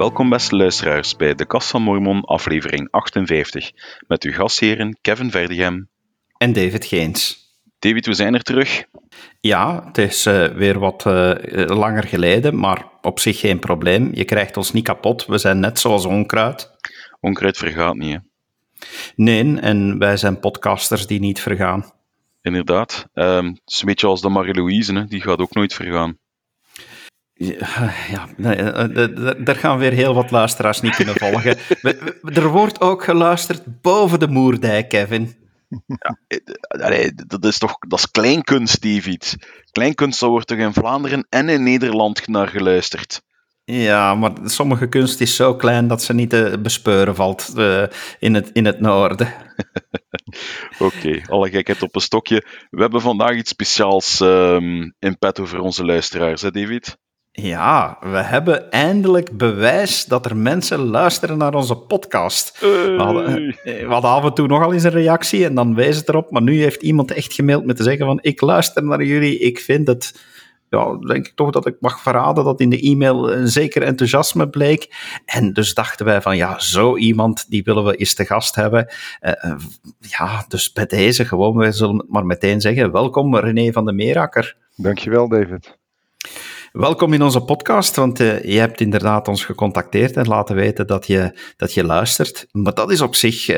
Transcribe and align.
Welkom 0.00 0.28
beste 0.28 0.56
luisteraars 0.56 1.16
bij 1.16 1.34
de 1.34 1.46
Kast 1.46 1.70
van 1.70 1.82
Mormon 1.82 2.24
aflevering 2.24 2.90
58 2.90 3.70
met 4.06 4.22
uw 4.22 4.32
gastheren 4.32 4.98
Kevin 5.00 5.30
Verdegem 5.30 5.88
en 6.36 6.52
David 6.52 6.84
Geens. 6.84 7.38
David, 7.78 8.06
we 8.06 8.14
zijn 8.14 8.34
er 8.34 8.42
terug. 8.42 8.84
Ja, 9.40 9.84
het 9.86 9.98
is 9.98 10.26
uh, 10.26 10.46
weer 10.46 10.78
wat 10.78 11.04
uh, 11.06 11.34
langer 11.66 12.04
geleden, 12.04 12.58
maar 12.58 12.86
op 13.02 13.18
zich 13.18 13.40
geen 13.40 13.58
probleem. 13.58 14.10
Je 14.14 14.24
krijgt 14.24 14.56
ons 14.56 14.72
niet 14.72 14.84
kapot. 14.84 15.26
We 15.26 15.38
zijn 15.38 15.60
net 15.60 15.78
zoals 15.78 16.04
onkruid. 16.04 16.70
Onkruid 17.20 17.56
vergaat 17.56 17.96
niet, 17.96 18.12
hè? 18.12 18.18
Nee, 19.16 19.60
en 19.60 19.98
wij 19.98 20.16
zijn 20.16 20.40
podcasters 20.40 21.06
die 21.06 21.20
niet 21.20 21.40
vergaan. 21.40 21.92
Inderdaad. 22.42 23.06
Um, 23.14 23.46
het 23.46 23.60
is 23.64 23.80
een 23.80 23.86
beetje 23.86 24.06
als 24.06 24.20
de 24.20 24.28
Marie-Louise, 24.28 25.04
die 25.08 25.20
gaat 25.20 25.38
ook 25.38 25.54
nooit 25.54 25.74
vergaan. 25.74 26.18
Ja, 27.42 28.28
daar 29.38 29.56
gaan 29.56 29.78
weer 29.78 29.92
heel 29.92 30.14
wat 30.14 30.30
luisteraars 30.30 30.80
niet 30.80 30.96
kunnen 30.96 31.14
volgen. 31.14 31.56
er 32.42 32.48
wordt 32.48 32.80
ook 32.80 33.04
geluisterd 33.04 33.80
boven 33.80 34.18
de 34.18 34.28
Moerdijk, 34.28 34.88
Kevin. 34.88 35.34
Ja, 35.86 36.16
eh, 36.88 37.10
dat 37.26 37.44
is 37.44 37.58
toch 37.58 37.78
dat 37.78 37.98
is 37.98 38.10
kleinkunst, 38.10 38.82
David. 38.82 39.36
Kleinkunst, 39.72 40.20
daar 40.20 40.30
wordt 40.30 40.46
toch 40.46 40.58
in 40.58 40.72
Vlaanderen 40.72 41.26
en 41.28 41.48
in 41.48 41.62
Nederland 41.62 42.26
naar 42.26 42.48
geluisterd. 42.48 43.22
Ja, 43.64 44.14
maar 44.14 44.32
sommige 44.44 44.88
kunst 44.88 45.20
is 45.20 45.36
zo 45.36 45.56
klein 45.56 45.88
dat 45.88 46.02
ze 46.02 46.14
niet 46.14 46.30
te 46.30 46.58
bespeuren 46.62 47.14
valt 47.14 47.52
uh, 47.56 47.84
in, 48.18 48.34
het, 48.34 48.50
in 48.52 48.64
het 48.64 48.80
noorden. 48.80 49.26
Oké, 50.78 50.96
okay, 50.96 51.24
alle 51.26 51.50
gekheid 51.50 51.82
op 51.82 51.94
een 51.94 52.00
stokje. 52.00 52.44
We 52.70 52.80
hebben 52.80 53.00
vandaag 53.00 53.36
iets 53.36 53.50
speciaals 53.50 54.20
um, 54.20 54.94
in 54.98 55.18
petto 55.18 55.44
voor 55.44 55.58
onze 55.58 55.84
luisteraars, 55.84 56.42
hè 56.42 56.50
David? 56.50 56.98
Ja, 57.42 57.96
we 58.00 58.16
hebben 58.22 58.70
eindelijk 58.70 59.36
bewijs 59.36 60.04
dat 60.04 60.26
er 60.26 60.36
mensen 60.36 60.78
luisteren 60.78 61.38
naar 61.38 61.54
onze 61.54 61.76
podcast. 61.76 62.60
We, 62.60 62.94
hadden, 62.98 63.56
eh, 63.64 63.86
we 63.86 63.92
hadden 63.92 64.10
af 64.10 64.24
en 64.24 64.34
toe 64.34 64.46
nogal 64.46 64.72
eens 64.72 64.82
een 64.82 64.90
reactie 64.90 65.44
en 65.44 65.54
dan 65.54 65.74
wees 65.74 65.96
het 65.96 66.08
erop. 66.08 66.30
Maar 66.30 66.42
nu 66.42 66.60
heeft 66.60 66.82
iemand 66.82 67.10
echt 67.10 67.32
gemaild 67.32 67.64
met 67.64 67.76
te 67.76 67.82
zeggen 67.82 68.06
van 68.06 68.18
ik 68.22 68.40
luister 68.40 68.84
naar 68.84 69.02
jullie, 69.02 69.38
ik 69.38 69.58
vind 69.58 69.86
het... 69.86 70.28
Ja, 70.68 70.96
denk 70.96 71.26
ik 71.26 71.32
toch 71.34 71.50
dat 71.50 71.66
ik 71.66 71.76
mag 71.80 72.00
verraden 72.00 72.44
dat 72.44 72.60
in 72.60 72.70
de 72.70 72.80
e-mail 72.80 73.32
een 73.32 73.48
zeker 73.48 73.82
enthousiasme 73.82 74.48
bleek. 74.48 74.94
En 75.24 75.52
dus 75.52 75.74
dachten 75.74 76.06
wij 76.06 76.22
van 76.22 76.36
ja, 76.36 76.58
zo 76.58 76.96
iemand, 76.96 77.50
die 77.50 77.62
willen 77.62 77.84
we 77.84 77.96
eens 77.96 78.14
te 78.14 78.24
gast 78.24 78.54
hebben. 78.54 78.92
Uh, 79.22 79.54
ja, 79.98 80.44
dus 80.48 80.72
bij 80.72 80.86
deze 80.86 81.24
gewoon, 81.24 81.56
we 81.56 81.72
zullen 81.72 81.96
het 81.96 82.08
maar 82.08 82.26
meteen 82.26 82.60
zeggen. 82.60 82.92
Welkom 82.92 83.36
René 83.36 83.72
van 83.72 83.84
de 83.84 83.92
Meerakker. 83.92 84.56
Dankjewel 84.76 85.28
David. 85.28 85.78
Welkom 86.72 87.12
in 87.12 87.22
onze 87.22 87.40
podcast, 87.40 87.96
want 87.96 88.20
uh, 88.20 88.44
je 88.44 88.58
hebt 88.58 88.80
inderdaad 88.80 89.28
ons 89.28 89.44
gecontacteerd 89.44 90.16
en 90.16 90.26
laten 90.26 90.56
weten 90.56 90.86
dat 90.86 91.06
je, 91.06 91.38
dat 91.56 91.74
je 91.74 91.84
luistert. 91.84 92.46
Maar 92.52 92.74
dat 92.74 92.90
is 92.90 93.00
op 93.00 93.14
zich, 93.14 93.48
uh, 93.48 93.56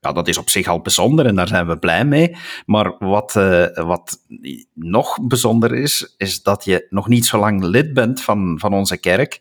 ja, 0.00 0.12
dat 0.12 0.28
is 0.28 0.38
op 0.38 0.48
zich 0.48 0.66
al 0.66 0.80
bijzonder 0.80 1.26
en 1.26 1.34
daar 1.34 1.48
zijn 1.48 1.66
we 1.66 1.78
blij 1.78 2.04
mee. 2.04 2.36
Maar 2.66 2.96
wat, 2.98 3.34
uh, 3.36 3.66
wat 3.74 4.18
nog 4.74 5.26
bijzonder 5.26 5.74
is, 5.74 6.14
is 6.16 6.42
dat 6.42 6.64
je 6.64 6.86
nog 6.90 7.08
niet 7.08 7.26
zo 7.26 7.38
lang 7.38 7.62
lid 7.64 7.92
bent 7.92 8.22
van, 8.22 8.58
van 8.58 8.74
onze 8.74 8.96
kerk. 8.96 9.40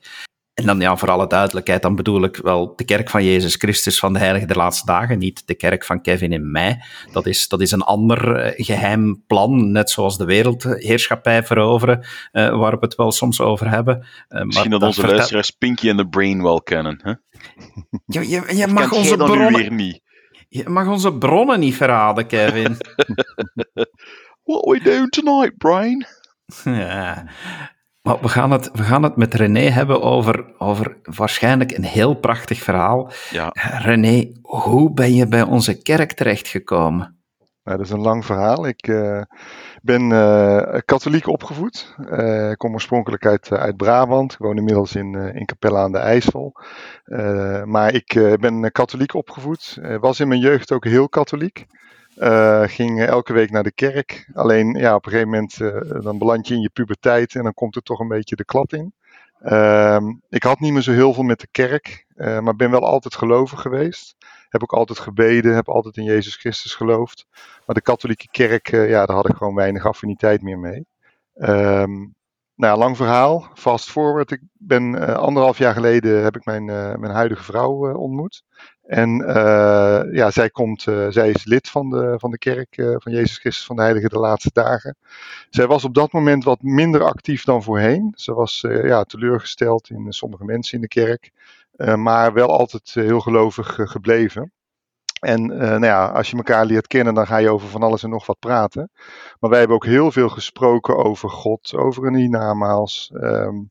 En 0.54 0.66
dan 0.66 0.80
ja, 0.80 0.98
voor 0.98 1.10
alle 1.10 1.28
duidelijkheid, 1.28 1.82
dan 1.82 1.96
bedoel 1.96 2.24
ik 2.24 2.36
wel 2.36 2.76
de 2.76 2.86
kerk 2.86 3.10
van 3.10 3.24
Jezus 3.24 3.56
Christus 3.56 4.00
van 4.00 4.14
de 4.14 4.20
Heilige 4.20 4.46
der 4.46 4.58
Laatste 4.58 4.86
Dagen, 4.86 5.18
niet 5.20 5.48
de 5.48 5.56
kerk 5.56 5.86
van 5.86 6.02
Kevin 6.02 6.32
in 6.32 6.52
mei. 6.52 6.78
Dat 7.12 7.26
is, 7.26 7.48
dat 7.48 7.62
is 7.62 7.72
een 7.72 7.82
ander 7.82 8.46
uh, 8.46 8.66
geheim 8.66 9.24
plan, 9.28 9.72
net 9.72 9.90
zoals 9.90 10.18
de 10.18 10.26
wereldheerschappij 10.26 11.44
veroveren, 11.44 12.06
uh, 12.32 12.58
waar 12.58 12.72
we 12.72 12.78
het 12.80 12.96
wel 12.96 13.12
soms 13.12 13.42
over 13.42 13.70
hebben. 13.70 14.06
Uh, 14.30 14.42
Misschien 14.42 14.70
dat 14.70 14.82
onze 14.82 14.94
vertel... 14.94 15.16
luisteraars 15.16 15.50
Pinky 15.50 15.90
and 15.90 15.98
the 15.98 16.08
Brain 16.08 16.44
wel 16.44 16.62
kennen. 16.62 17.00
Hè? 17.04 17.14
Je, 18.06 18.30
je, 18.30 18.56
je 18.56 18.68
mag 18.68 18.92
onze 18.92 19.18
bronnen... 19.18 19.54
weer 19.54 19.72
niet. 19.72 20.02
Je 20.50 20.70
mag 20.70 20.88
onze 20.88 21.14
bronnen 21.14 21.60
niet 21.60 21.76
verraden, 21.76 22.28
Kevin. 22.28 22.78
What 24.44 24.66
are 24.66 24.72
we 24.72 24.80
doing 24.84 25.10
tonight, 25.10 25.58
Brain? 25.58 26.06
Ja, 26.64 27.28
maar 28.04 28.22
we 28.22 28.30
gaan 28.30 28.52
het, 28.52 28.70
we 28.74 28.84
gaan 28.84 29.04
het 29.04 29.16
met 29.16 29.34
René 29.34 29.70
hebben 29.70 30.02
over, 30.02 30.54
over 30.58 30.98
waarschijnlijk 31.04 31.72
een 31.72 31.84
heel 31.84 32.14
prachtig 32.14 32.60
verhaal. 32.60 33.12
Ja. 33.30 33.50
René, 33.80 34.32
hoe 34.42 34.94
ben 34.94 35.14
je 35.14 35.28
bij 35.28 35.42
onze 35.42 35.82
kerk 35.82 36.14
terechtgekomen? 36.14 37.18
Nou, 37.64 37.78
dat 37.78 37.86
is 37.86 37.92
een 37.92 38.02
lang 38.02 38.26
verhaal. 38.26 38.68
Ik 38.68 38.88
uh, 38.88 39.22
ben 39.82 40.10
uh, 40.10 40.78
katholiek 40.86 41.28
opgevoed. 41.28 41.96
Uh, 42.10 42.50
ik 42.50 42.58
kom 42.58 42.74
oorspronkelijk 42.74 43.26
uit, 43.26 43.52
uit 43.52 43.78
Brabant. 43.78 44.32
Ik 44.32 44.38
woon 44.38 44.58
inmiddels 44.58 44.96
in, 44.96 45.16
in 45.16 45.46
Capelle 45.46 45.78
aan 45.78 45.92
de 45.92 45.98
IJssel. 45.98 46.52
maar 47.66 47.94
ik 47.94 48.38
ben 48.40 48.72
katholiek 48.72 49.14
opgevoed. 49.14 49.80
was 50.00 50.20
in 50.20 50.28
mijn 50.28 50.40
jeugd 50.40 50.72
ook 50.72 50.86
heel 50.86 51.10
katholiek. 51.10 51.66
Uh, 52.18 52.64
ging 52.66 53.04
elke 53.04 53.34
week 53.34 53.52
naar 53.52 53.64
de 53.64 53.72
kerk. 53.72 54.30
Alleen 54.34 54.74
ja, 54.74 54.96
op 54.96 55.06
een 55.06 55.12
gegeven 55.12 55.32
moment 55.32 55.60
uh, 55.60 56.02
dan 56.04 56.18
beland 56.18 56.48
je 56.48 56.54
in 56.54 56.62
je 56.62 56.70
puberteit 56.70 57.36
en 57.36 57.44
dan 57.44 57.54
komt 57.54 57.76
er 57.76 57.82
toch 57.82 58.00
een 58.00 58.08
beetje 58.08 58.36
de 58.36 58.46
klad 58.46 58.74
in. 58.74 58.94
Uh, 59.42 59.98
ik 60.30 60.44
had 60.44 60.60
niet 60.60 60.74
meer 60.74 60.82
zo 60.82 60.92
heel 60.92 61.14
veel 61.14 61.24
met 61.24 61.40
de 61.40 61.48
kerk, 61.52 62.06
uh, 62.16 62.40
maar 62.40 62.56
ben 62.56 62.72
wel 62.72 62.86
altijd 62.86 63.16
gelovig 63.16 63.62
geweest. 63.62 64.16
Heb 64.50 64.64
ook 64.64 64.74
altijd 64.74 65.00
gebeden, 65.00 65.56
heb 65.56 65.70
altijd 65.70 65.98
in 65.98 66.04
Jezus 66.04 66.36
Christus 66.36 66.76
geloofd. 66.76 67.26
Maar 67.66 67.76
de 67.76 67.82
katholieke 67.82 68.28
kerk, 68.32 68.70
ja, 68.72 69.06
daar 69.06 69.16
had 69.16 69.30
ik 69.30 69.36
gewoon 69.36 69.56
weinig 69.56 69.86
affiniteit 69.86 70.42
meer 70.42 70.60
mee. 70.60 70.86
Um, 71.36 72.16
nou 72.56 72.74
ja, 72.74 72.78
lang 72.78 72.98
verhaal. 72.98 73.48
Fast 73.54 73.92
forward. 73.92 74.32
Ik 74.32 74.42
ben 74.54 75.18
anderhalf 75.18 75.58
jaar 75.58 75.74
geleden 75.74 76.24
heb 76.24 76.36
ik 76.36 76.46
mijn, 76.46 76.66
mijn 76.66 77.12
huidige 77.12 77.44
vrouw 77.44 77.96
ontmoet. 77.96 78.44
En 78.84 79.18
ja, 80.12 80.32
zij, 80.32 80.50
komt, 80.50 80.82
zij 81.10 81.30
is 81.30 81.46
lid 81.46 81.70
van 81.70 81.90
de, 81.90 82.16
van 82.18 82.32
de 82.32 82.38
kerk 82.38 82.76
van 82.76 83.12
Jezus 83.12 83.38
Christus 83.38 83.66
van 83.66 83.76
de 83.76 83.82
Heilige 83.82 84.10
de 84.10 84.20
Laatste 84.20 84.50
Dagen. 84.54 84.98
Zij 85.50 85.68
was 85.68 85.84
op 85.84 85.94
dat 85.94 86.12
moment 86.12 86.44
wat 86.44 86.62
minder 86.62 87.04
actief 87.04 87.44
dan 87.44 87.64
voorheen. 87.64 88.14
Ze 88.16 88.34
was 88.34 88.62
ja, 88.62 89.04
teleurgesteld 89.04 89.90
in 89.90 90.12
sommige 90.14 90.44
mensen 90.46 90.76
in 90.76 90.82
de 90.82 90.88
kerk. 90.88 91.32
maar 91.96 92.34
wel 92.34 92.58
altijd 92.58 92.92
heel 92.94 93.20
gelovig 93.20 93.80
gebleven. 93.84 94.52
En 95.20 95.46
nou 95.46 95.86
ja, 95.86 96.08
als 96.08 96.30
je 96.30 96.38
elkaar 96.38 96.66
leert 96.66 96.88
kennen, 96.88 97.14
dan 97.14 97.28
ga 97.28 97.38
je 97.38 97.50
over 97.50 97.68
van 97.68 97.84
alles 97.84 98.04
en 98.04 98.10
nog 98.10 98.26
wat 98.26 98.40
praten. 98.40 98.92
Maar 99.40 99.50
wij 99.50 99.60
hebben 99.60 99.78
ook 99.78 99.86
heel 99.86 100.12
veel 100.12 100.30
gesproken 100.30 100.98
over 100.98 101.30
God, 101.30 101.76
over 101.76 102.06
een 102.06 102.16
hiernamaals. 102.16 103.12
Um, 103.14 103.70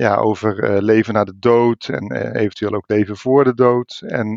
ja, 0.00 0.16
over 0.16 0.70
uh, 0.70 0.80
leven 0.82 1.14
na 1.14 1.24
de 1.24 1.38
dood 1.38 1.88
en 1.88 2.12
uh, 2.12 2.34
eventueel 2.34 2.74
ook 2.74 2.84
leven 2.86 3.16
voor 3.16 3.44
de 3.44 3.54
dood. 3.54 4.02
En 4.06 4.34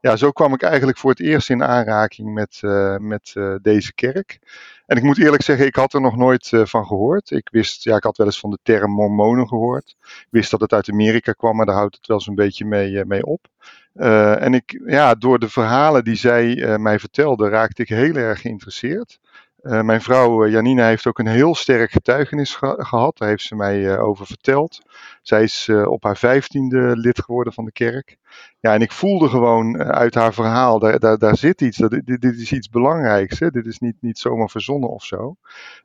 ja, 0.00 0.16
zo 0.16 0.30
kwam 0.30 0.54
ik 0.54 0.62
eigenlijk 0.62 0.98
voor 0.98 1.10
het 1.10 1.20
eerst 1.20 1.50
in 1.50 1.64
aanraking 1.64 2.34
met, 2.34 2.60
met 3.00 3.34
deze 3.62 3.94
kerk. 3.94 4.38
En 4.86 4.96
ik 4.96 5.02
moet 5.02 5.18
eerlijk 5.18 5.42
zeggen, 5.42 5.66
ik 5.66 5.74
had 5.74 5.94
er 5.94 6.00
nog 6.00 6.16
nooit 6.16 6.50
van 6.52 6.86
gehoord. 6.86 7.30
Ik 7.30 7.48
wist, 7.50 7.84
ja, 7.84 7.96
ik 7.96 8.02
had 8.02 8.16
wel 8.16 8.26
eens 8.26 8.40
van 8.40 8.50
de 8.50 8.58
term 8.62 8.90
mormonen 8.90 9.48
gehoord. 9.48 9.96
Ik 10.00 10.26
wist 10.30 10.50
dat 10.50 10.60
het 10.60 10.72
uit 10.72 10.90
Amerika 10.90 11.32
kwam, 11.32 11.56
maar 11.56 11.66
daar 11.66 11.74
houdt 11.74 11.96
het 11.96 12.06
wel 12.06 12.20
zo'n 12.20 12.34
beetje 12.34 12.64
mee, 12.64 13.04
mee 13.04 13.26
op. 13.26 13.46
En 13.94 14.54
ik, 14.54 14.80
ja, 14.86 15.14
door 15.14 15.38
de 15.38 15.48
verhalen 15.48 16.04
die 16.04 16.16
zij 16.16 16.78
mij 16.78 16.98
vertelde, 16.98 17.48
raakte 17.48 17.82
ik 17.82 17.88
heel 17.88 18.14
erg 18.14 18.40
geïnteresseerd. 18.40 19.18
Uh, 19.62 19.82
mijn 19.82 20.00
vrouw 20.00 20.48
Janina 20.48 20.86
heeft 20.86 21.06
ook 21.06 21.18
een 21.18 21.26
heel 21.26 21.54
sterk 21.54 21.90
getuigenis 21.90 22.54
ge 22.54 22.74
gehad. 22.78 23.18
Daar 23.18 23.28
heeft 23.28 23.42
ze 23.42 23.54
mij 23.54 23.98
over 23.98 24.26
verteld. 24.26 24.80
Zij 25.22 25.42
is 25.42 25.68
op 25.68 26.02
haar 26.02 26.16
vijftiende 26.16 26.96
lid 26.96 27.22
geworden 27.22 27.52
van 27.52 27.64
de 27.64 27.72
kerk. 27.72 28.16
Ja, 28.60 28.74
en 28.74 28.80
ik 28.80 28.92
voelde 28.92 29.28
gewoon 29.28 29.82
uit 29.82 30.14
haar 30.14 30.34
verhaal, 30.34 30.78
daar, 30.78 30.98
daar, 30.98 31.18
daar 31.18 31.36
zit 31.36 31.60
iets. 31.60 31.76
Dat, 31.76 31.90
dit, 31.90 32.20
dit, 32.20 32.38
is 32.38 32.52
iets 32.52 32.68
belangrijks. 32.68 33.38
Hè? 33.38 33.50
Dit 33.50 33.66
is 33.66 33.78
niet, 33.78 33.96
niet 34.00 34.18
zomaar 34.18 34.50
verzonnen 34.50 34.90
of 34.90 35.04
zo. 35.04 35.36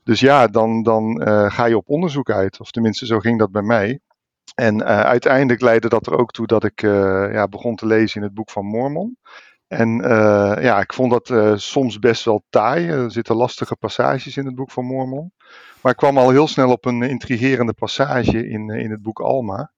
Dus 0.04 0.20
ja, 0.20 0.48
dan, 0.48 0.84
dan 0.84 1.22
ga 1.52 1.66
je 1.66 1.78
op 1.78 1.90
onderzoek 1.90 2.30
uit. 2.30 2.60
Of 2.60 2.72
tenminste, 2.72 3.06
zo 3.06 3.20
ging 3.20 3.40
dat 3.40 3.52
bij 3.52 3.62
mij. 3.62 4.00
En 4.56 4.86
uiteindelijk 4.86 5.62
leidde 5.62 5.90
dat 5.90 6.08
er 6.08 6.18
ook 6.18 6.32
toe 6.32 6.48
dat 6.48 6.64
ik 6.64 6.82
ja, 6.82 7.48
begon 7.48 7.76
te 7.76 7.86
lezen 7.86 8.22
in 8.22 8.28
het 8.28 8.36
boek 8.36 8.50
van 8.50 8.66
Mormon. 8.66 9.18
En 9.78 10.02
uh, 10.02 10.54
ja, 10.62 10.80
ik 10.80 10.94
vond 10.94 11.12
dat 11.12 11.62
soms 11.62 12.00
best 12.00 12.26
wel 12.26 12.44
taai. 12.50 12.88
Er 12.88 13.12
zitten 13.12 13.36
lastige 13.36 13.76
passages 13.76 14.38
in 14.38 14.46
het 14.46 14.56
boek 14.56 14.72
van 14.72 14.86
Mormon. 14.86 15.32
Maar 15.82 15.92
ik 15.92 15.98
kwam 15.98 16.18
al 16.18 16.30
heel 16.30 16.48
snel 16.48 16.72
op 16.72 16.86
een 16.86 17.02
intrigerende 17.02 17.74
passage 17.74 18.48
in, 18.48 18.70
in 18.70 18.92
het 18.92 19.02
boek 19.02 19.20
Alma. 19.20 19.72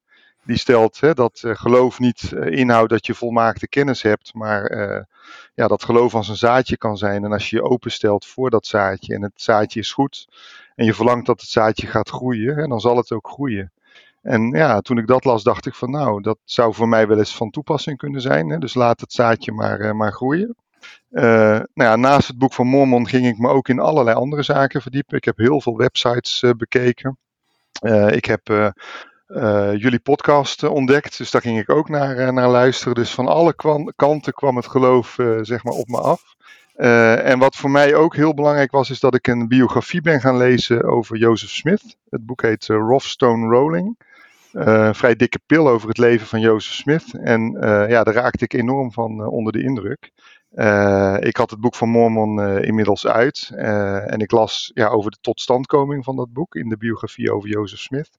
Die 0.43 0.57
stelt 0.57 0.99
hè, 0.99 1.13
dat 1.13 1.41
geloof 1.45 1.99
niet 1.99 2.31
inhoudt 2.31 2.89
dat 2.89 3.05
je 3.05 3.13
volmaakte 3.13 3.67
kennis 3.67 4.01
hebt, 4.01 4.33
maar 4.33 4.71
ja, 5.53 5.67
dat 5.67 5.83
geloof 5.83 6.15
als 6.15 6.27
een 6.27 6.35
zaadje 6.35 6.77
kan 6.77 6.97
zijn. 6.97 7.23
En 7.23 7.31
als 7.31 7.49
je 7.49 7.55
je 7.55 7.63
openstelt 7.63 8.25
voor 8.25 8.49
dat 8.49 8.65
zaadje 8.65 9.15
en 9.15 9.21
het 9.21 9.31
zaadje 9.35 9.79
is 9.79 9.93
goed 9.93 10.27
en 10.75 10.85
je 10.85 10.93
verlangt 10.93 11.25
dat 11.25 11.41
het 11.41 11.49
zaadje 11.49 11.87
gaat 11.87 12.09
groeien, 12.09 12.55
hè, 12.55 12.67
dan 12.67 12.79
zal 12.79 12.97
het 12.97 13.11
ook 13.11 13.27
groeien. 13.27 13.71
En 14.25 14.49
ja, 14.49 14.81
toen 14.81 14.97
ik 14.97 15.07
dat 15.07 15.25
las, 15.25 15.43
dacht 15.43 15.65
ik 15.65 15.73
van 15.73 15.91
nou, 15.91 16.21
dat 16.21 16.37
zou 16.43 16.73
voor 16.73 16.87
mij 16.87 17.07
wel 17.07 17.17
eens 17.17 17.35
van 17.35 17.49
toepassing 17.49 17.97
kunnen 17.97 18.21
zijn. 18.21 18.49
Hè? 18.49 18.57
Dus 18.57 18.73
laat 18.73 18.99
het 18.99 19.13
zaadje 19.13 19.51
maar, 19.51 19.79
uh, 19.79 19.91
maar 19.91 20.11
groeien. 20.11 20.55
Uh, 21.11 21.23
nou 21.23 21.65
ja, 21.73 21.95
naast 21.95 22.27
het 22.27 22.37
boek 22.37 22.53
van 22.53 22.67
Mormon 22.67 23.07
ging 23.07 23.27
ik 23.27 23.37
me 23.37 23.49
ook 23.49 23.67
in 23.67 23.79
allerlei 23.79 24.17
andere 24.17 24.43
zaken 24.43 24.81
verdiepen. 24.81 25.17
Ik 25.17 25.25
heb 25.25 25.37
heel 25.37 25.61
veel 25.61 25.77
websites 25.77 26.41
uh, 26.41 26.51
bekeken. 26.57 27.17
ik 28.09 28.25
heb 28.25 28.73
jullie 29.77 29.99
podcast 29.99 30.63
ontdekt. 30.63 31.17
Dus 31.17 31.31
daar 31.31 31.41
ging 31.41 31.59
ik 31.59 31.69
ook 31.69 31.89
naar, 31.89 32.33
naar 32.33 32.49
luisteren. 32.49 32.95
Dus 32.95 33.13
van 33.13 33.27
alle 33.27 33.55
kanten 33.95 34.33
kwam 34.33 34.55
het 34.55 34.67
geloof 34.67 35.17
zeg 35.41 35.63
maar 35.63 35.73
op 35.73 35.87
me 35.87 35.97
af. 35.97 36.35
en 37.23 37.39
wat 37.39 37.55
voor 37.55 37.71
mij 37.71 37.95
ook 37.95 38.15
heel 38.15 38.33
belangrijk 38.33 38.71
was, 38.71 38.89
is 38.89 38.99
dat 38.99 39.15
ik 39.15 39.27
een 39.27 39.47
biografie 39.47 40.01
ben 40.01 40.21
gaan 40.21 40.37
lezen 40.37 40.83
over 40.83 41.17
Joseph 41.17 41.51
Smith. 41.51 41.97
Het 42.09 42.25
boek 42.25 42.41
heet 42.41 42.65
Rough 42.65 43.05
Stone 43.05 43.47
Rolling. 43.47 43.97
Uh, 44.55 44.93
vrij 44.93 45.15
dikke 45.15 45.39
pil 45.45 45.69
over 45.69 45.87
het 45.87 45.97
leven 45.97 46.27
van 46.27 46.39
Jozef 46.39 46.73
Smith. 46.73 47.13
En 47.13 47.55
uh, 47.55 47.89
ja, 47.89 48.03
daar 48.03 48.13
raakte 48.13 48.43
ik 48.43 48.53
enorm 48.53 48.91
van 48.91 49.19
uh, 49.19 49.31
onder 49.31 49.53
de 49.53 49.63
indruk. 49.63 50.11
ik 51.19 51.37
had 51.37 51.49
het 51.49 51.59
boek 51.59 51.75
van 51.75 51.89
Mormon 51.89 52.61
inmiddels 52.61 53.07
uit. 53.07 53.51
en 53.55 54.19
ik 54.19 54.31
las 54.31 54.71
ja, 54.73 54.87
over 54.87 55.11
de 55.11 55.17
totstandkoming 55.21 56.03
van 56.03 56.15
dat 56.15 56.33
boek 56.33 56.55
in 56.55 56.69
de 56.69 56.77
biografie 56.77 57.31
over 57.31 57.49
Jozef 57.49 57.79
Smith. 57.79 58.09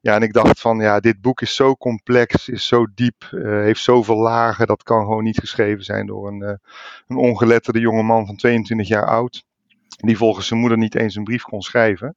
Ja, 0.00 0.14
en 0.14 0.22
ik 0.22 0.32
dacht 0.32 0.60
van 0.60 0.78
ja, 0.78 1.00
dit 1.00 1.20
boek 1.20 1.40
is 1.40 1.54
zo 1.54 1.76
complex, 1.76 2.48
is 2.48 2.66
zo 2.66 2.86
diep, 2.94 3.28
heeft 3.40 3.82
zoveel 3.82 4.18
lagen. 4.18 4.66
Dat 4.66 4.82
kan 4.82 5.00
gewoon 5.00 5.24
niet 5.24 5.38
geschreven 5.38 5.84
zijn 5.84 6.06
door 6.06 6.28
een, 6.28 6.58
een 7.08 7.16
ongeletterde 7.16 7.80
jonge 7.80 8.02
man 8.02 8.26
van 8.26 8.36
22 8.36 8.88
jaar 8.88 9.06
oud. 9.06 9.44
Die 9.96 10.16
volgens 10.16 10.46
zijn 10.46 10.60
moeder 10.60 10.78
niet 10.78 10.94
eens 10.94 11.14
een 11.14 11.24
brief 11.24 11.42
kon 11.42 11.62
schrijven. 11.62 12.16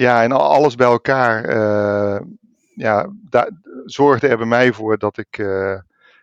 Ja, 0.00 0.22
en 0.22 0.32
alles 0.32 0.74
bij 0.74 0.86
elkaar 0.86 1.56
uh, 1.56 2.20
ja, 2.74 3.08
daar, 3.30 3.50
zorgde 3.84 4.28
er 4.28 4.36
bij 4.36 4.46
mij 4.46 4.72
voor 4.72 4.98
dat 4.98 5.18
ik, 5.18 5.38
uh, 5.38 5.78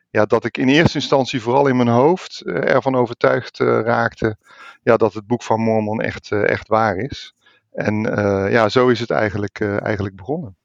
ja, 0.10 0.26
dat 0.26 0.46
ik 0.46 0.58
in 0.58 0.68
eerste 0.68 0.98
instantie 0.98 1.42
vooral 1.42 1.68
in 1.68 1.76
mijn 1.76 1.88
hoofd 1.88 2.42
uh, 2.46 2.56
ervan 2.56 2.96
overtuigd 2.96 3.58
raakte 3.60 4.38
ja, 4.84 4.98
dat 4.98 5.14
het 5.14 5.28
boek 5.28 5.44
van 5.44 5.60
Mormon 5.60 6.02
echt, 6.02 6.32
echt 6.32 6.68
waar 6.68 6.96
is. 6.96 7.34
En 7.72 8.02
ja, 8.52 8.70
zo 8.70 8.88
is 8.88 9.00
het 9.00 9.10
eigenlijk, 9.10 9.62
eigenlijk 9.62 10.16
begonnen. 10.16 10.56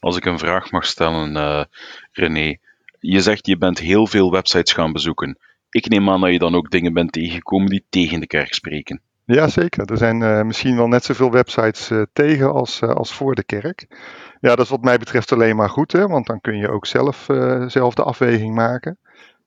Als 0.00 0.16
ik 0.16 0.24
een 0.24 0.38
vraag 0.38 0.70
mag 0.70 0.86
stellen, 0.86 1.68
René. 2.12 2.56
Je 3.00 3.20
zegt 3.20 3.46
je 3.46 3.58
bent 3.58 3.78
heel 3.78 4.06
veel 4.06 4.30
websites 4.30 4.72
gaan 4.72 4.92
bezoeken. 4.92 5.38
Ik 5.70 5.88
neem 5.88 6.10
aan 6.10 6.20
dat 6.20 6.30
je 6.30 6.38
dan 6.38 6.54
ook 6.54 6.70
dingen 6.70 6.92
bent 6.92 7.12
tegengekomen 7.12 7.68
die 7.68 7.84
tegen 7.88 8.20
de 8.20 8.26
kerk 8.26 8.54
spreken. 8.54 9.02
Ja, 9.30 9.48
zeker. 9.48 9.90
Er 9.90 9.96
zijn 9.96 10.20
uh, 10.20 10.42
misschien 10.42 10.76
wel 10.76 10.88
net 10.88 11.04
zoveel 11.04 11.30
websites 11.30 11.90
uh, 11.90 12.02
tegen 12.12 12.52
als, 12.52 12.80
uh, 12.80 12.90
als 12.90 13.14
voor 13.14 13.34
de 13.34 13.44
kerk. 13.44 13.86
Ja, 14.40 14.48
dat 14.48 14.64
is 14.64 14.68
wat 14.68 14.82
mij 14.82 14.98
betreft 14.98 15.32
alleen 15.32 15.56
maar 15.56 15.70
goed, 15.70 15.92
hè, 15.92 16.06
want 16.06 16.26
dan 16.26 16.40
kun 16.40 16.56
je 16.56 16.70
ook 16.70 16.86
zelf, 16.86 17.26
zelf 17.66 17.94
de 17.94 18.02
afweging 18.02 18.54
maken. 18.54 18.98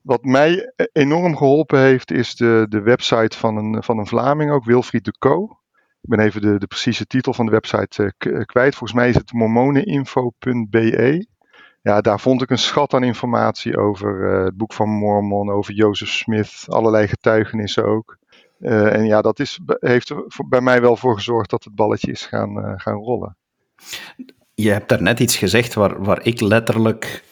Wat 0.02 0.24
mij 0.24 0.72
enorm 0.92 1.36
geholpen 1.36 1.78
heeft, 1.78 2.10
is 2.10 2.34
de, 2.34 2.66
de 2.68 2.80
website 2.80 3.38
van 3.38 3.56
een, 3.56 3.82
van 3.82 3.98
een 3.98 4.06
Vlaming, 4.06 4.50
ook 4.50 4.64
Wilfried 4.64 5.04
de 5.04 5.14
Co. 5.18 5.58
Ik 6.02 6.08
ben 6.08 6.18
even 6.18 6.40
de, 6.40 6.58
de 6.58 6.66
precieze 6.66 7.06
titel 7.06 7.34
van 7.34 7.46
de 7.46 7.52
website 7.52 8.14
kwijt. 8.46 8.74
Volgens 8.74 8.98
mij 8.98 9.08
is 9.08 9.14
het 9.14 9.32
mormoneninfo.be. 9.32 11.26
Ja, 11.82 12.00
daar 12.00 12.20
vond 12.20 12.42
ik 12.42 12.50
een 12.50 12.58
schat 12.58 12.94
aan 12.94 13.04
informatie 13.04 13.76
over 13.78 14.24
het 14.44 14.56
boek 14.56 14.72
van 14.72 14.88
Mormon, 14.88 15.50
over 15.50 15.74
Jozef 15.74 16.08
Smith, 16.08 16.64
allerlei 16.68 17.08
getuigenissen 17.08 17.84
ook. 17.84 18.20
Uh, 18.62 18.94
en 18.94 19.06
ja, 19.06 19.20
dat 19.20 19.38
is, 19.38 19.58
heeft 19.66 20.08
er 20.08 20.24
bij 20.48 20.60
mij 20.60 20.80
wel 20.80 20.96
voor 20.96 21.14
gezorgd 21.14 21.50
dat 21.50 21.64
het 21.64 21.74
balletje 21.74 22.10
is 22.10 22.26
gaan, 22.26 22.58
uh, 22.58 22.72
gaan 22.76 22.94
rollen. 22.94 23.36
Je 24.54 24.70
hebt 24.70 24.88
daarnet 24.88 25.20
iets 25.20 25.36
gezegd 25.36 25.74
waar, 25.74 26.02
waar 26.02 26.26
ik 26.26 26.40
letterlijk 26.40 27.24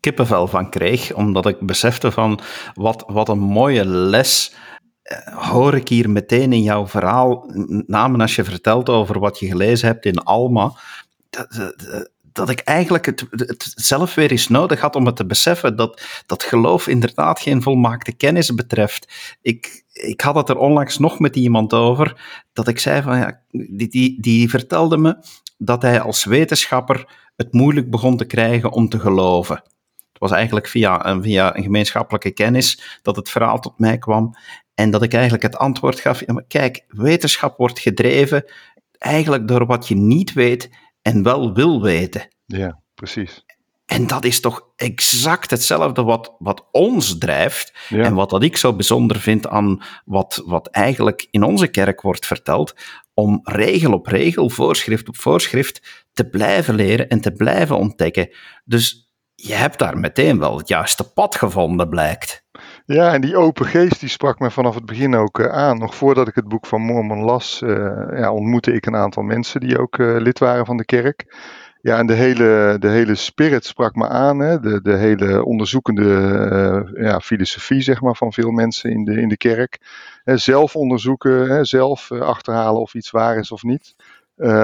kippenvel 0.00 0.46
van 0.46 0.70
kreeg, 0.70 1.14
omdat 1.14 1.46
ik 1.46 1.60
besefte 1.60 2.12
van 2.12 2.40
wat, 2.74 3.04
wat 3.06 3.28
een 3.28 3.38
mooie 3.38 3.84
les 3.86 4.54
uh, 5.02 5.50
hoor 5.50 5.74
ik 5.74 5.88
hier 5.88 6.10
meteen 6.10 6.52
in 6.52 6.62
jouw 6.62 6.86
verhaal, 6.86 7.50
namen 7.86 8.20
als 8.20 8.36
je 8.36 8.44
vertelt 8.44 8.88
over 8.88 9.18
wat 9.18 9.38
je 9.38 9.46
gelezen 9.46 9.88
hebt 9.88 10.04
in 10.04 10.18
Alma, 10.18 10.72
dat, 11.30 12.12
dat 12.36 12.48
ik 12.48 12.60
eigenlijk 12.60 13.06
het, 13.06 13.72
zelf 13.74 14.14
weer 14.14 14.30
eens 14.30 14.48
nodig 14.48 14.80
had 14.80 14.96
om 14.96 15.06
het 15.06 15.16
te 15.16 15.26
beseffen 15.26 15.76
dat, 15.76 16.02
dat 16.26 16.42
geloof 16.42 16.86
inderdaad 16.86 17.40
geen 17.40 17.62
volmaakte 17.62 18.12
kennis 18.12 18.54
betreft. 18.54 19.36
Ik, 19.42 19.84
ik 19.92 20.20
had 20.20 20.34
het 20.34 20.48
er 20.48 20.58
onlangs 20.58 20.98
nog 20.98 21.18
met 21.18 21.36
iemand 21.36 21.72
over, 21.72 22.20
dat 22.52 22.68
ik 22.68 22.78
zei 22.78 23.02
van 23.02 23.18
ja, 23.18 23.40
die, 23.50 23.88
die, 23.88 24.20
die 24.20 24.50
vertelde 24.50 24.96
me 24.96 25.16
dat 25.58 25.82
hij 25.82 26.00
als 26.00 26.24
wetenschapper 26.24 27.08
het 27.36 27.52
moeilijk 27.52 27.90
begon 27.90 28.16
te 28.16 28.24
krijgen 28.24 28.72
om 28.72 28.88
te 28.88 28.98
geloven. 28.98 29.56
Het 30.12 30.18
was 30.18 30.30
eigenlijk 30.30 30.66
via, 30.66 31.20
via 31.20 31.56
een 31.56 31.62
gemeenschappelijke 31.62 32.30
kennis 32.30 32.98
dat 33.02 33.16
het 33.16 33.30
verhaal 33.30 33.58
tot 33.58 33.78
mij 33.78 33.98
kwam 33.98 34.34
en 34.74 34.90
dat 34.90 35.02
ik 35.02 35.12
eigenlijk 35.12 35.42
het 35.42 35.56
antwoord 35.56 36.00
gaf, 36.00 36.22
kijk, 36.48 36.84
wetenschap 36.88 37.56
wordt 37.56 37.78
gedreven 37.78 38.44
eigenlijk 38.98 39.48
door 39.48 39.66
wat 39.66 39.88
je 39.88 39.94
niet 39.94 40.32
weet 40.32 40.70
en 41.06 41.22
wel 41.22 41.52
wil 41.54 41.82
weten. 41.82 42.28
Ja, 42.46 42.80
precies. 42.94 43.44
En 43.86 44.06
dat 44.06 44.24
is 44.24 44.40
toch 44.40 44.68
exact 44.76 45.50
hetzelfde 45.50 46.02
wat, 46.02 46.34
wat 46.38 46.68
ons 46.70 47.18
drijft. 47.18 47.72
En 47.90 48.14
wat 48.14 48.30
dat 48.30 48.42
ik 48.42 48.56
zo 48.56 48.74
bijzonder 48.74 49.20
vind 49.20 49.48
aan 49.48 49.82
wat, 50.04 50.42
wat 50.46 50.68
eigenlijk 50.68 51.26
in 51.30 51.42
onze 51.42 51.66
kerk 51.66 52.00
wordt 52.00 52.26
verteld. 52.26 52.74
Om 53.14 53.40
regel 53.42 53.92
op 53.92 54.06
regel, 54.06 54.50
voorschrift 54.50 55.08
op 55.08 55.16
voorschrift 55.16 56.06
te 56.12 56.28
blijven 56.28 56.74
leren 56.74 57.08
en 57.08 57.20
te 57.20 57.32
blijven 57.32 57.78
ontdekken. 57.78 58.30
Dus 58.64 59.10
je 59.34 59.54
hebt 59.54 59.78
daar 59.78 59.98
meteen 59.98 60.38
wel 60.38 60.58
het 60.58 60.68
juiste 60.68 61.12
pad 61.12 61.36
gevonden, 61.36 61.88
blijkt. 61.88 62.44
Ja, 62.86 63.12
en 63.12 63.20
die 63.20 63.36
open 63.36 63.66
geest 63.66 64.00
die 64.00 64.08
sprak 64.08 64.38
me 64.38 64.50
vanaf 64.50 64.74
het 64.74 64.86
begin 64.86 65.14
ook 65.14 65.38
uh, 65.38 65.46
aan. 65.46 65.78
Nog 65.78 65.94
voordat 65.94 66.28
ik 66.28 66.34
het 66.34 66.48
boek 66.48 66.66
van 66.66 66.80
Mormon 66.80 67.24
las, 67.24 67.60
uh, 67.64 67.70
ja, 68.18 68.32
ontmoette 68.32 68.72
ik 68.72 68.86
een 68.86 68.96
aantal 68.96 69.22
mensen 69.22 69.60
die 69.60 69.78
ook 69.78 69.98
uh, 69.98 70.16
lid 70.20 70.38
waren 70.38 70.66
van 70.66 70.76
de 70.76 70.84
kerk. 70.84 71.36
Ja, 71.80 71.98
en 71.98 72.06
de 72.06 72.12
hele, 72.14 72.76
de 72.78 72.88
hele 72.88 73.14
spirit 73.14 73.64
sprak 73.64 73.94
me 73.94 74.08
aan. 74.08 74.38
Hè? 74.38 74.60
De, 74.60 74.80
de 74.82 74.96
hele 74.96 75.44
onderzoekende 75.44 76.92
ja, 76.94 77.20
filosofie 77.20 77.80
zeg 77.80 78.00
maar, 78.00 78.16
van 78.16 78.32
veel 78.32 78.50
mensen 78.50 78.90
in 78.90 79.04
de, 79.04 79.20
in 79.20 79.28
de 79.28 79.36
kerk. 79.36 79.80
Zelf 80.24 80.76
onderzoeken, 80.76 81.48
hè, 81.48 81.64
zelf 81.64 82.12
achterhalen 82.12 82.80
of 82.80 82.94
iets 82.94 83.10
waar 83.10 83.38
is 83.38 83.52
of 83.52 83.62
niet. 83.62 83.94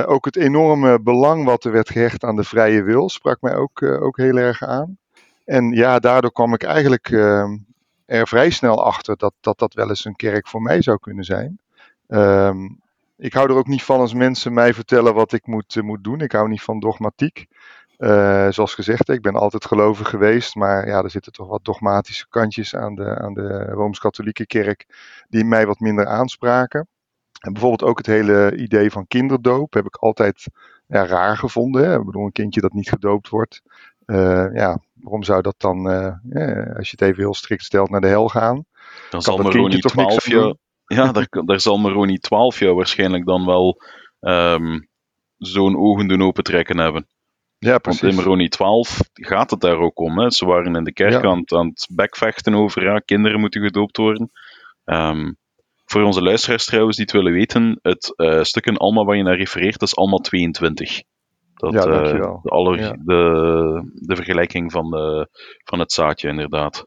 Ook 0.06 0.25
het 0.25 0.36
enorme 0.36 1.00
belang 1.00 1.44
wat 1.44 1.64
er 1.64 1.72
werd 1.72 1.90
gehecht 1.90 2.25
aan 2.25 2.36
de 2.36 2.44
vrije 2.44 2.82
wil 2.82 3.08
sprak 3.08 3.40
mij 3.40 3.54
ook, 3.54 3.82
ook 3.82 4.16
heel 4.16 4.36
erg 4.36 4.62
aan. 4.62 4.98
En 5.44 5.72
ja, 5.72 5.98
daardoor 5.98 6.32
kwam 6.32 6.54
ik 6.54 6.62
eigenlijk 6.62 7.10
ehm, 7.10 7.56
er 8.06 8.28
vrij 8.28 8.50
snel 8.50 8.84
achter 8.84 9.16
dat, 9.16 9.34
dat 9.40 9.58
dat 9.58 9.75
wel 9.75 9.88
eens 9.88 10.04
een 10.04 10.16
kerk 10.16 10.49
voor 10.49 10.62
mij 10.62 10.82
zou 10.82 10.99
kunnen 10.99 11.25
zijn. 11.25 11.61
Um, 12.09 12.80
ik 13.16 13.32
hou 13.32 13.50
er 13.50 13.56
ook 13.56 13.66
niet 13.66 13.82
van 13.82 14.00
als 14.00 14.14
mensen 14.14 14.52
mij 14.52 14.75
vertellen 14.75 15.14
wat 15.14 15.32
ik 15.32 15.47
moet, 15.47 15.75
uh, 15.75 15.82
moet 15.82 16.04
doen. 16.04 16.21
Ik 16.21 16.32
hou 16.32 16.49
niet 16.49 16.62
van 16.62 16.80
dogmatiek. 16.80 17.47
Uh, 17.99 18.49
zoals 18.50 18.75
gezegd, 18.75 19.09
ik 19.09 19.23
ben 19.23 19.35
altijd 19.35 19.64
gelovig 19.64 20.09
geweest, 20.09 20.54
maar 20.54 20.87
ja, 20.87 21.02
er 21.02 21.11
zitten 21.11 21.32
toch 21.32 21.49
wat 21.49 21.64
dogmatische 21.64 22.28
kantjes 22.28 22.75
aan 22.75 22.94
de, 22.94 23.18
aan 23.18 23.35
de 23.35 23.64
Rooms-Katholieke 23.64 24.47
kerk 24.47 24.87
die 25.28 25.44
mij 25.44 25.66
wat 25.66 25.80
minder 25.80 26.06
aanspraken. 26.06 26.88
En 27.40 27.52
bijvoorbeeld 27.52 27.90
ook 27.90 27.99
het 27.99 28.06
hele 28.06 28.56
idee 28.56 28.90
van 28.90 29.06
kinderdoop 29.06 29.73
heb 29.73 29.87
ik 29.87 29.97
altijd 29.97 30.47
ja, 30.87 31.06
raar 31.06 31.37
gevonden. 31.37 32.00
Ik 32.00 32.04
bedoel, 32.04 32.25
een 32.25 32.32
kindje 32.32 32.61
dat 32.61 32.73
niet 32.73 32.88
gedoopt 32.88 33.28
wordt. 33.28 33.62
Uh, 34.12 34.54
ja, 34.54 34.78
waarom 34.95 35.23
zou 35.23 35.42
dat 35.42 35.54
dan, 35.59 35.87
als 36.76 36.90
je 36.90 36.97
het 36.97 37.02
even 37.02 37.23
heel 37.23 37.35
strikt 37.35 37.64
stelt, 37.64 37.90
naar 37.90 38.00
de 38.00 38.07
hel 38.07 38.28
gaan? 38.28 38.64
Dan 39.11 39.23
zal 39.23 39.37
dat 39.37 39.52
toch 39.52 39.78
12 39.81 40.26
jaar, 40.26 40.54
ja, 40.87 41.12
daar, 41.12 41.26
daar 41.45 41.61
zal 41.61 41.78
Maroni 41.78 42.19
12 42.19 42.59
jaar 42.59 42.75
waarschijnlijk 42.75 43.26
dan 43.26 43.47
wel 43.47 43.83
um, 44.21 44.88
zo'n 45.37 45.76
ogen 45.76 46.09
doen 46.09 46.23
opentrekken 46.23 46.78
hebben. 46.78 47.07
Ja, 47.59 47.78
precies. 47.78 48.00
Want 48.00 48.12
in 48.12 48.19
Maroni 48.19 48.49
12 48.49 49.00
gaat 49.12 49.50
het 49.50 49.61
daar 49.61 49.78
ook 49.78 49.99
om. 49.99 50.19
Hè. 50.19 50.31
Ze 50.31 50.47
waren 50.47 50.76
in 50.76 50.85
de 50.85 50.92
kerk 50.92 51.25
aan, 51.25 51.42
aan, 51.47 51.66
het 51.66 51.88
bekvechten 51.95 52.54
over 52.54 52.83
ja, 52.83 52.99
kinderen 52.99 53.40
moeten 53.40 53.62
gedoopt 53.62 53.97
worden. 53.97 54.31
Um, 54.85 55.37
voor 55.85 56.02
onze 56.02 56.23
luisteraars 56.23 56.64
trouwens 56.64 56.97
die 56.97 57.04
het 57.04 57.14
willen 57.14 57.33
weten, 57.33 57.78
het 57.83 58.12
uh, 58.16 58.42
stuk 58.42 58.66
in 58.66 58.76
Alma 58.76 59.04
waar 59.04 59.16
je 59.16 59.23
naar 59.23 59.37
refereert, 59.37 59.83
is 59.83 59.97
Alma 59.97 60.16
22. 60.16 61.02
Dat, 61.62 61.73
ja, 61.73 61.90
dankjewel. 61.90 62.40
Uh, 62.42 62.73
de, 62.73 62.83
ja. 62.83 62.97
de, 63.04 63.92
de 63.95 64.16
vergelijking 64.16 64.73
van, 64.73 64.90
de, 64.90 65.28
van 65.64 65.78
het 65.78 65.92
zaadje, 65.92 66.28
inderdaad. 66.28 66.87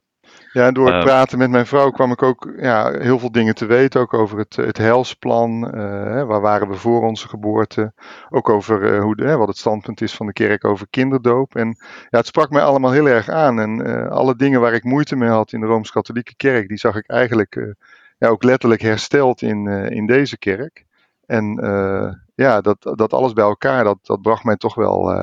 Ja, 0.51 0.65
en 0.65 0.73
door 0.73 0.85
het 0.85 0.95
uh, 0.95 1.03
praten 1.03 1.37
met 1.37 1.49
mijn 1.49 1.65
vrouw 1.65 1.91
kwam 1.91 2.11
ik 2.11 2.23
ook 2.23 2.53
ja, 2.57 2.91
heel 2.91 3.19
veel 3.19 3.31
dingen 3.31 3.55
te 3.55 3.65
weten. 3.65 4.01
Ook 4.01 4.13
over 4.13 4.37
het, 4.37 4.55
het 4.55 4.77
helsplan. 4.77 5.65
Uh, 5.65 6.23
waar 6.23 6.41
waren 6.41 6.67
we 6.67 6.73
voor 6.73 7.01
onze 7.01 7.27
geboorte? 7.27 7.93
Ook 8.29 8.49
over 8.49 8.93
uh, 8.93 9.01
hoe 9.01 9.15
de, 9.15 9.35
wat 9.35 9.47
het 9.47 9.57
standpunt 9.57 10.01
is 10.01 10.15
van 10.15 10.25
de 10.25 10.33
kerk 10.33 10.65
over 10.65 10.87
kinderdoop. 10.89 11.55
En 11.55 11.67
ja, 12.09 12.17
het 12.17 12.27
sprak 12.27 12.49
mij 12.49 12.63
allemaal 12.63 12.91
heel 12.91 13.07
erg 13.07 13.29
aan. 13.29 13.59
En 13.59 14.09
alle 14.09 14.35
dingen 14.35 14.61
waar 14.61 14.73
ik 14.73 14.83
moeite 14.83 15.15
mee 15.15 15.29
had 15.29 15.51
in 15.51 15.59
de 15.59 15.67
Rooms-Katholieke 15.67 16.35
kerk, 16.35 16.67
die 16.67 16.77
zag 16.77 16.95
ik 16.95 17.09
eigenlijk 17.09 17.75
ja, 18.17 18.27
ook 18.27 18.43
letterlijk 18.43 18.81
hersteld 18.81 19.41
in, 19.41 19.67
in 19.67 20.05
deze 20.05 20.37
kerk. 20.37 20.85
En 21.25 21.55
ja, 22.35 22.61
dat, 22.61 22.77
dat 22.81 23.13
alles 23.13 23.33
bij 23.33 23.43
elkaar, 23.43 23.83
dat, 23.83 23.97
dat 24.01 24.21
bracht 24.21 24.43
mij 24.43 24.55
toch 24.55 24.75
wel 24.75 25.13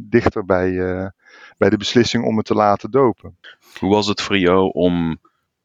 dichter 0.00 0.44
bij, 0.44 0.70
bij 1.58 1.70
de 1.70 1.76
beslissing 1.76 2.24
om 2.24 2.34
me 2.34 2.42
te 2.42 2.54
laten 2.54 2.90
dopen. 2.90 3.36
Hoe 3.78 3.90
was 3.90 4.06
het 4.06 4.20
voor 4.20 4.38
jou 4.38 4.70
om, 4.72 5.18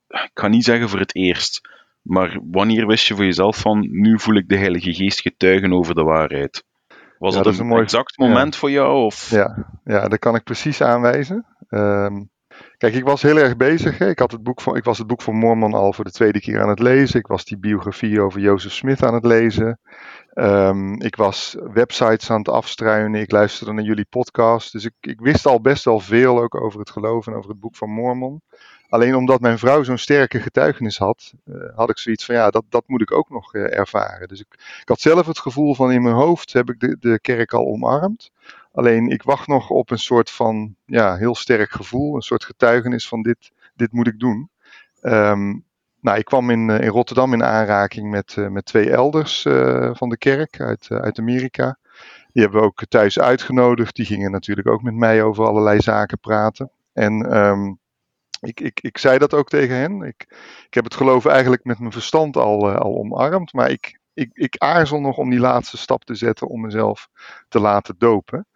ik 0.07 0.29
kan 0.33 0.51
niet 0.51 0.63
zeggen 0.63 0.89
voor 0.89 0.99
het 0.99 1.15
eerst, 1.15 1.69
maar 2.01 2.39
wanneer 2.51 2.87
wist 2.87 3.07
je 3.07 3.15
voor 3.15 3.25
jezelf 3.25 3.57
van, 3.57 3.87
nu 3.91 4.19
voel 4.19 4.35
ik 4.35 4.49
de 4.49 4.57
Heilige 4.57 4.93
Geest 4.93 5.21
getuigen 5.21 5.73
over 5.73 5.95
de 5.95 6.03
waarheid? 6.03 6.63
Was 7.19 7.35
dat, 7.35 7.59
een, 7.59 7.65
mooi... 7.65 7.81
exact 7.81 8.17
moment 8.17 8.55
voor 8.55 8.71
jou? 8.71 9.05
Of? 9.05 9.29
Ja, 9.29 9.65
ja, 9.83 10.07
dat 10.07 10.19
kan 10.19 10.35
ik 10.35 10.43
precies 10.43 10.81
aanwijzen. 10.81 11.45
Ehm, 11.69 12.23
kijk, 12.77 12.93
ik 12.93 13.03
was 13.03 13.21
heel 13.21 13.37
erg 13.37 13.55
bezig. 13.55 13.97
Hè. 13.97 14.09
Ik, 14.09 14.19
had 14.19 14.31
het 14.31 14.43
boek 14.43 14.61
van, 14.61 14.75
ik 14.75 14.83
was 14.83 14.97
het 14.97 15.07
boek 15.07 15.21
van 15.21 15.35
Mormon 15.35 15.73
al 15.73 15.93
voor 15.93 16.03
de 16.03 16.11
tweede 16.11 16.39
keer 16.39 16.61
aan 16.61 16.69
het 16.69 16.79
lezen. 16.79 17.19
Ik 17.19 17.27
was 17.27 17.45
die 17.45 17.57
biografie 17.57 18.21
over 18.21 18.39
Jozef 18.39 18.71
Smith 18.71 19.03
aan 19.03 19.13
het 19.13 19.25
lezen. 19.25 19.79
Ehm, 20.37 20.93
ik 20.93 21.15
was 21.15 21.55
websites 21.73 22.29
aan 22.29 22.37
het 22.37 22.49
afstruinen. 22.49 23.21
Ik 23.21 23.31
luisterde 23.31 23.73
naar 23.73 23.83
jullie 23.83 24.05
podcast. 24.09 24.71
Dus 24.71 24.85
ik, 24.85 24.93
ik 24.99 25.19
wist 25.19 25.45
al 25.45 25.61
best 25.61 25.83
wel 25.83 25.99
veel 25.99 26.41
ook 26.41 26.55
over 26.55 26.79
het 26.79 26.89
geloof 26.89 27.27
en 27.27 27.33
over 27.33 27.49
het 27.49 27.59
boek 27.59 27.75
van 27.75 27.89
Mormon. 27.89 28.41
Alleen 28.89 29.15
omdat 29.15 29.39
mijn 29.39 29.59
vrouw 29.59 29.83
zo'n 29.83 29.97
sterke 29.97 30.39
getuigenis 30.39 30.97
had, 30.97 31.33
uh, 31.45 31.75
had 31.75 31.89
ik 31.89 31.97
zoiets 31.97 32.25
van 32.25 32.35
ja, 32.35 32.49
dat, 32.49 32.63
dat 32.69 32.83
moet 32.87 33.01
ik 33.01 33.11
ook 33.11 33.29
nog 33.29 33.53
uh, 33.53 33.77
ervaren. 33.77 34.27
Dus 34.27 34.39
ik, 34.39 34.53
ik, 34.81 34.87
had 34.87 34.99
zelf 34.99 35.25
het 35.25 35.39
gevoel 35.39 35.75
van 35.75 35.91
in 35.91 36.01
mijn 36.01 36.15
hoofd 36.15 36.53
heb 36.53 36.69
ik 36.69 36.79
de, 36.79 36.97
de 36.99 37.19
kerk 37.19 37.53
al 37.53 37.65
omarmd. 37.65 38.31
Alleen 38.71 39.07
ik 39.07 39.23
wacht 39.23 39.47
nog 39.47 39.69
op 39.69 39.91
een 39.91 39.99
soort 39.99 40.31
van 40.31 40.75
ja, 40.85 41.15
heel 41.15 41.35
sterk 41.35 41.71
gevoel, 41.71 42.15
een 42.15 42.21
soort 42.21 42.45
getuigenis 42.45 43.07
van 43.07 43.21
dit, 43.21 43.51
dit 43.75 43.91
moet 43.91 44.07
ik 44.07 44.19
doen. 44.19 44.49
Um, 45.01 45.65
nou, 46.01 46.17
ik 46.17 46.25
kwam 46.25 46.49
in, 46.49 46.69
uh, 46.69 46.79
in 46.79 46.87
Rotterdam 46.87 47.33
in 47.33 47.43
aanraking 47.43 48.09
met, 48.09 48.35
met 48.49 48.65
twee 48.65 48.89
elders 48.89 49.41
van 49.91 50.09
de 50.09 50.17
kerk 50.17 50.59
uit, 50.59 50.87
uit 50.89 51.19
Amerika. 51.19 51.77
Die 52.31 52.41
hebben 52.43 52.61
we 52.61 52.67
ook 52.67 52.85
thuis 52.85 53.19
uitgenodigd. 53.19 53.95
Die 53.95 54.05
gingen 54.05 54.31
natuurlijk 54.31 54.67
ook 54.67 54.81
met 54.81 54.93
mij 54.93 55.23
over 55.23 55.45
allerlei 55.45 55.81
zaken 55.81 56.19
praten. 56.19 56.71
En 56.93 57.37
um, 57.37 57.79
ik, 58.41 58.59
ik, 58.59 58.79
ik 58.81 58.97
zei 58.97 59.17
dat 59.17 59.33
ook 59.33 59.49
tegen 59.49 59.75
hen. 59.75 60.01
Ik, 60.01 60.25
ik 60.65 60.73
heb 60.73 60.83
het 60.83 60.93
geloof 60.93 61.25
eigenlijk 61.25 61.63
met 61.63 61.79
mijn 61.79 61.91
verstand 61.91 62.37
al, 62.37 62.71
al 62.71 62.97
omarmd. 62.97 63.53
Maar 63.53 63.69
ik, 63.69 63.99
ik, 64.17 64.29
ik 64.33 64.57
aarzel 64.57 64.99
nog 64.99 65.17
om 65.17 65.29
die 65.29 65.39
laatste 65.39 65.77
stap 65.77 66.03
te 66.03 66.15
zetten 66.15 66.47
om 66.47 66.61
mezelf 66.61 67.09
te 67.47 67.59
laten 67.59 67.95
dopen. 67.97 68.47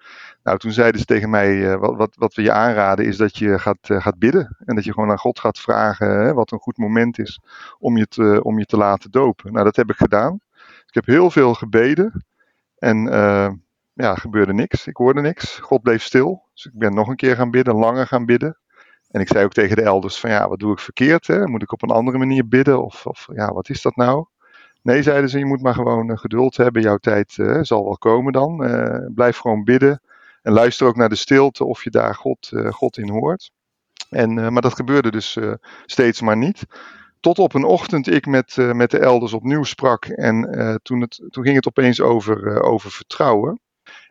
Nou, 0.43 0.57
toen 0.57 0.71
zeiden 0.71 0.99
ze 0.99 1.05
tegen 1.05 1.29
mij: 1.29 1.53
uh, 1.55 1.75
wat, 1.75 1.95
wat, 1.95 2.15
wat 2.15 2.33
we 2.33 2.41
je 2.41 2.51
aanraden 2.51 3.05
is 3.05 3.17
dat 3.17 3.37
je 3.37 3.59
gaat, 3.59 3.89
uh, 3.89 4.01
gaat 4.01 4.19
bidden. 4.19 4.57
En 4.65 4.75
dat 4.75 4.83
je 4.83 4.93
gewoon 4.93 5.09
aan 5.09 5.17
God 5.17 5.39
gaat 5.39 5.59
vragen 5.59 6.07
hè, 6.07 6.33
wat 6.33 6.51
een 6.51 6.59
goed 6.59 6.77
moment 6.77 7.19
is 7.19 7.41
om 7.79 7.97
je, 7.97 8.07
te, 8.07 8.39
om 8.43 8.59
je 8.59 8.65
te 8.65 8.77
laten 8.77 9.11
dopen. 9.11 9.51
Nou, 9.51 9.65
dat 9.65 9.75
heb 9.75 9.89
ik 9.89 9.97
gedaan. 9.97 10.39
Ik 10.87 10.93
heb 10.93 11.05
heel 11.05 11.31
veel 11.31 11.53
gebeden. 11.53 12.25
En 12.77 13.03
ja, 13.93 14.15
gebeurde 14.15 14.53
niks. 14.53 14.87
Ik 14.87 14.97
hoorde 14.97 15.21
niks. 15.21 15.59
God 15.59 15.81
bleef 15.81 16.03
stil. 16.03 16.49
Dus 16.53 16.65
ik 16.65 16.79
ben 16.79 16.93
nog 16.93 17.07
een 17.07 17.15
keer 17.15 17.35
gaan 17.35 17.51
bidden, 17.51 17.75
langer 17.75 18.07
gaan 18.07 18.25
bidden. 18.25 18.59
En 19.07 19.21
ik 19.21 19.27
zei 19.27 19.45
ook 19.45 19.53
tegen 19.53 19.75
de 19.75 19.81
elders 19.81 20.19
van 20.19 20.29
ja, 20.29 20.47
wat 20.47 20.59
doe 20.59 20.71
ik 20.71 20.79
verkeerd? 20.79 21.27
Hè? 21.27 21.47
Moet 21.47 21.61
ik 21.61 21.71
op 21.71 21.81
een 21.81 21.89
andere 21.89 22.17
manier 22.17 22.47
bidden? 22.47 22.83
Of, 22.83 23.05
of 23.05 23.27
ja, 23.33 23.53
wat 23.53 23.69
is 23.69 23.81
dat 23.81 23.95
nou? 23.95 24.25
Nee, 24.81 25.03
zeiden 25.03 25.29
ze, 25.29 25.37
je 25.37 25.45
moet 25.45 25.61
maar 25.61 25.73
gewoon 25.73 26.09
uh, 26.09 26.17
geduld 26.17 26.57
hebben. 26.57 26.81
Jouw 26.81 26.97
tijd 26.97 27.37
uh, 27.37 27.59
zal 27.61 27.83
wel 27.83 27.97
komen 27.97 28.33
dan. 28.33 28.63
Uh, 28.65 29.05
blijf 29.13 29.37
gewoon 29.37 29.63
bidden. 29.63 30.01
En 30.41 30.53
luister 30.53 30.87
ook 30.87 30.95
naar 30.95 31.09
de 31.09 31.15
stilte 31.15 31.65
of 31.65 31.83
je 31.83 31.89
daar 31.89 32.15
God, 32.15 32.51
God 32.69 32.97
in 32.97 33.09
hoort. 33.09 33.51
En, 34.09 34.33
maar 34.33 34.61
dat 34.61 34.75
gebeurde 34.75 35.11
dus 35.11 35.37
steeds 35.85 36.21
maar 36.21 36.37
niet. 36.37 36.65
Tot 37.19 37.39
op 37.39 37.53
een 37.53 37.63
ochtend 37.63 38.07
ik 38.07 38.25
met, 38.25 38.55
met 38.55 38.91
de 38.91 38.99
elders 38.99 39.33
opnieuw 39.33 39.63
sprak. 39.63 40.05
En 40.05 40.79
toen, 40.83 41.01
het, 41.01 41.21
toen 41.29 41.43
ging 41.43 41.55
het 41.55 41.67
opeens 41.67 42.01
over, 42.01 42.61
over 42.61 42.91
vertrouwen. 42.91 43.59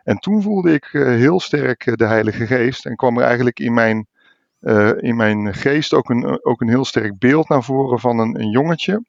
En 0.05 0.19
toen 0.19 0.43
voelde 0.43 0.73
ik 0.73 0.89
heel 0.93 1.41
sterk 1.41 1.99
de 1.99 2.07
Heilige 2.07 2.47
Geest. 2.47 2.87
En 2.87 2.97
kwam 2.97 3.19
er 3.19 3.25
eigenlijk 3.25 3.59
in 3.59 3.75
mijn 3.75 4.07
in 5.01 5.17
mijn 5.17 5.55
geest 5.55 5.95
ook 5.95 6.11
een, 6.11 6.45
ook 6.45 6.61
een 6.61 6.69
heel 6.69 6.85
sterk 6.85 7.19
beeld 7.19 7.49
naar 7.49 7.63
voren 7.63 7.99
van 7.99 8.19
een, 8.19 8.41
een 8.41 8.51
jongetje. 8.51 9.03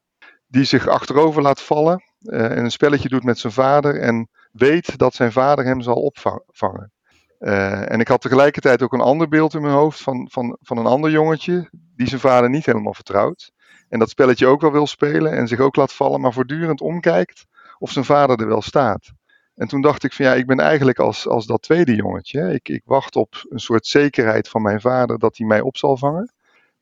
Die 0.51 0.63
zich 0.63 0.88
achterover 0.88 1.41
laat 1.41 1.62
vallen 1.62 2.03
uh, 2.22 2.43
en 2.43 2.63
een 2.63 2.72
spelletje 2.72 3.10
doet 3.10 3.24
met 3.24 3.39
zijn 3.39 3.53
vader. 3.53 4.00
En 4.00 4.29
weet 4.51 4.98
dat 4.98 5.13
zijn 5.13 5.31
vader 5.31 5.65
hem 5.65 5.81
zal 5.81 5.96
opvangen. 5.96 6.91
Uh, 7.39 7.91
en 7.91 8.00
ik 8.00 8.08
had 8.08 8.22
tegelijkertijd 8.22 8.81
ook 8.81 8.93
een 8.93 9.01
ander 9.01 9.27
beeld 9.27 9.53
in 9.53 9.62
mijn 9.62 9.74
hoofd 9.74 10.01
van, 10.01 10.27
van, 10.31 10.58
van 10.62 10.77
een 10.77 10.86
ander 10.86 11.12
jongetje. 11.12 11.70
Die 11.96 12.08
zijn 12.08 12.22
vader 12.22 12.50
niet 12.50 12.65
helemaal 12.65 12.93
vertrouwt. 12.93 13.51
En 13.89 14.00
dat 14.00 14.10
spelletje 14.10 14.48
ook 14.48 14.62
wel 14.62 14.72
wil 14.72 14.88
spelen 14.88 15.31
en 15.31 15.48
zich 15.48 15.60
ook 15.60 15.75
laat 15.75 15.93
vallen, 15.93 16.22
maar 16.22 16.34
voortdurend 16.34 16.81
omkijkt 16.81 17.46
of 17.79 17.91
zijn 17.91 18.05
vader 18.05 18.39
er 18.39 18.48
wel 18.48 18.62
staat. 18.62 19.12
En 19.55 19.67
toen 19.67 19.81
dacht 19.81 20.03
ik 20.03 20.13
van 20.13 20.25
ja, 20.25 20.34
ik 20.34 20.46
ben 20.46 20.60
eigenlijk 20.60 21.00
als, 21.00 21.27
als 21.27 21.46
dat 21.46 21.62
tweede 21.62 21.96
jongetje. 21.96 22.53
Ik, 22.53 22.70
ik 22.70 22.81
wacht 22.86 23.15
op 23.15 23.46
een 23.50 23.60
soort 23.60 23.86
zekerheid 23.86 24.50
van 24.50 24.62
mijn 24.62 24.81
vader 24.81 25.20
dat 25.20 25.38
hij 25.38 25.48
mij 25.48 25.62
op 25.62 25.77
zal 25.77 25.98
vangen. 25.98 26.31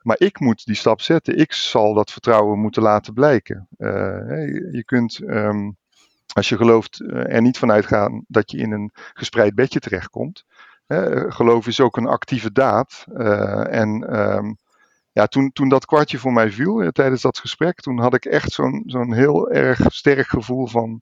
Maar 0.01 0.15
ik 0.20 0.39
moet 0.39 0.65
die 0.65 0.75
stap 0.75 1.01
zetten. 1.01 1.38
Ik 1.38 1.53
zal 1.53 1.94
dat 1.94 2.12
vertrouwen 2.12 2.60
moeten 2.60 2.82
laten 2.82 3.13
blijken. 3.13 3.68
Uh, 3.77 3.91
je 4.72 4.84
kunt, 4.86 5.20
um, 5.20 5.77
als 6.34 6.50
je 6.50 6.58
gelooft, 6.58 7.00
uh, 7.00 7.34
er 7.34 7.41
niet 7.41 7.58
vanuit 7.58 7.86
gaan 7.86 8.24
dat 8.27 8.51
je 8.51 8.58
in 8.58 8.72
een 8.72 8.91
gespreid 8.94 9.56
bedje 9.56 9.79
terechtkomt. 9.79 10.46
Geloof 11.27 11.68
is 11.68 11.79
ook 11.79 11.98
een 11.98 12.08
actieve 12.08 12.51
daad. 12.51 13.06
Uh, 13.13 13.74
en 13.74 14.20
um, 14.20 14.58
ja, 15.12 15.27
toen, 15.27 15.51
toen 15.51 15.70
dat 15.70 15.86
kwartje 15.86 16.18
voor 16.18 16.34
mij 16.34 16.51
viel 16.51 16.91
tijdens 16.91 17.22
dat 17.22 17.38
gesprek, 17.38 17.82
toen 17.82 18.00
had 18.00 18.13
ik 18.13 18.25
echt 18.25 18.51
zo'n 18.51 18.84
zo'n 18.86 19.13
heel 19.13 19.51
erg 19.51 19.79
sterk 19.88 20.27
gevoel 20.27 20.68
van 20.68 21.01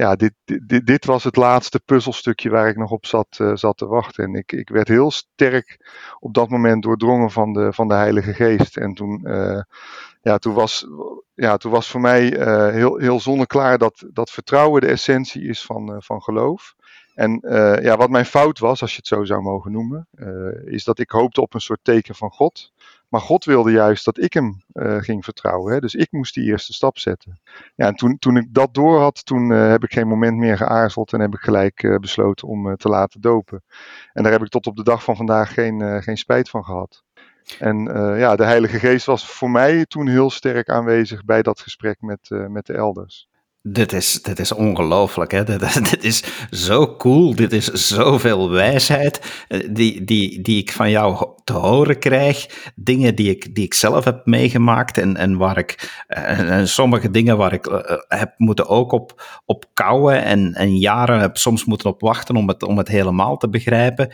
ja, 0.00 0.16
dit, 0.16 0.32
dit, 0.44 0.86
dit 0.86 1.04
was 1.04 1.24
het 1.24 1.36
laatste 1.36 1.80
puzzelstukje 1.84 2.50
waar 2.50 2.68
ik 2.68 2.76
nog 2.76 2.90
op 2.90 3.06
zat, 3.06 3.38
uh, 3.40 3.54
zat 3.54 3.76
te 3.76 3.86
wachten. 3.86 4.24
En 4.24 4.34
ik, 4.34 4.52
ik 4.52 4.68
werd 4.68 4.88
heel 4.88 5.10
sterk 5.10 5.90
op 6.18 6.34
dat 6.34 6.48
moment 6.48 6.82
doordrongen 6.82 7.30
van 7.30 7.52
de, 7.52 7.72
van 7.72 7.88
de 7.88 7.94
Heilige 7.94 8.34
Geest. 8.34 8.76
En 8.76 8.94
toen, 8.94 9.20
uh, 9.22 9.60
ja, 10.22 10.38
toen, 10.38 10.54
was, 10.54 10.86
ja, 11.34 11.56
toen 11.56 11.70
was 11.70 11.90
voor 11.90 12.00
mij 12.00 12.38
uh, 12.38 12.72
heel, 12.72 12.96
heel 12.96 13.20
zonneklaar 13.20 13.78
dat, 13.78 14.04
dat 14.12 14.30
vertrouwen 14.30 14.80
de 14.80 14.86
essentie 14.86 15.48
is 15.48 15.62
van, 15.62 16.02
van 16.02 16.22
geloof. 16.22 16.74
En 17.14 17.38
ja, 17.82 17.96
wat 17.96 18.10
mijn 18.10 18.24
fout 18.24 18.58
was, 18.58 18.80
als 18.80 18.90
je 18.90 18.96
het 18.96 19.06
zo 19.06 19.24
zou 19.24 19.42
mogen 19.42 19.72
noemen, 19.72 20.08
is 20.64 20.84
dat 20.84 20.98
ik 20.98 21.10
hoopte 21.10 21.40
op 21.40 21.54
een 21.54 21.60
soort 21.60 21.80
teken 21.82 22.14
van 22.14 22.30
God. 22.30 22.72
Maar 23.10 23.20
God 23.20 23.44
wilde 23.44 23.70
juist 23.70 24.04
dat 24.04 24.18
ik 24.18 24.32
hem 24.32 24.62
uh, 24.72 24.96
ging 24.96 25.24
vertrouwen. 25.24 25.72
Hè? 25.72 25.80
Dus 25.80 25.94
ik 25.94 26.12
moest 26.12 26.34
die 26.34 26.44
eerste 26.44 26.72
stap 26.72 26.98
zetten. 26.98 27.40
Ja, 27.74 27.86
en 27.86 27.94
toen, 27.94 28.18
toen 28.18 28.36
ik 28.36 28.54
dat 28.54 28.74
door 28.74 29.00
had, 29.00 29.26
toen 29.26 29.50
uh, 29.50 29.68
heb 29.68 29.84
ik 29.84 29.92
geen 29.92 30.08
moment 30.08 30.36
meer 30.36 30.56
geaarzeld 30.56 31.12
en 31.12 31.20
heb 31.20 31.34
ik 31.34 31.40
gelijk 31.40 31.82
uh, 31.82 31.98
besloten 31.98 32.48
om 32.48 32.76
te 32.76 32.88
laten 32.88 33.20
dopen. 33.20 33.62
En 34.12 34.22
daar 34.22 34.32
heb 34.32 34.42
ik 34.42 34.48
tot 34.48 34.66
op 34.66 34.76
de 34.76 34.82
dag 34.82 35.04
van 35.04 35.16
vandaag 35.16 35.54
geen, 35.54 36.02
geen 36.02 36.16
spijt 36.16 36.50
van 36.50 36.64
gehad. 36.64 37.04
En 37.58 37.84
ja, 38.18 38.36
de 38.36 38.44
Heilige 38.44 38.78
Geest 38.78 39.06
was 39.06 39.26
voor 39.26 39.50
mij 39.50 39.86
toen 39.86 40.08
heel 40.08 40.30
sterk 40.30 40.68
aanwezig 40.68 41.24
bij 41.24 41.42
dat 41.42 41.60
gesprek 41.60 42.00
met, 42.00 42.28
met 42.30 42.66
de 42.66 42.74
elders. 42.74 43.29
Dit 43.62 43.92
is, 43.92 44.22
dit 44.22 44.38
is 44.38 44.52
ongelooflijk, 44.52 45.32
hè? 45.32 45.44
Dit, 45.44 45.90
dit, 45.90 46.04
is 46.04 46.24
zo 46.50 46.96
cool. 46.96 47.34
Dit 47.34 47.52
is 47.52 47.66
zoveel 47.66 48.50
wijsheid 48.50 49.44
eh, 49.48 49.68
die, 49.70 50.04
die, 50.04 50.42
die 50.42 50.58
ik 50.58 50.72
van 50.72 50.90
jou 50.90 51.28
te 51.44 51.52
horen 51.52 51.98
krijg. 51.98 52.46
Dingen 52.74 53.14
die 53.14 53.30
ik, 53.30 53.54
die 53.54 53.64
ik 53.64 53.74
zelf 53.74 54.04
heb 54.04 54.26
meegemaakt 54.26 54.98
en, 54.98 55.16
en 55.16 55.36
waar 55.36 55.58
ik, 55.58 56.04
en, 56.06 56.48
en 56.48 56.68
sommige 56.68 57.10
dingen 57.10 57.36
waar 57.36 57.52
ik 57.52 57.66
uh, 57.66 57.80
heb 58.08 58.34
moeten 58.36 58.68
ook 58.68 58.92
op, 58.92 59.40
op 59.44 59.64
kouwen 59.72 60.22
en, 60.22 60.54
en 60.54 60.78
jaren 60.78 61.20
heb 61.20 61.36
soms 61.36 61.64
moeten 61.64 61.90
op 61.90 62.00
wachten 62.00 62.36
om 62.36 62.48
het, 62.48 62.62
om 62.62 62.78
het 62.78 62.88
helemaal 62.88 63.36
te 63.36 63.48
begrijpen 63.48 64.12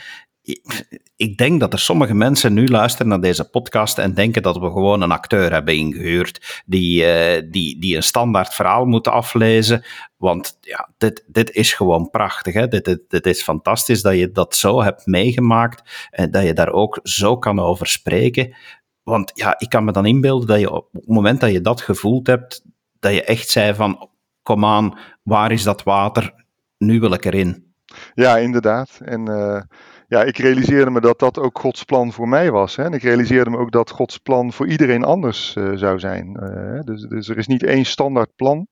ik 1.16 1.36
denk 1.36 1.60
dat 1.60 1.72
er 1.72 1.78
sommige 1.78 2.14
mensen 2.14 2.54
nu 2.54 2.68
luisteren 2.68 3.08
naar 3.08 3.20
deze 3.20 3.50
podcast 3.50 3.98
en 3.98 4.14
denken 4.14 4.42
dat 4.42 4.58
we 4.58 4.66
gewoon 4.66 5.02
een 5.02 5.10
acteur 5.10 5.52
hebben 5.52 5.76
ingehuurd 5.76 6.62
die, 6.66 7.02
uh, 7.02 7.50
die, 7.50 7.80
die 7.80 7.96
een 7.96 8.02
standaard 8.02 8.54
verhaal 8.54 8.84
moet 8.84 9.08
aflezen. 9.08 9.84
Want 10.16 10.58
ja, 10.60 10.88
dit, 10.98 11.24
dit 11.26 11.50
is 11.50 11.72
gewoon 11.72 12.10
prachtig. 12.10 12.54
Hè? 12.54 12.68
Dit, 12.68 12.84
dit, 12.84 13.00
dit 13.08 13.26
is 13.26 13.42
fantastisch 13.42 14.02
dat 14.02 14.14
je 14.14 14.30
dat 14.30 14.54
zo 14.54 14.82
hebt 14.82 15.06
meegemaakt 15.06 16.08
en 16.10 16.30
dat 16.30 16.42
je 16.42 16.52
daar 16.52 16.72
ook 16.72 17.00
zo 17.02 17.38
kan 17.38 17.60
over 17.60 17.86
spreken. 17.86 18.54
Want 19.02 19.30
ja, 19.34 19.54
ik 19.58 19.68
kan 19.68 19.84
me 19.84 19.92
dan 19.92 20.06
inbeelden 20.06 20.46
dat 20.46 20.60
je 20.60 20.72
op 20.72 20.88
het 20.92 21.06
moment 21.06 21.40
dat 21.40 21.52
je 21.52 21.60
dat 21.60 21.80
gevoeld 21.80 22.26
hebt, 22.26 22.64
dat 22.98 23.12
je 23.12 23.24
echt 23.24 23.48
zei 23.48 23.74
van, 23.74 24.08
kom 24.42 24.64
aan, 24.64 24.98
waar 25.22 25.52
is 25.52 25.62
dat 25.62 25.82
water? 25.82 26.44
Nu 26.78 27.00
wil 27.00 27.12
ik 27.12 27.24
erin. 27.24 27.74
Ja, 28.14 28.36
inderdaad. 28.36 29.00
En... 29.04 29.30
Uh 29.30 29.60
ja, 30.08 30.22
ik 30.22 30.38
realiseerde 30.38 30.90
me 30.90 31.00
dat 31.00 31.18
dat 31.18 31.38
ook 31.38 31.58
Gods 31.58 31.84
plan 31.84 32.12
voor 32.12 32.28
mij 32.28 32.50
was. 32.50 32.76
Hè? 32.76 32.84
En 32.84 32.92
ik 32.92 33.02
realiseerde 33.02 33.50
me 33.50 33.58
ook 33.58 33.72
dat 33.72 33.90
Gods 33.90 34.18
plan 34.18 34.52
voor 34.52 34.66
iedereen 34.66 35.04
anders 35.04 35.54
uh, 35.58 35.76
zou 35.76 35.98
zijn. 35.98 36.36
Uh, 36.42 36.80
dus, 36.80 37.02
dus, 37.02 37.28
er 37.28 37.38
is 37.38 37.46
niet 37.46 37.62
één 37.62 37.84
standaard 37.84 38.36
plan. 38.36 38.66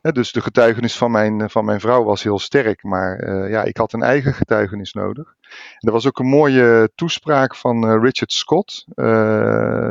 Dus 0.00 0.32
de 0.32 0.40
getuigenis 0.40 0.96
van 0.96 1.10
mijn, 1.10 1.50
van 1.50 1.64
mijn 1.64 1.80
vrouw 1.80 2.04
was 2.04 2.22
heel 2.22 2.38
sterk, 2.38 2.82
maar 2.82 3.30
ja, 3.50 3.62
ik 3.62 3.76
had 3.76 3.92
een 3.92 4.02
eigen 4.02 4.34
getuigenis 4.34 4.92
nodig. 4.92 5.34
Er 5.78 5.92
was 5.92 6.06
ook 6.06 6.18
een 6.18 6.26
mooie 6.26 6.90
toespraak 6.94 7.54
van 7.54 8.00
Richard 8.00 8.32
Scott. 8.32 8.84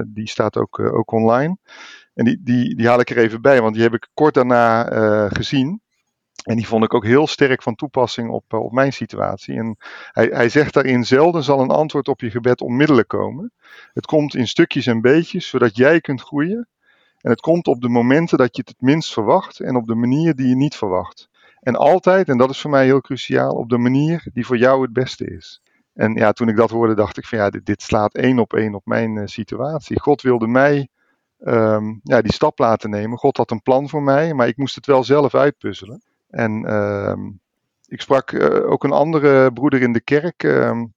die 0.08 0.30
staat 0.30 0.58
ook, 0.58 0.80
ook 0.80 1.12
online. 1.12 1.58
En 2.14 2.26
die, 2.26 2.42
die, 2.44 2.76
die 2.76 2.88
haal 2.88 3.00
ik 3.00 3.10
er 3.10 3.18
even 3.18 3.42
bij, 3.42 3.62
want 3.62 3.74
die 3.74 3.84
heb 3.84 3.94
ik 3.94 4.08
kort 4.14 4.34
daarna 4.34 4.84
gezien. 5.30 5.82
En 6.44 6.56
die 6.56 6.68
vond 6.68 6.84
ik 6.84 6.94
ook 6.94 7.06
heel 7.06 7.28
sterk 7.28 7.62
van 7.62 7.76
toepassing 7.76 8.30
op, 8.30 8.44
eh, 8.48 8.60
op 8.60 8.72
mijn 8.72 8.94
situatie. 8.94 9.56
En 9.56 9.78
hij, 10.12 10.26
hij 10.26 10.50
zegt 10.50 10.74
daarin: 10.74 11.06
zelden 11.06 11.44
zal 11.44 11.60
een 11.60 11.70
antwoord 11.70 12.08
op 12.08 12.22
je 12.22 12.30
gebed 12.30 12.62
onmiddellijk 12.62 13.08
komen. 13.08 13.52
Het 13.94 14.06
komt 14.06 14.36
in 14.36 14.48
stukjes 14.48 14.86
en 14.86 15.02
beetjes, 15.02 15.48
zodat 15.48 15.76
jij 15.76 16.02
kunt 16.02 16.22
groeien. 16.22 16.68
En 17.22 17.32
het 17.32 17.42
komt 17.42 17.68
op 17.68 17.82
de 17.82 17.90
momenten 17.90 18.38
dat 18.38 18.56
je 18.56 18.62
het 18.62 18.70
het 18.70 18.82
minst 18.82 19.14
verwacht 19.14 19.60
en 19.60 19.76
op 19.76 19.88
de 19.88 19.96
manier 19.96 20.36
die 20.36 20.48
je 20.48 20.56
niet 20.56 20.76
verwacht. 20.76 21.30
En 21.60 21.76
altijd, 21.76 22.30
en 22.30 22.38
dat 22.38 22.50
is 22.50 22.62
voor 22.62 22.72
mij 22.72 22.86
heel 22.86 23.02
cruciaal, 23.02 23.52
op 23.52 23.70
de 23.70 23.78
manier 23.78 24.28
die 24.34 24.46
voor 24.46 24.58
jou 24.58 24.82
het 24.82 24.94
beste 24.94 25.26
is. 25.26 25.62
En 25.94 26.14
ja, 26.14 26.32
toen 26.32 26.48
ik 26.48 26.56
dat 26.56 26.70
hoorde, 26.70 26.96
dacht 26.96 27.18
ik 27.18 27.26
van 27.26 27.38
ja, 27.38 27.50
dit, 27.50 27.66
dit 27.66 27.82
slaat 27.82 28.14
één 28.14 28.40
op 28.40 28.54
één 28.54 28.76
op 28.76 28.86
mijn 28.86 29.16
uh, 29.16 29.26
situatie. 29.26 30.00
God 30.00 30.22
wilde 30.22 30.48
mij 30.48 30.88
um, 31.40 32.00
ja, 32.04 32.22
die 32.22 32.34
stap 32.34 32.60
laten 32.60 32.90
nemen. 32.90 33.18
God 33.18 33.38
had 33.38 33.52
een 33.52 33.62
plan 33.62 33.90
voor 33.90 34.04
mij, 34.04 34.34
maar 34.34 34.48
ik 34.48 34.58
moest 34.58 34.76
het 34.76 34.86
wel 34.86 35.04
zelf 35.04 35.36
uitpuzzelen. 35.36 36.02
En 36.36 36.74
um, 36.74 37.40
ik 37.88 38.02
sprak 38.02 38.32
uh, 38.32 38.72
ook 38.72 38.84
een 38.84 38.92
andere 38.92 39.54
broeder 39.54 39.82
in 39.82 39.94
de 39.94 40.02
kerk. 40.02 40.44
Um, 40.44 40.94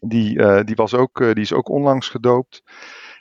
die, 0.00 0.38
uh, 0.38 0.60
die, 0.64 0.76
was 0.76 0.94
ook, 0.94 1.18
die 1.18 1.34
is 1.34 1.52
ook 1.52 1.68
onlangs 1.68 2.08
gedoopt. 2.08 2.62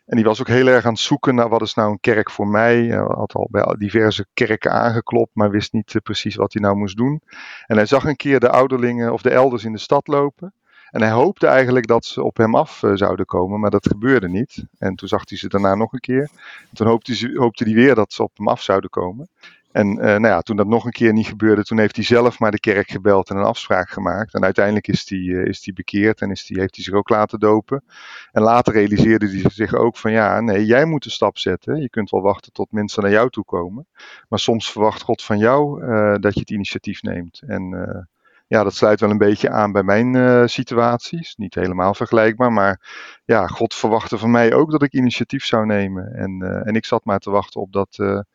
En 0.05 0.15
die 0.15 0.25
was 0.25 0.39
ook 0.39 0.47
heel 0.47 0.67
erg 0.67 0.85
aan 0.85 0.91
het 0.91 1.01
zoeken 1.01 1.35
naar 1.35 1.49
wat 1.49 1.61
is 1.61 1.73
nou 1.73 1.91
een 1.91 1.99
kerk 1.99 2.31
voor 2.31 2.47
mij. 2.47 2.83
Hij 2.83 2.97
had 2.97 3.33
al 3.33 3.47
bij 3.51 3.75
diverse 3.77 4.25
kerken 4.33 4.71
aangeklopt, 4.71 5.31
maar 5.33 5.49
wist 5.49 5.73
niet 5.73 5.99
precies 6.03 6.35
wat 6.35 6.53
hij 6.53 6.61
nou 6.61 6.75
moest 6.75 6.97
doen. 6.97 7.21
En 7.65 7.75
hij 7.75 7.85
zag 7.85 8.03
een 8.03 8.15
keer 8.15 8.39
de 8.39 8.49
ouderlingen 8.49 9.13
of 9.13 9.21
de 9.21 9.29
elders 9.29 9.63
in 9.63 9.71
de 9.71 9.79
stad 9.79 10.07
lopen. 10.07 10.53
En 10.91 11.01
hij 11.01 11.11
hoopte 11.11 11.47
eigenlijk 11.47 11.87
dat 11.87 12.05
ze 12.05 12.23
op 12.23 12.37
hem 12.37 12.55
af 12.55 12.83
zouden 12.93 13.25
komen, 13.25 13.59
maar 13.59 13.69
dat 13.69 13.87
gebeurde 13.87 14.29
niet. 14.29 14.65
En 14.77 14.95
toen 14.95 15.07
zag 15.07 15.29
hij 15.29 15.37
ze 15.37 15.47
daarna 15.47 15.75
nog 15.75 15.93
een 15.93 15.99
keer. 15.99 16.29
En 16.69 16.73
toen 16.73 16.87
hoopte, 16.87 17.15
ze, 17.15 17.31
hoopte 17.35 17.63
hij 17.63 17.73
weer 17.73 17.95
dat 17.95 18.13
ze 18.13 18.23
op 18.23 18.37
hem 18.37 18.47
af 18.47 18.61
zouden 18.61 18.89
komen. 18.89 19.29
En 19.77 19.88
uh, 19.88 20.03
nou 20.03 20.27
ja, 20.27 20.41
toen 20.41 20.55
dat 20.55 20.67
nog 20.67 20.86
een 20.86 20.91
keer 20.91 21.13
niet 21.13 21.27
gebeurde, 21.27 21.63
toen 21.63 21.77
heeft 21.79 21.96
hij 21.96 22.05
zelf 22.05 22.39
maar 22.39 22.51
de 22.51 22.60
kerk 22.60 22.89
gebeld 22.89 23.29
en 23.29 23.38
een 23.38 23.43
afspraak 23.43 23.89
gemaakt. 23.89 24.34
En 24.34 24.43
uiteindelijk 24.43 24.88
is 24.88 25.10
hij, 25.10 25.19
uh, 25.19 25.46
is 25.46 25.72
bekeerd 25.74 26.22
en 26.22 26.31
is 26.31 26.46
die, 26.46 26.60
heeft 26.60 26.75
hij 26.75 26.84
zich 26.84 26.93
ook 26.93 27.10
laten 27.10 27.39
dopen. 27.39 27.84
En 28.31 28.41
later 28.41 28.74
realiseerde 28.74 29.29
hij 29.29 29.50
zich 29.50 29.74
ook 29.74 29.98
van 29.98 30.12
ja, 30.12 30.39
nee, 30.39 30.65
jij 30.65 30.86
moet 30.86 31.03
de 31.03 31.10
stap 31.10 31.38
zetten. 31.38 31.81
Je 31.81 31.89
kunt 31.89 32.10
wel 32.10 32.22
wachten 32.22 32.51
tot 32.51 32.72
mensen 32.72 33.03
naar 33.03 33.12
jou 33.12 33.29
toe 33.29 33.43
komen. 33.43 33.88
Maar 34.29 34.39
soms 34.39 34.72
verwacht 34.72 35.01
God 35.01 35.24
van 35.24 35.38
jou 35.38 35.84
uh, 35.84 36.15
dat 36.15 36.34
je 36.34 36.39
het 36.39 36.50
initiatief 36.50 37.01
neemt. 37.01 37.41
En 37.48 38.07
ja, 38.48 38.63
dat 38.63 38.75
sluit 38.75 39.00
wel 39.00 39.10
een 39.10 39.17
beetje 39.17 39.50
aan 39.50 39.72
bij 39.72 39.84
mijn 39.84 40.15
uh, 40.15 40.46
situaties. 40.46 41.36
Niet 41.36 41.55
helemaal 41.55 41.93
vergelijkbaar, 41.93 42.53
maar 42.53 42.81
ja, 43.25 43.48
God 43.48 43.74
verwachtte 43.74 44.17
van 44.17 44.31
mij 44.31 44.53
ook 44.53 44.72
dat 44.72 44.84
ik 44.84 44.93
initiatief 44.93 45.46
zou 45.46 45.65
nemen. 45.65 46.13
En, 46.13 46.63
en 46.65 46.75
ik 46.75 46.86
zat 46.86 47.05
maar 47.05 47.19
te 47.19 47.29
wachten 47.29 47.62
op, 47.62 47.74
dat, 47.74 48.25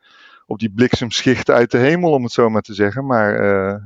op 0.47 0.59
die 0.59 0.73
bliksemschicht 0.73 1.51
uit 1.51 1.71
de 1.71 1.79
hemel, 1.79 2.11
om 2.11 2.23
het 2.23 2.33
zo 2.33 2.49
maar 2.49 2.63
te 2.63 2.75
zeggen. 2.75 3.07
Maar 3.07 3.35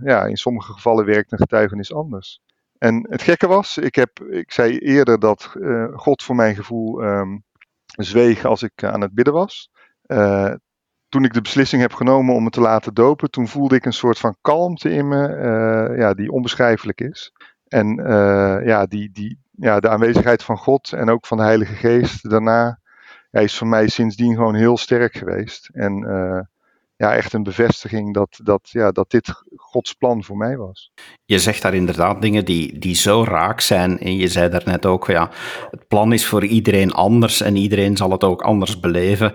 ja, 0.04 0.24
in 0.24 0.36
sommige 0.36 0.72
gevallen 0.72 1.04
werkt 1.04 1.32
een 1.32 1.38
getuigenis 1.38 1.94
anders. 1.94 2.40
En 2.78 3.06
het 3.10 3.22
gekke 3.22 3.46
was, 3.46 3.78
ik, 3.78 3.94
heb, 3.94 4.20
ik 4.30 4.52
zei 4.52 4.78
eerder 4.78 5.18
dat 5.18 5.52
God 5.92 6.22
voor 6.22 6.34
mijn 6.34 6.54
gevoel 6.54 7.02
um, 7.02 7.44
zweeg 7.86 8.44
als 8.44 8.62
ik 8.62 8.84
aan 8.84 9.00
het 9.00 9.14
bidden 9.14 9.34
was 9.34 9.70
toen 11.08 11.24
ik 11.24 11.32
de 11.32 11.40
beslissing 11.40 11.82
heb 11.82 11.92
genomen 11.92 12.34
om 12.34 12.42
me 12.42 12.50
te 12.50 12.60
laten 12.60 12.94
dopen, 12.94 13.30
toen 13.30 13.48
voelde 13.48 13.74
ik 13.74 13.84
een 13.84 13.92
soort 13.92 14.18
van 14.18 14.36
kalmte 14.40 14.90
in 14.90 15.08
me, 15.08 15.28
ja, 15.96 16.14
die 16.14 16.30
onbeschrijfelijk 16.30 17.00
is. 17.00 17.32
En 17.68 17.94
ja, 18.64 18.86
die, 18.86 19.10
die, 19.12 19.38
ja, 19.50 19.80
de 19.80 19.88
aanwezigheid 19.88 20.42
van 20.42 20.58
God 20.58 20.92
en 20.92 21.10
ook 21.10 21.26
van 21.26 21.36
de 21.36 21.42
Heilige 21.42 21.74
Geest 21.74 22.30
daarna 22.30 22.80
ja, 23.36 23.42
is 23.42 23.56
voor 23.56 23.66
mij 23.66 23.88
sindsdien 23.88 24.34
gewoon 24.34 24.54
heel 24.54 24.76
sterk 24.76 25.16
geweest. 25.16 25.68
En 25.72 26.04
uh, 26.08 26.40
ja, 26.96 27.14
echt 27.14 27.32
een 27.32 27.42
bevestiging 27.42 28.14
dat, 28.14 28.40
dat, 28.42 28.68
ja, 28.70 28.90
dat 28.90 29.10
dit 29.10 29.42
Gods 29.56 29.92
plan 29.92 30.24
voor 30.24 30.36
mij 30.36 30.56
was. 30.56 30.92
Je 31.24 31.38
zegt 31.38 31.62
daar 31.62 31.74
inderdaad 31.74 32.22
dingen 32.22 32.44
die, 32.44 32.78
die 32.78 32.94
zo 32.94 33.24
raak 33.24 33.60
zijn. 33.60 33.98
En 33.98 34.16
je 34.16 34.28
zei 34.28 34.48
daarnet 34.48 34.86
ook, 34.86 35.06
ja, 35.06 35.30
het 35.70 35.88
plan 35.88 36.12
is 36.12 36.26
voor 36.26 36.44
iedereen 36.44 36.92
anders 36.92 37.40
en 37.40 37.56
iedereen 37.56 37.96
zal 37.96 38.10
het 38.10 38.24
ook 38.24 38.42
anders 38.42 38.80
beleven 38.80 39.34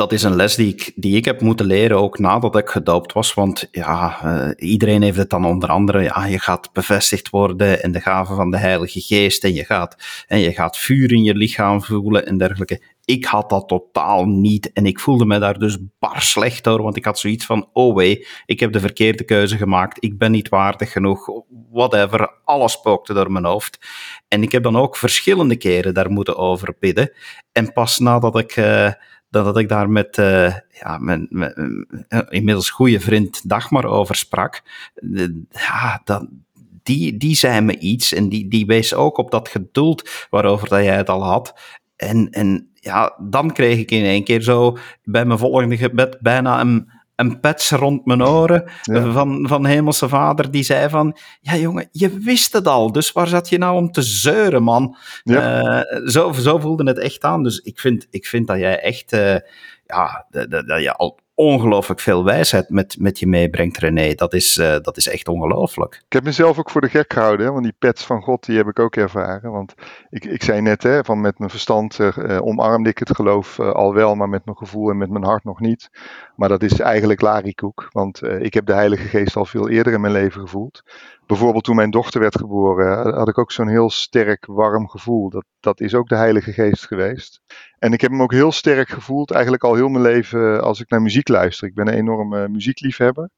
dat 0.00 0.12
is 0.12 0.22
een 0.22 0.36
les 0.36 0.54
die 0.54 0.72
ik, 0.72 0.92
die 0.94 1.16
ik 1.16 1.24
heb 1.24 1.40
moeten 1.40 1.66
leren, 1.66 1.96
ook 1.96 2.18
nadat 2.18 2.56
ik 2.56 2.68
gedoopt 2.68 3.12
was. 3.12 3.34
Want 3.34 3.68
ja, 3.70 4.20
uh, 4.24 4.70
iedereen 4.70 5.02
heeft 5.02 5.16
het 5.16 5.30
dan 5.30 5.44
onder 5.44 5.68
andere, 5.68 6.02
ja, 6.02 6.26
je 6.26 6.38
gaat 6.38 6.72
bevestigd 6.72 7.30
worden 7.30 7.82
in 7.82 7.92
de 7.92 8.00
gave 8.00 8.34
van 8.34 8.50
de 8.50 8.56
Heilige 8.58 9.00
Geest 9.00 9.44
en 9.44 9.54
je 9.54 9.64
gaat, 9.64 9.96
en 10.26 10.38
je 10.38 10.52
gaat 10.52 10.78
vuur 10.78 11.12
in 11.12 11.22
je 11.22 11.34
lichaam 11.34 11.82
voelen 11.82 12.26
en 12.26 12.38
dergelijke. 12.38 12.82
Ik 13.10 13.24
had 13.24 13.50
dat 13.50 13.68
totaal 13.68 14.24
niet 14.24 14.72
en 14.72 14.86
ik 14.86 15.00
voelde 15.00 15.24
me 15.24 15.38
daar 15.38 15.58
dus 15.58 15.78
bar 15.98 16.22
slecht 16.22 16.64
door, 16.64 16.82
want 16.82 16.96
ik 16.96 17.04
had 17.04 17.18
zoiets 17.18 17.46
van, 17.46 17.68
oh 17.72 17.94
wee, 17.94 18.26
ik 18.46 18.60
heb 18.60 18.72
de 18.72 18.80
verkeerde 18.80 19.24
keuze 19.24 19.56
gemaakt, 19.56 20.04
ik 20.04 20.18
ben 20.18 20.30
niet 20.30 20.48
waardig 20.48 20.92
genoeg, 20.92 21.28
whatever, 21.70 22.34
alles 22.44 22.72
spookte 22.72 23.12
door 23.12 23.32
mijn 23.32 23.44
hoofd. 23.44 23.78
En 24.28 24.42
ik 24.42 24.52
heb 24.52 24.62
dan 24.62 24.76
ook 24.76 24.96
verschillende 24.96 25.56
keren 25.56 25.94
daar 25.94 26.10
moeten 26.10 26.36
over 26.36 26.74
bidden. 26.80 27.12
En 27.52 27.72
pas 27.72 27.98
nadat 27.98 28.38
ik... 28.38 28.56
Uh, 28.56 28.90
dat 29.30 29.58
ik 29.58 29.68
daar 29.68 29.90
met 29.90 30.18
uh, 30.18 30.54
ja, 30.80 30.98
mijn, 30.98 31.28
uh, 31.30 32.20
inmiddels 32.28 32.70
goede 32.70 33.00
vriend 33.00 33.48
Dagmar 33.48 33.84
over 33.84 34.14
sprak. 34.14 34.62
Ja, 35.50 36.02
die, 36.82 37.16
die 37.16 37.34
zei 37.34 37.60
me 37.60 37.78
iets 37.78 38.12
en 38.12 38.28
die, 38.28 38.48
die 38.48 38.66
wees 38.66 38.94
ook 38.94 39.18
op 39.18 39.30
dat 39.30 39.48
geduld 39.48 40.26
waarover 40.30 40.68
dat 40.68 40.84
jij 40.84 40.96
het 40.96 41.08
al 41.08 41.24
had. 41.24 41.54
En, 41.96 42.30
en 42.30 42.69
ja, 42.80 43.16
dan 43.18 43.52
kreeg 43.52 43.78
ik 43.78 43.90
in 43.90 44.04
één 44.04 44.24
keer 44.24 44.42
zo 44.42 44.76
bij 45.04 45.24
mijn 45.24 45.38
volgende 45.38 45.76
gebed 45.76 46.16
bijna 46.20 46.60
een, 46.60 46.90
een 47.16 47.40
pets 47.40 47.70
rond 47.70 48.06
mijn 48.06 48.24
oren 48.24 48.64
ja. 48.82 49.12
van, 49.12 49.46
van 49.48 49.66
Hemelse 49.66 50.08
Vader. 50.08 50.50
Die 50.50 50.62
zei 50.62 50.88
van, 50.88 51.16
ja 51.40 51.56
jongen, 51.56 51.88
je 51.92 52.18
wist 52.18 52.52
het 52.52 52.66
al, 52.66 52.92
dus 52.92 53.12
waar 53.12 53.28
zat 53.28 53.48
je 53.48 53.58
nou 53.58 53.76
om 53.76 53.90
te 53.90 54.02
zeuren, 54.02 54.62
man? 54.62 54.96
Ja. 55.22 55.84
Uh, 55.84 56.08
zo, 56.08 56.32
zo 56.32 56.58
voelde 56.58 56.84
het 56.84 56.98
echt 56.98 57.24
aan. 57.24 57.42
Dus 57.42 57.58
ik 57.58 57.80
vind, 57.80 58.06
ik 58.10 58.26
vind 58.26 58.46
dat 58.46 58.58
jij 58.58 58.80
echt, 58.80 59.12
uh, 59.12 59.36
ja, 59.94 60.26
dat, 60.30 60.50
dat 60.50 60.82
je 60.82 60.92
al 60.92 61.18
ongelooflijk 61.34 62.00
veel 62.00 62.24
wijsheid 62.24 62.68
met, 62.68 62.96
met 62.98 63.18
je 63.18 63.26
meebrengt, 63.26 63.78
René. 63.78 64.14
Dat 64.14 64.34
is, 64.34 64.56
uh, 64.56 64.76
dat 64.80 64.96
is 64.96 65.08
echt 65.08 65.28
ongelooflijk. 65.28 66.02
Ik 66.06 66.12
heb 66.12 66.24
mezelf 66.24 66.58
ook 66.58 66.70
voor 66.70 66.80
de 66.80 66.88
gek 66.88 67.12
gehouden, 67.12 67.46
hè, 67.46 67.52
want 67.52 67.64
die 67.64 67.74
pets 67.78 68.04
van 68.04 68.22
God, 68.22 68.44
die 68.46 68.56
heb 68.56 68.66
ik 68.66 68.78
ook 68.78 68.96
ervaren. 68.96 69.50
Want 69.50 69.74
ik, 70.10 70.24
ik 70.24 70.42
zei 70.42 70.60
net, 70.60 70.82
hè, 70.82 71.04
van 71.04 71.20
met 71.20 71.38
mijn 71.38 71.50
verstand 71.50 71.98
uh, 71.98 72.38
omarmde 72.40 72.90
ik 72.90 72.98
het 72.98 73.14
geloof 73.14 73.60
al 73.60 73.94
wel, 73.94 74.14
maar 74.14 74.28
met 74.28 74.44
mijn 74.44 74.56
gevoel 74.56 74.90
en 74.90 74.96
met 74.96 75.10
mijn 75.10 75.24
hart 75.24 75.44
nog 75.44 75.60
niet. 75.60 75.90
Maar 76.36 76.48
dat 76.48 76.62
is 76.62 76.80
eigenlijk 76.80 77.20
larikoek, 77.20 77.88
want 77.92 78.22
ik 78.22 78.54
heb 78.54 78.66
de 78.66 78.72
Heilige 78.72 79.06
Geest 79.06 79.36
al 79.36 79.44
veel 79.44 79.68
eerder 79.68 79.92
in 79.92 80.00
mijn 80.00 80.12
leven 80.12 80.40
gevoeld. 80.40 80.82
Bijvoorbeeld 81.26 81.64
toen 81.64 81.76
mijn 81.76 81.90
dochter 81.90 82.20
werd 82.20 82.36
geboren, 82.36 83.14
had 83.14 83.28
ik 83.28 83.38
ook 83.38 83.52
zo'n 83.52 83.68
heel 83.68 83.90
sterk, 83.90 84.46
warm 84.46 84.88
gevoel. 84.88 85.30
Dat, 85.30 85.44
dat 85.60 85.80
is 85.80 85.94
ook 85.94 86.08
de 86.08 86.16
Heilige 86.16 86.52
Geest 86.52 86.86
geweest. 86.86 87.40
En 87.80 87.92
ik 87.92 88.00
heb 88.00 88.10
hem 88.10 88.22
ook 88.22 88.32
heel 88.32 88.52
sterk 88.52 88.88
gevoeld, 88.88 89.30
eigenlijk 89.30 89.64
al 89.64 89.74
heel 89.74 89.88
mijn 89.88 90.02
leven, 90.02 90.62
als 90.62 90.80
ik 90.80 90.90
naar 90.90 91.02
muziek 91.02 91.28
luister. 91.28 91.68
Ik 91.68 91.74
ben 91.74 91.88
een 91.88 91.94
enorme 91.94 92.48
muziekliefhebber. 92.48 93.28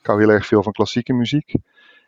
Ik 0.00 0.06
hou 0.06 0.20
heel 0.20 0.30
erg 0.30 0.46
veel 0.46 0.62
van 0.62 0.72
klassieke 0.72 1.12
muziek. 1.12 1.54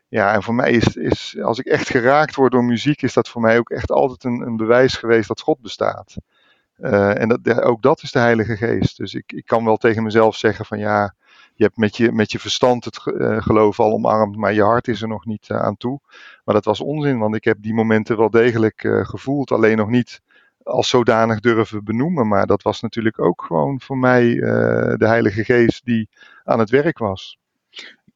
Ja, 0.09 0.35
en 0.35 0.43
voor 0.43 0.55
mij 0.55 0.71
is, 0.71 0.97
is, 0.97 1.37
als 1.43 1.59
ik 1.59 1.67
echt 1.67 1.89
geraakt 1.89 2.35
word 2.35 2.53
door 2.53 2.65
muziek, 2.65 3.03
is 3.03 3.13
dat 3.13 3.29
voor 3.29 3.41
mij 3.41 3.59
ook 3.59 3.71
echt 3.71 3.91
altijd 3.91 4.25
een, 4.25 4.41
een 4.41 4.57
bewijs 4.57 4.97
geweest 4.97 5.29
dat 5.29 5.41
God 5.41 5.61
bestaat. 5.61 6.17
Uh, 6.79 7.21
en 7.21 7.29
dat, 7.29 7.63
ook 7.63 7.83
dat 7.83 8.03
is 8.03 8.13
de 8.13 8.19
Heilige 8.19 8.57
Geest. 8.57 8.97
Dus 8.97 9.15
ik, 9.15 9.33
ik 9.33 9.47
kan 9.47 9.65
wel 9.65 9.77
tegen 9.77 10.03
mezelf 10.03 10.37
zeggen 10.37 10.65
van 10.65 10.79
ja, 10.79 11.15
je 11.55 11.65
hebt 11.65 11.77
met 11.77 11.97
je, 11.97 12.13
met 12.13 12.33
je 12.33 12.39
verstand 12.39 12.85
het 12.85 12.99
geloof 13.43 13.81
al 13.81 13.93
omarmd, 13.93 14.37
maar 14.37 14.53
je 14.53 14.63
hart 14.63 14.89
is 14.89 15.03
er 15.03 15.09
nog 15.09 15.25
niet 15.25 15.51
aan 15.51 15.77
toe. 15.77 16.01
Maar 16.45 16.55
dat 16.55 16.65
was 16.65 16.81
onzin, 16.81 17.19
want 17.19 17.35
ik 17.35 17.45
heb 17.45 17.57
die 17.61 17.75
momenten 17.75 18.17
wel 18.17 18.31
degelijk 18.31 18.81
gevoeld, 19.03 19.51
alleen 19.51 19.77
nog 19.77 19.89
niet 19.89 20.21
als 20.63 20.89
zodanig 20.89 21.41
durven 21.41 21.85
benoemen. 21.85 22.29
Maar 22.29 22.47
dat 22.47 22.63
was 22.63 22.81
natuurlijk 22.81 23.21
ook 23.21 23.45
gewoon 23.47 23.81
voor 23.81 23.99
mij 23.99 24.35
de 24.97 25.07
Heilige 25.07 25.45
Geest 25.45 25.85
die 25.85 26.09
aan 26.45 26.59
het 26.59 26.71
werk 26.71 26.99
was. 26.99 27.39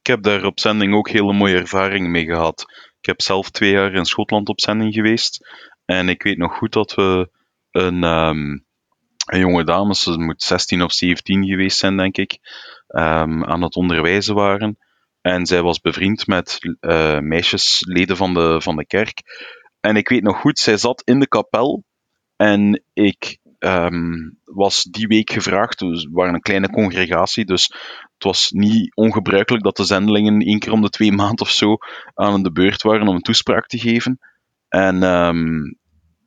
Ik 0.07 0.13
heb 0.13 0.23
daar 0.23 0.45
op 0.45 0.61
zending 0.61 0.95
ook 0.95 1.09
hele 1.09 1.33
mooie 1.33 1.59
ervaringen 1.59 2.11
mee 2.11 2.25
gehad. 2.25 2.65
Ik 3.01 3.07
heb 3.07 3.23
zelf 3.23 3.51
twee 3.51 3.71
jaar 3.71 3.93
in 3.93 4.05
Schotland 4.05 4.49
op 4.49 4.61
zending 4.61 4.95
geweest. 4.95 5.49
En 5.85 6.09
ik 6.09 6.23
weet 6.23 6.39
nog 6.39 6.57
goed 6.57 6.73
dat 6.73 6.95
we 6.95 7.31
een, 7.71 8.03
um, 8.03 8.65
een 9.27 9.39
jonge 9.39 9.65
dame, 9.65 9.95
ze 9.95 10.19
moet 10.19 10.43
16 10.43 10.83
of 10.83 10.93
17 10.93 11.45
geweest 11.45 11.79
zijn, 11.79 11.97
denk 11.97 12.17
ik, 12.17 12.39
um, 12.89 13.45
aan 13.45 13.63
het 13.63 13.77
onderwijzen 13.77 14.35
waren. 14.35 14.79
En 15.21 15.47
zij 15.47 15.63
was 15.63 15.81
bevriend 15.81 16.27
met 16.27 16.59
uh, 16.81 17.19
meisjesleden 17.19 18.17
van 18.17 18.35
de, 18.35 18.61
van 18.61 18.77
de 18.77 18.87
kerk. 18.87 19.23
En 19.81 19.97
ik 19.97 20.09
weet 20.09 20.23
nog 20.23 20.41
goed, 20.41 20.59
zij 20.59 20.77
zat 20.77 21.03
in 21.05 21.21
de 21.21 21.29
kapel. 21.29 21.85
En 22.37 22.83
ik 22.93 23.39
um, 23.59 24.39
was 24.45 24.83
die 24.83 25.07
week 25.07 25.31
gevraagd. 25.31 25.79
Dus 25.79 26.05
we 26.05 26.11
waren 26.13 26.35
een 26.35 26.41
kleine 26.41 26.71
congregatie, 26.71 27.45
dus 27.45 27.65
het 28.15 28.25
was 28.25 28.51
niet 28.51 28.95
ongebruikelijk 28.95 29.65
dat 29.65 29.77
de 29.77 29.85
zendelingen 29.85 30.41
één 30.41 30.59
keer 30.59 30.73
om 30.73 30.83
de 30.83 30.91
twee 30.91 31.13
maanden 31.23 31.41
of 31.41 31.51
zo 31.51 31.77
aan 32.15 32.43
de 32.43 32.53
beurt 32.53 32.83
waren 32.83 33.09
om 33.09 33.15
een 33.15 33.21
toespraak 33.21 33.67
te 33.67 33.79
geven. 33.79 34.19
En 34.69 35.03
um, 35.03 35.79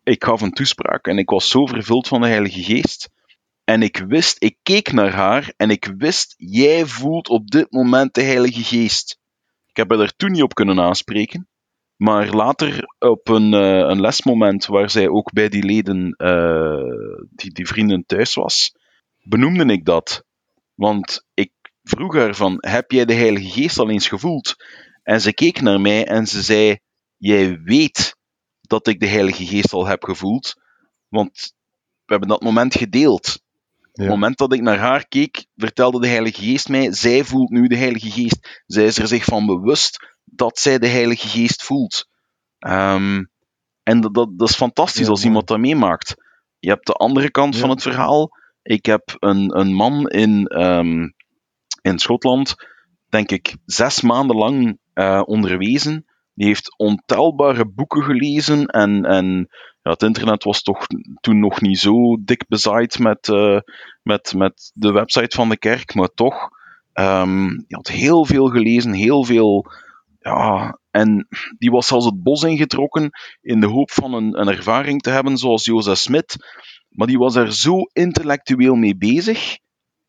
ik 0.03 0.23
gaf 0.23 0.41
een 0.41 0.51
toespraak 0.51 1.07
en 1.07 1.17
ik 1.17 1.29
was 1.29 1.49
zo 1.49 1.65
vervuld 1.65 2.07
van 2.07 2.21
de 2.21 2.27
Heilige 2.27 2.63
Geest. 2.63 3.09
En 3.63 3.81
ik 3.81 3.97
wist, 4.07 4.43
ik 4.43 4.57
keek 4.63 4.91
naar 4.91 5.11
haar 5.11 5.53
en 5.57 5.69
ik 5.69 5.93
wist, 5.97 6.33
jij 6.37 6.85
voelt 6.85 7.29
op 7.29 7.51
dit 7.51 7.71
moment 7.71 8.13
de 8.13 8.21
Heilige 8.21 8.63
Geest. 8.63 9.19
Ik 9.67 9.77
heb 9.77 9.89
haar 9.89 10.13
toen 10.15 10.31
niet 10.31 10.41
op 10.41 10.53
kunnen 10.53 10.79
aanspreken. 10.79 11.48
Maar 11.99 12.29
later 12.29 12.83
op 12.99 13.27
een, 13.27 13.53
uh, 13.53 13.89
een 13.89 14.01
lesmoment 14.01 14.65
waar 14.65 14.89
zij 14.89 15.07
ook 15.07 15.31
bij 15.33 15.49
die 15.49 15.63
leden, 15.63 16.15
uh, 16.17 17.25
die, 17.29 17.51
die 17.51 17.67
vrienden 17.67 18.05
thuis 18.05 18.33
was, 18.33 18.75
benoemde 19.23 19.73
ik 19.73 19.85
dat. 19.85 20.23
Want 20.75 21.25
ik 21.33 21.51
vroeg 21.83 22.15
haar 22.15 22.35
van, 22.35 22.57
heb 22.59 22.91
jij 22.91 23.05
de 23.05 23.13
Heilige 23.13 23.49
Geest 23.49 23.79
al 23.79 23.89
eens 23.89 24.07
gevoeld? 24.07 24.55
En 25.03 25.21
ze 25.21 25.33
keek 25.33 25.61
naar 25.61 25.81
mij 25.81 26.05
en 26.05 26.27
ze 26.27 26.41
zei, 26.41 26.79
jij 27.17 27.61
weet 27.63 28.15
dat 28.61 28.87
ik 28.87 28.99
de 28.99 29.07
Heilige 29.07 29.45
Geest 29.45 29.73
al 29.73 29.87
heb 29.87 30.03
gevoeld, 30.03 30.53
want 31.07 31.53
we 32.05 32.11
hebben 32.11 32.29
dat 32.29 32.41
moment 32.41 32.75
gedeeld. 32.75 33.41
Op 33.91 34.05
het 34.05 34.07
moment 34.07 34.37
dat 34.37 34.53
ik 34.53 34.61
naar 34.61 34.77
haar 34.77 35.07
keek, 35.07 35.45
vertelde 35.55 35.99
de 35.99 36.07
Heilige 36.07 36.41
Geest 36.41 36.69
mij, 36.69 36.93
zij 36.93 37.23
voelt 37.23 37.49
nu 37.49 37.67
de 37.67 37.77
Heilige 37.77 38.11
Geest. 38.11 38.63
Zij 38.65 38.85
is 38.85 38.97
er 38.97 39.07
zich 39.07 39.23
van 39.23 39.45
bewust 39.45 40.17
dat 40.39 40.59
zij 40.59 40.79
de 40.79 40.87
Heilige 40.87 41.27
Geest 41.27 41.63
voelt. 41.63 42.07
Um, 42.59 43.29
en 43.83 44.01
dat, 44.01 44.13
dat, 44.13 44.29
dat, 44.37 44.49
is 44.49 44.55
fantastisch 44.55 45.07
als 45.07 45.23
iemand 45.23 45.47
dat 45.47 45.59
meemaakt. 45.59 46.15
Je 46.59 46.69
hebt 46.69 46.85
de 46.85 46.93
andere 46.93 47.31
kant 47.31 47.57
van 47.57 47.69
het 47.69 47.81
verhaal. 47.81 48.29
Ik 48.61 48.85
heb 48.85 49.15
een, 49.19 49.59
een 49.59 49.73
man 49.73 50.07
in, 50.07 50.61
um, 50.61 51.13
in 51.81 51.99
Schotland, 51.99 52.55
denk 53.09 53.31
ik, 53.31 53.55
zes 53.65 54.01
maanden 54.01 54.35
lang 54.35 54.79
uh, 54.93 55.21
onderwezen. 55.25 56.05
Die 56.33 56.47
heeft 56.47 56.77
ontelbare 56.77 57.69
boeken 57.69 58.03
gelezen 58.03 58.65
en, 58.65 59.05
en 59.05 59.47
ja, 59.81 59.91
het 59.91 60.03
internet 60.03 60.43
was 60.43 60.61
toch 60.61 60.85
toen 61.19 61.39
nog 61.39 61.61
niet 61.61 61.79
zo 61.79 62.23
dik 62.23 62.47
bezaaid 62.47 62.99
met, 62.99 63.27
uh, 63.27 63.59
met, 64.03 64.33
met 64.35 64.71
de 64.73 64.91
website 64.91 65.35
van 65.35 65.49
de 65.49 65.57
kerk, 65.57 65.93
maar 65.93 66.13
toch. 66.13 66.49
Um, 66.93 67.47
die 67.49 67.77
had 67.77 67.87
heel 67.87 68.25
veel 68.25 68.47
gelezen, 68.47 68.93
heel 68.93 69.23
veel. 69.23 69.65
Ja, 70.19 70.79
en 70.91 71.27
die 71.57 71.71
was 71.71 71.87
zelfs 71.87 72.05
het 72.05 72.23
bos 72.23 72.43
ingetrokken 72.43 73.09
in 73.41 73.59
de 73.59 73.67
hoop 73.67 73.91
van 73.91 74.13
een, 74.13 74.39
een 74.39 74.47
ervaring 74.47 75.01
te 75.01 75.09
hebben 75.09 75.37
zoals 75.37 75.65
Jozef 75.65 75.97
Smit. 75.97 76.35
Maar 76.89 77.07
die 77.07 77.17
was 77.17 77.35
er 77.35 77.53
zo 77.53 77.77
intellectueel 77.93 78.75
mee 78.75 78.97
bezig 78.97 79.57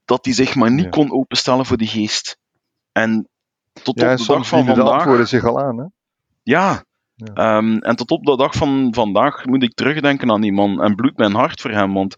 dat 0.05 0.25
hij 0.25 0.35
zich 0.35 0.55
maar 0.55 0.70
niet 0.70 0.88
kon 0.88 1.12
openstellen 1.12 1.66
voor 1.66 1.77
de 1.77 1.87
geest. 1.87 2.38
En 2.92 3.29
tot 3.83 4.01
ja, 4.01 4.12
op 4.12 4.18
de 4.18 4.25
dag 4.25 4.27
van 4.27 4.44
vandaag. 4.44 4.75
de 4.75 4.83
antwoorden 4.83 5.29
zich 5.29 5.44
al 5.44 5.61
aan, 5.61 5.79
hè? 5.79 5.85
Ja. 6.42 6.85
ja. 7.14 7.57
Um, 7.57 7.79
en 7.79 7.96
tot 7.96 8.11
op 8.11 8.25
de 8.25 8.37
dag 8.37 8.55
van 8.55 8.94
vandaag 8.94 9.44
moet 9.44 9.62
ik 9.62 9.75
terugdenken 9.75 10.31
aan 10.31 10.40
die 10.40 10.53
man 10.53 10.83
en 10.83 10.94
bloedt 10.94 11.18
mijn 11.18 11.35
hart 11.35 11.61
voor 11.61 11.70
hem, 11.70 11.92
want 11.92 12.16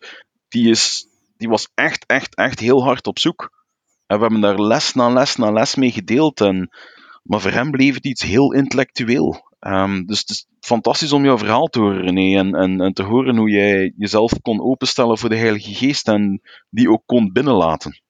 die, 0.48 0.70
is, 0.70 1.06
die 1.36 1.48
was 1.48 1.68
echt, 1.74 2.06
echt, 2.06 2.34
echt 2.34 2.58
heel 2.60 2.84
hard 2.84 3.06
op 3.06 3.18
zoek. 3.18 3.50
En 4.06 4.16
we 4.16 4.22
hebben 4.22 4.40
daar 4.40 4.60
les 4.60 4.94
na 4.94 5.08
les 5.08 5.36
na 5.36 5.50
les 5.50 5.74
mee 5.74 5.92
gedeeld. 5.92 6.40
En, 6.40 6.70
maar 7.22 7.40
voor 7.40 7.50
hem 7.50 7.70
bleef 7.70 7.94
het 7.94 8.06
iets 8.06 8.22
heel 8.22 8.52
intellectueel. 8.52 9.50
Um, 9.60 10.06
dus 10.06 10.18
het 10.18 10.30
is 10.30 10.46
fantastisch 10.60 11.12
om 11.12 11.24
jouw 11.24 11.38
verhaal 11.38 11.66
te 11.66 11.78
horen, 11.78 12.02
René. 12.02 12.38
En, 12.38 12.54
en, 12.54 12.80
en, 12.80 12.92
te 12.92 13.02
horen 13.02 13.36
hoe 13.36 13.50
jij 13.50 13.92
jezelf 13.96 14.32
kon 14.42 14.62
openstellen 14.62 15.18
voor 15.18 15.28
de 15.28 15.36
Heilige 15.36 15.74
Geest 15.74 16.08
en 16.08 16.40
die 16.70 16.90
ook 16.90 17.02
kon 17.06 17.32
binnenlaten. 17.32 18.00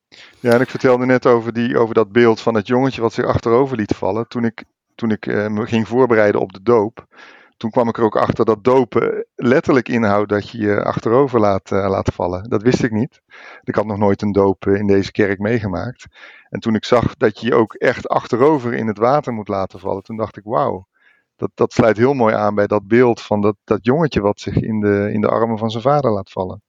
Ja, 0.40 0.53
en 0.53 0.61
ik 0.61 0.70
vertelde 0.70 1.07
net 1.07 1.27
over, 1.27 1.53
die, 1.53 1.79
over 1.79 1.94
dat 1.94 2.12
beeld 2.12 2.40
van 2.40 2.55
het 2.55 2.66
jongetje 2.66 3.01
wat 3.01 3.12
zich 3.12 3.25
achterover 3.25 3.77
liet 3.77 3.94
vallen. 3.94 4.29
Toen 4.29 4.44
ik, 4.44 4.64
toen 4.94 5.11
ik 5.11 5.27
uh, 5.27 5.48
me 5.48 5.66
ging 5.66 5.88
voorbereiden 5.88 6.40
op 6.40 6.53
de 6.53 6.62
doop, 6.62 7.07
toen 7.62 7.70
kwam 7.70 7.88
ik 7.88 7.96
er 7.96 8.05
ook 8.05 8.16
achter 8.16 8.44
dat 8.44 8.64
dopen 8.64 9.27
letterlijk 9.35 9.88
inhoudt 9.88 10.29
dat 10.29 10.48
je 10.48 10.59
je 10.59 10.85
achterover 10.85 11.40
laat, 11.40 11.70
uh, 11.70 11.88
laat 11.88 12.14
vallen. 12.14 12.48
Dat 12.48 12.62
wist 12.62 12.83
ik 12.83 12.90
niet. 12.90 13.20
Ik 13.62 13.75
had 13.75 13.87
nog 13.87 13.98
nooit 13.98 14.22
een 14.22 14.33
doop 14.33 14.66
in 14.66 14.87
deze 14.87 15.11
kerk 15.11 15.38
meegemaakt. 15.38 16.07
En 16.48 16.61
toen 16.61 16.75
ik 16.75 16.85
zag 16.85 17.16
dat 17.16 17.40
je 17.40 17.46
je 17.46 17.55
ook 17.55 17.75
echt 17.75 18.09
achterover 18.09 18.75
in 18.75 18.87
het 18.87 18.98
water 18.98 19.33
moet 19.33 19.48
laten 19.48 19.79
vallen, 19.81 20.03
toen 20.03 20.16
dacht 20.16 20.37
ik, 20.37 20.42
wauw, 20.44 20.87
dat, 21.37 21.51
dat 21.55 21.72
sluit 21.72 21.96
heel 21.96 22.14
mooi 22.14 22.35
aan 22.35 22.55
bij 22.55 22.66
dat 22.66 22.87
beeld 22.87 23.20
van 23.20 23.40
dat, 23.40 23.57
dat 23.64 23.85
jongetje 23.85 24.20
wat 24.20 24.40
zich 24.40 24.55
in 24.55 24.81
de, 24.81 25.11
in 25.12 25.20
de 25.20 25.29
armen 25.29 25.59
van 25.59 25.70
zijn 25.70 25.83
vader 25.83 26.11
laat 26.11 26.31
vallen. 26.31 26.62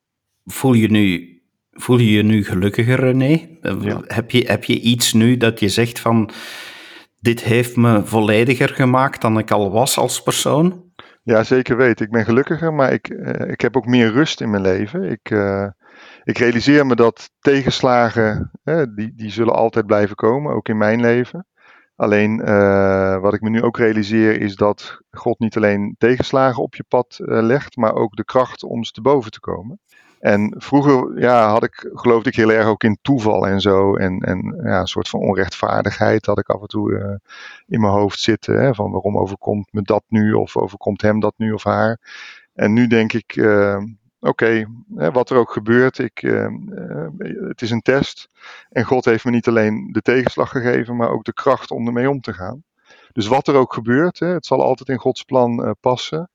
Voel 0.46 0.74
je 0.74 0.92
nu, 0.92 1.42
voel 1.72 1.98
je, 1.98 2.12
je 2.12 2.24
nu 2.24 2.44
gelukkiger, 2.44 3.00
René? 3.00 3.58
Ja. 3.62 4.02
Heb, 4.06 4.32
je, 4.32 4.44
heb 4.46 4.64
je 4.64 4.80
iets 4.80 5.14
nu 5.14 5.38
dat 5.38 5.60
je 5.60 5.70
zegt 5.70 6.00
van, 6.00 6.30
dit 7.24 7.44
heeft 7.44 7.76
me 7.76 8.06
vollediger 8.06 8.70
gemaakt 8.70 9.22
dan 9.22 9.38
ik 9.38 9.52
al 9.52 9.72
was 9.72 9.98
als 9.98 10.24
persoon? 10.24 10.92
Ja, 11.24 11.44
zeker 11.44 11.78
weten. 11.78 12.06
Ik 12.06 12.12
ben 12.12 12.26
gelukkiger, 12.26 12.74
maar 12.74 12.94
ik, 12.94 13.10
uh, 13.10 13.50
ik 13.50 13.62
heb 13.62 13.78
ook 13.78 13.86
meer 13.86 14.12
rust 14.12 14.42
in 14.42 14.50
mijn 14.50 14.62
leven. 14.62 15.04
Ik, 15.04 15.30
uh, 15.30 15.68
ik 16.24 16.38
realiseer 16.38 16.86
me 16.86 16.96
dat 16.96 17.30
tegenslagen, 17.40 18.52
uh, 18.64 18.84
die, 18.96 19.14
die 19.16 19.32
zullen 19.32 19.54
altijd 19.54 19.86
blijven 19.86 20.16
komen, 20.16 20.54
ook 20.54 20.70
in 20.70 20.78
mijn 20.78 21.02
leven. 21.02 21.48
Alleen 21.96 22.38
wat 23.22 23.34
ik 23.34 23.42
me 23.42 23.50
nu 23.50 23.62
ook 23.62 23.78
realiseer 23.78 24.42
is 24.42 24.56
dat 24.56 25.00
God 25.12 25.40
niet 25.40 25.56
alleen 25.58 25.96
tegenslagen 25.98 26.64
op 26.64 26.76
je 26.76 26.84
pad 26.88 27.18
legt, 27.26 27.76
maar 27.76 27.94
ook 27.94 28.16
de 28.16 28.26
kracht 28.26 28.64
om 28.64 28.84
ze 28.84 28.92
te 28.92 29.02
boven 29.02 29.32
te 29.32 29.40
komen. 29.40 29.80
En 30.24 30.56
vroeger 30.58 31.20
ja, 31.20 31.48
had 31.50 31.64
ik, 31.64 31.90
geloofde 31.94 32.30
ik 32.30 32.36
heel 32.36 32.52
erg 32.52 32.68
ook 32.68 32.84
in 32.84 32.98
toeval 33.02 33.48
en 33.48 33.62
zo. 33.62 33.96
En, 33.96 34.20
en 34.20 34.62
ja, 34.64 34.80
een 34.80 34.88
soort 34.88 35.10
van 35.10 35.20
onrechtvaardigheid 35.20 36.26
had 36.26 36.40
ik 36.40 36.50
af 36.50 36.62
en 36.62 36.68
toe 36.68 36.92
uh, 36.92 37.16
in 37.68 37.82
mijn 37.82 37.94
hoofd 37.94 38.20
zitten. 38.20 38.62
Hè, 38.62 38.74
van 38.74 38.92
waarom 38.92 39.18
overkomt 39.18 39.74
me 39.74 39.82
dat 39.82 40.04
nu 40.08 40.34
of 40.34 40.58
overkomt 40.58 41.02
hem 41.02 41.20
dat 41.20 41.34
nu 41.38 41.52
of 41.52 41.64
haar. 41.64 42.00
En 42.54 42.74
nu 42.74 42.88
denk 42.88 43.14
ik, 43.14 43.34
oké, 43.38 43.88
okay, 44.20 44.68
wat 45.12 45.30
er 45.30 45.38
ook 45.38 45.52
gebeurt, 45.52 45.98
ik, 45.98 46.22
uh, 46.22 46.48
het 47.48 47.62
is 47.62 47.72
een 47.72 47.82
test. 47.82 48.30
En 48.70 48.84
God 48.84 49.06
heeft 49.06 49.26
me 49.26 49.32
niet 49.32 49.48
alleen 49.48 49.90
de 49.92 50.02
tegenslag 50.02 50.50
gegeven, 50.50 50.96
maar 50.96 51.10
ook 51.10 51.24
de 51.24 51.34
kracht 51.34 51.72
om 51.72 51.88
ermee 51.88 52.10
om 52.10 52.22
te 52.22 52.34
gaan. 52.34 52.64
Dus 53.12 53.28
wat 53.28 53.48
er 53.48 53.56
ook 53.56 53.74
gebeurt, 53.74 54.20
hè, 54.20 54.28
het 54.28 54.46
zal 54.46 54.64
altijd 54.64 54.90
in 54.90 54.98
Gods 54.98 55.24
plan 55.24 55.76
passen. 55.80 56.30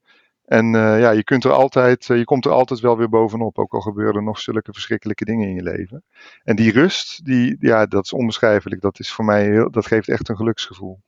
En 0.48 0.74
uh, 0.74 1.00
ja, 1.00 1.10
je, 1.10 1.24
kunt 1.24 1.44
er 1.44 1.50
altijd, 1.50 2.04
je 2.04 2.24
komt 2.24 2.44
er 2.44 2.50
altijd 2.50 2.80
wel 2.80 2.96
weer 2.96 3.08
bovenop, 3.08 3.58
ook 3.58 3.72
al 3.72 3.80
gebeuren 3.80 4.24
nog 4.24 4.38
zulke 4.38 4.72
verschrikkelijke 4.72 5.24
dingen 5.24 5.48
in 5.48 5.54
je 5.54 5.62
leven. 5.62 6.04
En 6.44 6.56
die 6.56 6.72
rust, 6.72 7.24
die, 7.24 7.56
ja, 7.60 7.86
dat 7.86 8.04
is 8.04 8.12
onbeschrijfelijk. 8.12 8.80
Dat, 8.80 8.98
is 8.98 9.12
voor 9.12 9.24
mij 9.24 9.44
heel, 9.44 9.70
dat 9.70 9.86
geeft 9.86 10.08
echt 10.08 10.28
een 10.28 10.36
geluksgevoel. 10.36 11.00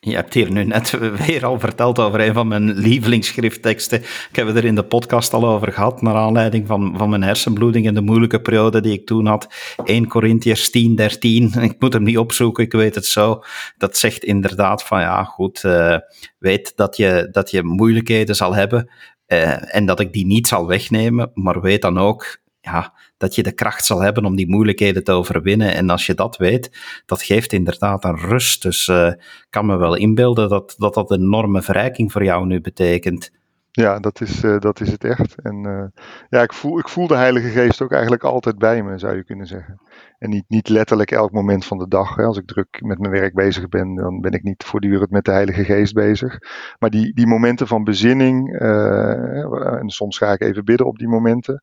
Je 0.00 0.14
hebt 0.14 0.34
hier 0.34 0.52
nu 0.52 0.64
net 0.64 0.90
weer 1.26 1.44
al 1.44 1.58
verteld 1.58 1.98
over 1.98 2.20
een 2.20 2.34
van 2.34 2.48
mijn 2.48 2.72
lievelingsschriftteksten. 2.72 4.00
Ik 4.00 4.28
heb 4.32 4.46
het 4.46 4.56
er 4.56 4.64
in 4.64 4.74
de 4.74 4.84
podcast 4.84 5.32
al 5.32 5.46
over 5.46 5.72
gehad, 5.72 6.02
naar 6.02 6.14
aanleiding 6.14 6.66
van, 6.66 6.94
van 6.96 7.10
mijn 7.10 7.22
hersenbloeding 7.22 7.86
en 7.86 7.94
de 7.94 8.00
moeilijke 8.00 8.40
periode 8.40 8.80
die 8.80 8.92
ik 8.92 9.06
toen 9.06 9.26
had. 9.26 9.54
1 9.84 10.08
Corinthiërs 10.08 10.70
10, 10.70 10.94
13. 10.94 11.52
Ik 11.68 11.74
moet 11.78 11.92
hem 11.92 12.02
niet 12.02 12.18
opzoeken, 12.18 12.64
ik 12.64 12.72
weet 12.72 12.94
het 12.94 13.06
zo. 13.06 13.42
Dat 13.76 13.96
zegt 13.96 14.24
inderdaad 14.24 14.82
van, 14.82 15.00
ja 15.00 15.24
goed, 15.24 15.62
uh, 15.62 15.96
weet 16.38 16.72
dat 16.76 16.96
je, 16.96 17.28
dat 17.32 17.50
je 17.50 17.62
moeilijkheden 17.62 18.36
zal 18.36 18.54
hebben 18.54 18.90
uh, 19.28 19.74
en 19.74 19.86
dat 19.86 20.00
ik 20.00 20.12
die 20.12 20.26
niet 20.26 20.46
zal 20.46 20.66
wegnemen, 20.66 21.30
maar 21.34 21.60
weet 21.60 21.82
dan 21.82 21.98
ook, 21.98 22.38
ja, 22.60 22.94
dat 23.18 23.34
je 23.34 23.42
de 23.42 23.52
kracht 23.52 23.84
zal 23.84 24.00
hebben 24.00 24.24
om 24.24 24.36
die 24.36 24.48
moeilijkheden 24.48 25.04
te 25.04 25.12
overwinnen. 25.12 25.74
En 25.74 25.90
als 25.90 26.06
je 26.06 26.14
dat 26.14 26.36
weet, 26.36 26.70
dat 27.06 27.22
geeft 27.22 27.52
inderdaad 27.52 28.04
een 28.04 28.18
rust. 28.18 28.62
Dus 28.62 28.86
uh, 28.86 29.12
kan 29.50 29.66
me 29.66 29.76
wel 29.76 29.94
inbeelden 29.94 30.48
dat, 30.48 30.74
dat 30.78 30.94
dat 30.94 31.10
een 31.10 31.20
enorme 31.20 31.62
verrijking 31.62 32.12
voor 32.12 32.24
jou 32.24 32.46
nu 32.46 32.60
betekent. 32.60 33.36
Ja, 33.70 33.98
dat 33.98 34.20
is, 34.20 34.42
uh, 34.44 34.58
dat 34.58 34.80
is 34.80 34.90
het 34.90 35.04
echt. 35.04 35.34
En 35.42 35.64
uh, 35.66 36.02
ja, 36.28 36.42
ik 36.42 36.52
voel, 36.52 36.78
ik 36.78 36.88
voel 36.88 37.06
de 37.06 37.16
Heilige 37.16 37.48
Geest 37.48 37.82
ook 37.82 37.92
eigenlijk 37.92 38.24
altijd 38.24 38.58
bij 38.58 38.82
me, 38.82 38.98
zou 38.98 39.16
je 39.16 39.24
kunnen 39.24 39.46
zeggen. 39.46 39.80
En 40.18 40.30
niet, 40.30 40.44
niet 40.48 40.68
letterlijk 40.68 41.10
elk 41.10 41.32
moment 41.32 41.64
van 41.64 41.78
de 41.78 41.88
dag. 41.88 42.14
Hè. 42.14 42.24
Als 42.24 42.38
ik 42.38 42.46
druk 42.46 42.80
met 42.80 42.98
mijn 42.98 43.12
werk 43.12 43.34
bezig 43.34 43.68
ben, 43.68 43.94
dan 43.94 44.20
ben 44.20 44.32
ik 44.32 44.42
niet 44.42 44.64
voortdurend 44.64 45.10
met 45.10 45.24
de 45.24 45.30
Heilige 45.30 45.64
Geest 45.64 45.94
bezig. 45.94 46.38
Maar 46.78 46.90
die, 46.90 47.14
die 47.14 47.26
momenten 47.26 47.66
van 47.66 47.84
bezinning, 47.84 48.58
en 48.58 49.84
soms 49.86 50.18
ga 50.18 50.32
ik 50.32 50.40
even 50.40 50.64
bidden 50.64 50.86
op 50.86 50.98
die 50.98 51.08
momenten. 51.08 51.62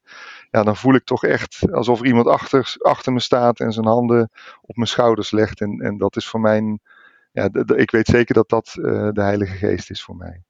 Ja, 0.56 0.64
dan 0.64 0.76
voel 0.76 0.96
ik 0.96 1.04
toch 1.04 1.24
echt 1.24 1.72
alsof 1.72 2.00
er 2.00 2.06
iemand 2.06 2.28
achter, 2.28 2.76
achter 2.78 3.14
me 3.14 3.20
staat 3.20 3.60
en 3.60 3.72
zijn 3.72 3.86
handen 3.86 4.30
op 4.62 4.76
mijn 4.76 4.88
schouders 4.88 5.32
legt. 5.32 5.62
En, 5.62 5.80
en 5.80 5.98
dat 5.98 6.16
is 6.16 6.28
voor 6.28 6.40
mij, 6.40 6.80
ja, 7.32 7.50
ik 7.76 7.92
weet 7.92 8.08
zeker 8.08 8.34
dat 8.34 8.50
dat 8.50 8.76
uh, 8.78 9.10
de 9.12 9.22
Heilige 9.22 9.56
Geest 9.56 9.90
is 9.90 10.04
voor 10.04 10.16
mij. 10.16 10.42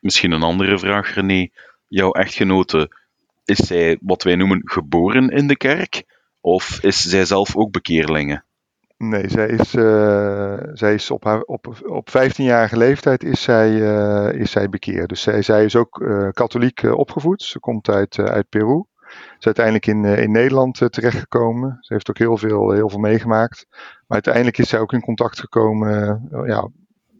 Misschien 0.00 0.30
een 0.30 0.42
andere 0.42 0.78
vraag, 0.78 1.14
René. 1.14 1.48
Jouw 1.88 2.12
echtgenote, 2.12 2.96
is 3.44 3.58
zij 3.58 3.98
wat 4.00 4.22
wij 4.22 4.36
noemen 4.36 4.60
geboren 4.64 5.28
in 5.28 5.46
de 5.46 5.56
kerk? 5.56 6.04
Of 6.40 6.82
is 6.82 7.00
zij 7.00 7.24
zelf 7.24 7.56
ook 7.56 7.72
bekeerlinge? 7.72 8.42
Nee, 8.96 9.28
zij 9.28 9.48
is, 9.48 9.74
uh, 9.74 10.58
zij 10.72 10.94
is 10.94 11.10
op, 11.10 11.24
haar, 11.24 11.40
op, 11.40 11.82
op 11.86 12.08
15-jarige 12.08 12.76
leeftijd 12.76 13.24
is 13.24 13.42
zij, 13.42 13.70
uh, 13.70 14.40
is 14.40 14.50
zij 14.50 14.68
bekeerd. 14.68 15.08
Dus 15.08 15.22
zij, 15.22 15.42
zij 15.42 15.64
is 15.64 15.76
ook 15.76 16.00
uh, 16.00 16.28
katholiek 16.28 16.82
opgevoed. 16.82 17.42
Ze 17.42 17.60
komt 17.60 17.88
uit, 17.88 18.18
uit 18.18 18.48
Peru. 18.48 18.84
Ze 19.10 19.36
is 19.38 19.46
uiteindelijk 19.46 19.86
in, 19.86 20.04
in 20.04 20.30
Nederland 20.30 20.92
terechtgekomen. 20.92 21.76
Ze 21.80 21.92
heeft 21.92 22.10
ook 22.10 22.18
heel 22.18 22.36
veel, 22.36 22.70
heel 22.70 22.88
veel 22.88 22.98
meegemaakt. 22.98 23.66
Maar 23.70 23.82
uiteindelijk 24.06 24.58
is 24.58 24.68
zij 24.68 24.78
ook 24.80 24.92
in 24.92 25.00
contact 25.00 25.40
gekomen 25.40 26.28
ja, 26.46 26.68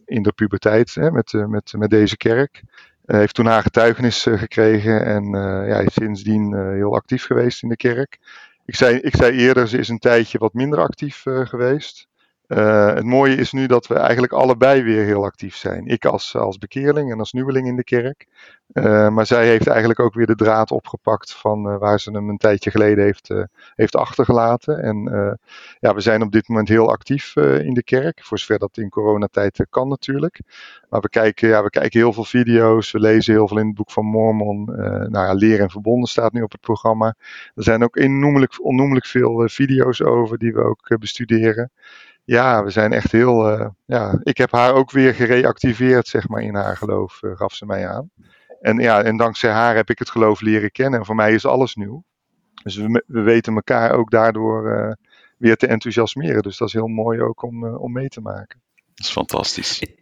in 0.05 0.23
de 0.23 0.31
puberteit 0.33 0.95
hè, 0.95 1.11
met, 1.11 1.33
met, 1.47 1.73
met 1.77 1.89
deze 1.89 2.17
kerk. 2.17 2.63
heeft 3.05 3.35
toen 3.35 3.45
haar 3.45 3.61
getuigenis 3.61 4.27
gekregen 4.29 5.05
en 5.05 5.23
ja, 5.67 5.79
is 5.79 5.93
sindsdien 5.93 6.73
heel 6.73 6.95
actief 6.95 7.25
geweest 7.25 7.63
in 7.63 7.69
de 7.69 7.75
kerk. 7.75 8.19
Ik 8.65 8.75
zei, 8.75 8.95
ik 8.95 9.15
zei 9.15 9.37
eerder, 9.37 9.67
ze 9.67 9.77
is 9.77 9.89
een 9.89 9.99
tijdje 9.99 10.37
wat 10.37 10.53
minder 10.53 10.79
actief 10.79 11.21
geweest. 11.23 12.07
Uh, 12.51 12.93
het 12.93 13.03
mooie 13.03 13.35
is 13.35 13.51
nu 13.51 13.65
dat 13.65 13.87
we 13.87 13.95
eigenlijk 13.95 14.33
allebei 14.33 14.83
weer 14.83 15.05
heel 15.05 15.23
actief 15.23 15.55
zijn. 15.55 15.85
Ik 15.85 16.05
als, 16.05 16.35
als 16.35 16.57
bekeerling 16.57 17.11
en 17.11 17.19
als 17.19 17.31
nieuweling 17.31 17.67
in 17.67 17.75
de 17.75 17.83
kerk. 17.83 18.27
Uh, 18.73 19.09
maar 19.09 19.25
zij 19.25 19.47
heeft 19.47 19.67
eigenlijk 19.67 19.99
ook 19.99 20.13
weer 20.13 20.25
de 20.25 20.35
draad 20.35 20.71
opgepakt 20.71 21.33
van 21.33 21.67
uh, 21.67 21.77
waar 21.77 21.99
ze 21.99 22.11
hem 22.11 22.29
een 22.29 22.37
tijdje 22.37 22.71
geleden 22.71 23.03
heeft, 23.03 23.33
heeft 23.75 23.95
achtergelaten. 23.95 24.83
En 24.83 24.97
ja, 25.79 25.93
we 25.93 26.01
zijn 26.01 26.21
op 26.21 26.31
dit 26.31 26.47
moment 26.47 26.67
heel 26.67 26.89
actief 26.89 27.35
in 27.35 27.73
de 27.73 27.83
kerk. 27.83 28.23
Voor 28.23 28.39
zover 28.39 28.59
dat 28.59 28.77
in 28.77 28.89
coronatijd 28.89 29.65
kan 29.69 29.87
natuurlijk. 29.87 30.41
Maar 30.89 31.01
we 31.01 31.09
kijken, 31.09 31.47
ja, 31.47 31.63
we 31.63 31.69
kijken 31.69 31.99
heel 31.99 32.13
veel 32.13 32.23
video's. 32.23 32.91
We 32.91 32.99
lezen 32.99 33.33
heel 33.33 33.47
veel 33.47 33.59
in 33.59 33.65
het 33.65 33.75
boek 33.75 33.91
van 33.91 34.05
Mormon. 34.05 34.65
nou 34.65 35.11
ja, 35.11 35.33
Leren 35.33 35.63
en 35.63 35.69
Verbonden 35.69 36.09
staat 36.09 36.33
nu 36.33 36.41
op 36.41 36.51
het 36.51 36.61
programma. 36.61 37.15
Er 37.55 37.63
zijn 37.63 37.83
ook 37.83 37.99
onnoemelijk 38.61 39.05
veel 39.05 39.49
video's 39.49 40.01
over 40.01 40.37
die 40.37 40.53
we 40.53 40.61
ook 40.63 40.97
bestuderen 40.99 41.71
ja, 42.23 42.63
we 42.63 42.69
zijn 42.69 42.93
echt 42.93 43.11
heel. 43.11 43.59
Uh, 43.59 43.67
ja, 43.85 44.19
ik 44.23 44.37
heb 44.37 44.51
haar 44.51 44.73
ook 44.73 44.91
weer 44.91 45.13
gereactiveerd, 45.13 46.07
zeg 46.07 46.27
maar, 46.27 46.41
in 46.41 46.55
haar 46.55 46.77
geloof, 46.77 47.21
uh, 47.21 47.35
gaf 47.35 47.53
ze 47.53 47.65
mij 47.65 47.87
aan. 47.87 48.09
En 48.59 48.77
ja, 48.77 49.03
en 49.03 49.17
dankzij 49.17 49.51
haar 49.51 49.75
heb 49.75 49.89
ik 49.89 49.99
het 49.99 50.09
geloof 50.09 50.41
leren 50.41 50.71
kennen. 50.71 50.99
En 50.99 51.05
voor 51.05 51.15
mij 51.15 51.33
is 51.33 51.45
alles 51.45 51.75
nieuw. 51.75 52.03
Dus 52.63 52.75
we, 52.75 53.03
we 53.07 53.21
weten 53.21 53.55
elkaar 53.55 53.91
ook 53.91 54.11
daardoor 54.11 54.77
uh, 54.77 54.91
weer 55.37 55.55
te 55.55 55.67
enthousiasmeren. 55.67 56.41
Dus 56.41 56.57
dat 56.57 56.67
is 56.67 56.73
heel 56.73 56.87
mooi 56.87 57.21
ook 57.21 57.43
om, 57.43 57.75
om 57.75 57.91
mee 57.91 58.09
te 58.09 58.21
maken. 58.21 58.61
Dat 58.93 59.05
is 59.05 59.11
fantastisch. 59.11 60.00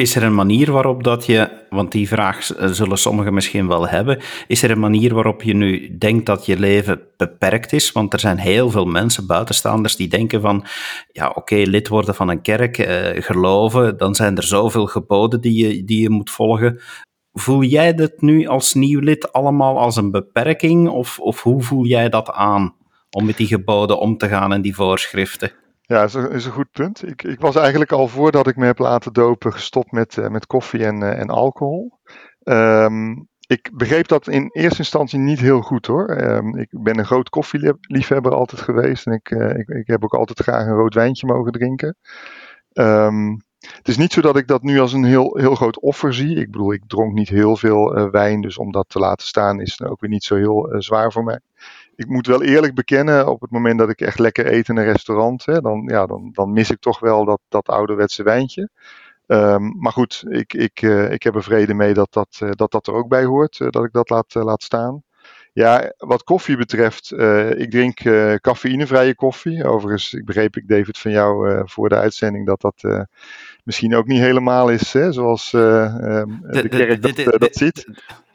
Is 0.00 0.16
er 0.16 0.22
een 0.22 0.34
manier 0.34 0.72
waarop 0.72 1.04
dat 1.04 1.26
je, 1.26 1.48
want 1.70 1.92
die 1.92 2.08
vraag 2.08 2.50
zullen 2.58 2.98
sommigen 2.98 3.34
misschien 3.34 3.68
wel 3.68 3.88
hebben, 3.88 4.18
is 4.46 4.62
er 4.62 4.70
een 4.70 4.80
manier 4.80 5.14
waarop 5.14 5.42
je 5.42 5.54
nu 5.54 5.96
denkt 5.98 6.26
dat 6.26 6.46
je 6.46 6.58
leven 6.58 7.00
beperkt 7.16 7.72
is? 7.72 7.92
Want 7.92 8.12
er 8.12 8.20
zijn 8.20 8.38
heel 8.38 8.70
veel 8.70 8.84
mensen, 8.84 9.26
buitenstaanders, 9.26 9.96
die 9.96 10.08
denken 10.08 10.40
van, 10.40 10.64
ja 11.12 11.32
oké, 11.34 11.54
lid 11.54 11.88
worden 11.88 12.14
van 12.14 12.28
een 12.28 12.42
kerk, 12.42 12.78
eh, 12.78 13.22
geloven, 13.22 13.96
dan 13.96 14.14
zijn 14.14 14.36
er 14.36 14.42
zoveel 14.42 14.86
geboden 14.86 15.40
die 15.40 15.66
je, 15.66 15.84
die 15.84 16.02
je 16.02 16.10
moet 16.10 16.30
volgen. 16.30 16.80
Voel 17.32 17.62
jij 17.62 17.94
dat 17.94 18.20
nu 18.20 18.46
als 18.46 18.74
nieuw 18.74 19.00
lid 19.00 19.32
allemaal 19.32 19.78
als 19.78 19.96
een 19.96 20.10
beperking 20.10 20.88
of, 20.88 21.18
of 21.18 21.42
hoe 21.42 21.62
voel 21.62 21.84
jij 21.84 22.08
dat 22.08 22.30
aan 22.30 22.74
om 23.10 23.24
met 23.24 23.36
die 23.36 23.46
geboden 23.46 23.98
om 23.98 24.16
te 24.16 24.28
gaan 24.28 24.52
en 24.52 24.62
die 24.62 24.74
voorschriften? 24.74 25.59
Ja, 25.90 26.06
dat 26.06 26.32
is 26.32 26.44
een, 26.44 26.52
goed 26.52 26.70
punt. 26.70 27.08
Ik, 27.08 27.22
ik, 27.22 27.40
was 27.40 27.56
eigenlijk 27.56 27.92
al 27.92 28.08
voordat 28.08 28.46
ik 28.46 28.56
me 28.56 28.66
heb 28.66 28.78
laten 28.78 29.12
dopen 29.12 29.52
gestopt 29.52 29.92
met, 29.92 30.16
uh, 30.16 30.28
met 30.28 30.46
koffie 30.46 30.84
en, 30.84 31.02
uh, 31.02 31.18
en 31.18 31.30
alcohol. 31.30 31.98
Um, 32.42 33.28
ik 33.46 33.70
begreep 33.72 34.08
dat 34.08 34.28
in 34.28 34.48
eerste 34.52 34.78
instantie 34.78 35.18
niet 35.18 35.40
heel 35.40 35.60
goed 35.60 35.86
hoor. 35.86 36.20
Um, 36.20 36.56
ik 36.56 36.68
ben 36.70 36.98
een 36.98 37.04
groot 37.04 37.28
koffieliefhebber 37.28 38.34
altijd 38.34 38.60
geweest. 38.60 39.06
En 39.06 39.12
ik, 39.12 39.30
uh, 39.30 39.58
ik, 39.58 39.68
ik, 39.68 39.86
heb 39.86 40.04
ook 40.04 40.14
altijd 40.14 40.40
graag 40.40 40.66
een 40.66 40.74
rood 40.74 40.94
wijntje 40.94 41.26
mogen 41.26 41.52
drinken. 41.52 41.96
Um, 42.72 43.42
het 43.58 43.88
is 43.88 43.96
niet 43.96 44.12
zo 44.12 44.20
dat 44.20 44.36
ik 44.36 44.46
dat 44.46 44.62
nu 44.62 44.80
als 44.80 44.92
een 44.92 45.04
heel, 45.04 45.36
heel 45.36 45.54
groot 45.54 45.80
offer 45.80 46.14
zie. 46.14 46.36
Ik 46.36 46.50
bedoel, 46.50 46.72
ik 46.72 46.82
dronk 46.86 47.12
niet 47.12 47.28
heel 47.28 47.56
veel 47.56 48.10
wijn. 48.10 48.40
Dus 48.40 48.58
om 48.58 48.72
dat 48.72 48.88
te 48.88 48.98
laten 48.98 49.26
staan 49.26 49.60
is 49.60 49.82
ook 49.82 50.00
weer 50.00 50.10
niet 50.10 50.24
zo 50.24 50.36
heel 50.36 50.74
zwaar 50.78 51.12
voor 51.12 51.24
mij 51.24 51.40
ik 52.00 52.08
moet 52.08 52.26
wel 52.26 52.42
eerlijk 52.42 52.74
bekennen, 52.74 53.28
op 53.28 53.40
het 53.40 53.50
moment 53.50 53.78
dat 53.78 53.88
ik 53.88 54.00
echt 54.00 54.18
lekker 54.18 54.52
eet 54.52 54.68
in 54.68 54.76
een 54.76 54.84
restaurant, 54.84 55.44
hè, 55.44 55.60
dan, 55.60 55.82
ja, 55.86 56.06
dan, 56.06 56.30
dan 56.32 56.52
mis 56.52 56.70
ik 56.70 56.80
toch 56.80 57.00
wel 57.00 57.24
dat, 57.24 57.40
dat 57.48 57.68
ouderwetse 57.68 58.22
wijntje. 58.22 58.68
Um, 59.26 59.76
maar 59.78 59.92
goed, 59.92 60.24
ik, 60.28 60.54
ik, 60.54 60.82
uh, 60.82 61.12
ik 61.12 61.22
heb 61.22 61.34
er 61.34 61.42
vrede 61.42 61.74
mee 61.74 61.94
dat 61.94 62.12
dat, 62.12 62.40
uh, 62.42 62.50
dat, 62.50 62.70
dat 62.70 62.86
er 62.86 62.94
ook 62.94 63.08
bij 63.08 63.24
hoort, 63.24 63.58
uh, 63.58 63.68
dat 63.70 63.84
ik 63.84 63.92
dat 63.92 64.10
laat, 64.10 64.34
laat 64.34 64.62
staan. 64.62 65.02
Ja, 65.52 65.92
wat 65.96 66.24
koffie 66.24 66.56
betreft, 66.56 67.12
ik 67.56 67.70
drink 67.70 68.00
cafeïnevrije 68.40 69.14
koffie. 69.14 69.64
Overigens, 69.64 70.12
ik 70.14 70.24
begreep 70.24 70.56
ik 70.56 70.68
David 70.68 70.98
van 70.98 71.10
jou 71.10 71.62
voor 71.68 71.88
de 71.88 71.94
uitzending 71.94 72.46
dat 72.46 72.60
dat 72.60 73.08
misschien 73.64 73.94
ook 73.94 74.06
niet 74.06 74.20
helemaal 74.20 74.68
is 74.68 74.92
hè, 74.92 75.12
zoals 75.12 75.50
de, 75.50 76.38
de, 76.50 76.68
kerk 76.68 77.02
dat, 77.02 77.40
dat 77.40 77.54
ziet 77.56 77.86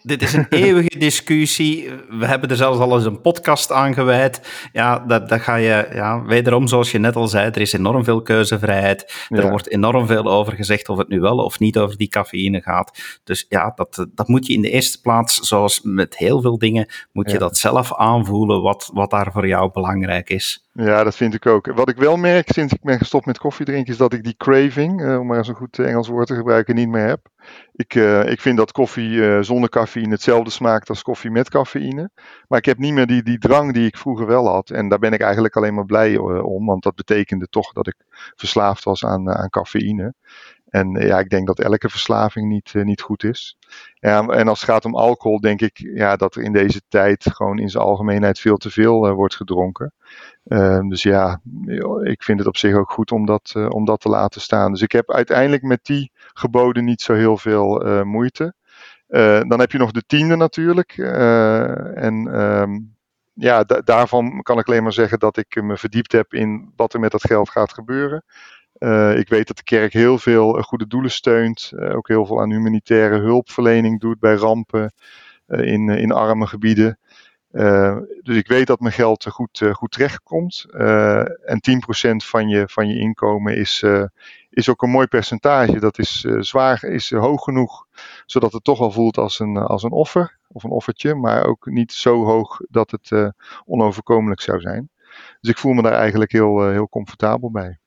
dit 0.06 0.22
is 0.22 0.34
een 0.34 0.46
eeuwige 0.64 1.00
discussie. 1.00 1.90
We 2.10 2.26
hebben 2.26 2.50
er 2.50 2.56
zelfs 2.56 2.80
al 2.80 2.96
eens 2.96 3.06
een 3.06 3.22
podcast 3.22 3.72
aan 3.72 3.94
gewijd. 3.94 4.42
Ja, 4.74 5.00
dat, 5.00 5.30
dat 5.30 5.42
ga 5.42 5.56
je, 5.56 5.88
ja, 5.94 6.24
wederom, 6.24 6.68
zoals 6.68 6.92
je 6.92 6.98
net 6.98 7.16
al 7.16 7.28
zei, 7.28 7.50
er 7.50 7.62
is 7.62 7.74
enorm 7.74 8.04
veel 8.04 8.22
keuzevrijheid. 8.22 9.26
Er 9.30 9.50
wordt 9.50 9.72
enorm 9.72 10.08
veel 10.08 10.26
over 10.26 10.54
gezegd 10.54 10.90
of 10.90 10.98
het 10.98 11.08
nu 11.08 11.20
wel 11.20 11.38
of 11.38 11.60
niet 11.60 11.78
over 11.78 11.98
die 11.98 12.08
cafeïne 12.08 12.62
gaat. 12.62 13.20
Dus 13.24 13.46
ja, 13.50 13.72
dat, 13.76 14.08
dat 14.14 14.28
moet 14.28 14.48
je 14.48 14.54
in 14.54 14.62
de 14.62 14.70
eerste 14.70 15.02
plaats, 15.02 15.40
zoals 15.40 15.82
met 15.84 16.18
heel 16.18 16.42
veel 16.42 16.58
dingen, 16.58 16.88
moet 17.12 17.32
je 17.32 17.38
dat 17.38 17.58
zelf 17.58 17.96
aanvoelen 17.96 18.62
wat, 18.62 18.90
wat 18.94 19.10
daar 19.10 19.32
voor 19.32 19.48
jou 19.48 19.72
belangrijk 19.72 20.30
is. 20.30 20.65
Ja, 20.78 21.04
dat 21.04 21.16
vind 21.16 21.34
ik 21.34 21.46
ook. 21.46 21.74
Wat 21.74 21.90
ik 21.90 21.98
wel 21.98 22.18
merk 22.18 22.52
sinds 22.52 22.74
ik 22.74 22.82
ben 22.82 22.98
gestopt 22.98 23.26
met 23.26 23.38
koffie 23.38 23.66
drinken, 23.66 23.92
is 23.92 23.98
dat 23.98 24.14
ik 24.14 24.24
die 24.24 24.36
craving, 24.38 25.02
uh, 25.02 25.20
om 25.20 25.28
maar 25.28 25.38
eens 25.38 25.48
een 25.48 25.56
goed 25.56 25.80
Engels 25.80 26.08
woord 26.08 26.28
te 26.28 26.36
gebruiken, 26.36 26.76
niet 26.76 26.90
meer 26.90 27.08
heb. 27.08 27.28
Ik, 27.76 27.96
uh, 27.96 28.30
ik 28.30 28.42
vind 28.42 28.58
dat 28.58 28.72
koffie 28.72 29.44
zonder 29.44 29.70
cafeïne 29.70 30.10
hetzelfde 30.10 30.50
smaakt 30.50 30.90
als 30.90 31.02
koffie 31.02 31.32
met 31.32 31.50
cafeïne. 31.50 32.10
Maar 32.48 32.60
ik 32.60 32.66
heb 32.66 32.78
niet 32.78 32.94
meer 32.94 33.08
die, 33.08 33.24
die 33.24 33.38
drang 33.38 33.74
die 33.74 33.88
ik 33.88 33.98
vroeger 33.98 34.26
wel 34.26 34.48
had. 34.48 34.70
En 34.70 34.90
daar 34.90 35.00
ben 35.00 35.14
ik 35.14 35.22
eigenlijk 35.22 35.56
alleen 35.56 35.74
maar 35.74 35.86
blij 35.86 36.18
om, 36.18 36.66
want 36.66 36.84
dat 36.84 36.96
betekende 36.96 37.48
toch 37.48 37.72
dat 37.72 37.88
ik 37.88 37.96
verslaafd 38.36 38.84
was 38.84 39.06
aan, 39.06 39.32
aan 39.32 39.50
cafeïne. 39.50 40.14
En 40.76 40.92
ja, 40.92 41.20
ik 41.20 41.30
denk 41.30 41.48
dat 41.48 41.60
elke 41.60 41.90
verslaving 41.90 42.48
niet, 42.48 42.74
niet 42.74 43.02
goed 43.02 43.24
is. 43.24 43.58
Ja, 44.00 44.28
en 44.28 44.48
als 44.48 44.62
het 44.62 44.70
gaat 44.70 44.86
om 44.86 44.96
alcohol, 44.96 45.40
denk 45.40 45.62
ik 45.62 45.78
ja, 45.78 46.16
dat 46.16 46.36
er 46.36 46.44
in 46.44 46.54
deze 46.54 46.82
tijd 46.88 47.26
gewoon 47.34 47.60
in 47.60 47.70
zijn 47.70 47.84
algemeenheid 47.84 48.40
veel 48.40 48.58
te 48.58 48.70
veel 48.70 49.14
wordt 49.14 49.36
gedronken. 49.36 49.94
Uh, 50.46 50.80
dus 50.80 51.04
ja, 51.04 51.42
ik 52.04 52.24
vind 52.24 52.40
het 52.40 52.48
op 52.48 52.58
zich 52.58 52.76
ook 52.76 52.92
goed 52.92 53.12
om 53.12 53.26
dat, 53.26 53.54
om 53.70 53.86
dat 53.86 54.00
te 54.00 54.10
laten 54.10 54.42
staan. 54.42 54.72
Dus 54.72 54.82
ik 54.82 54.92
heb 54.92 55.12
uiteindelijk 55.12 55.64
met 55.64 55.80
die 55.86 56.12
geboden 56.16 56.84
niet 56.84 57.02
zo 57.02 57.14
heel 57.14 57.38
veel 57.38 58.04
moeite. 58.06 58.54
dan 59.48 59.60
heb 59.60 59.72
je 59.72 59.78
nog 59.78 59.92
de 59.92 60.04
tiende 60.06 60.36
natuurlijk. 60.36 60.98
en 60.98 62.42
um, 62.42 62.96
ja, 63.34 63.64
daarvan 63.64 64.42
kan 64.42 64.60
ik 64.60 64.68
alleen 64.68 64.84
maar 64.84 64.94
zeggen 64.94 65.20
dat 65.20 65.38
ik 65.38 65.62
me 65.62 65.78
verdiept 65.78 66.12
heb 66.12 66.34
in 66.34 66.72
wat 66.76 66.94
er 66.94 67.00
met 67.00 67.12
dat 67.12 67.28
geld 67.28 67.50
gaat 67.50 67.74
gebeuren. 67.74 68.24
Ik 69.16 69.30
weet 69.30 69.48
dat 69.48 69.58
de 69.58 69.64
kerk 69.64 69.94
heel 69.94 70.18
veel 70.18 70.62
goede 70.62 70.88
doelen 70.88 71.12
steunt. 71.12 71.72
ook 71.78 72.08
heel 72.08 72.26
veel 72.26 72.42
aan 72.42 72.52
humanitaire 72.52 73.20
hulpverlening 73.20 74.00
doet 74.00 74.20
bij 74.20 74.36
rampen 74.36 74.94
in, 75.48 75.90
in 75.90 76.12
arme 76.12 76.48
gebieden. 76.48 77.00
Dus 78.22 78.36
ik 78.36 78.48
weet 78.48 78.68
dat 78.68 78.80
mijn 78.80 78.94
geld 78.94 79.26
goed, 79.30 79.62
goed 79.72 79.92
terechtkomt. 79.92 80.66
En 81.46 81.62
10% 82.12 82.16
van 82.16 82.48
je, 82.48 82.68
van 82.68 82.88
je 82.88 83.00
inkomen 83.00 83.58
is, 83.58 83.84
is 84.50 84.70
ook 84.70 84.82
een 84.82 84.90
mooi 84.90 85.08
percentage. 85.08 85.80
Dat 85.80 86.00
is 86.00 86.20
zwaar, 86.40 86.84
is 86.84 87.12
hoog 87.12 87.44
genoeg, 87.44 87.88
zodat 88.26 88.54
het 88.54 88.64
toch 88.64 88.80
wel 88.80 88.92
voelt 88.92 89.18
als 89.18 89.40
een, 89.40 89.58
als 89.58 89.84
een 89.84 89.92
offer 89.92 90.38
of 90.48 90.64
een 90.64 90.72
offertje, 90.72 91.16
maar 91.16 91.46
ook 91.46 91.66
niet 91.66 91.92
zo 91.92 92.24
hoog 92.24 92.60
dat 92.70 92.92
het 92.92 93.34
onoverkomelijk 93.66 94.42
zou 94.42 94.60
zijn. 94.60 94.90
Dus 95.42 95.50
ik 95.50 95.58
voel 95.58 95.74
me 95.74 95.82
daar 95.82 95.92
eigenlijk 95.94 96.32
heel, 96.32 96.70
heel 96.70 96.90
comfortabel 96.90 97.52
bij. 97.52 97.80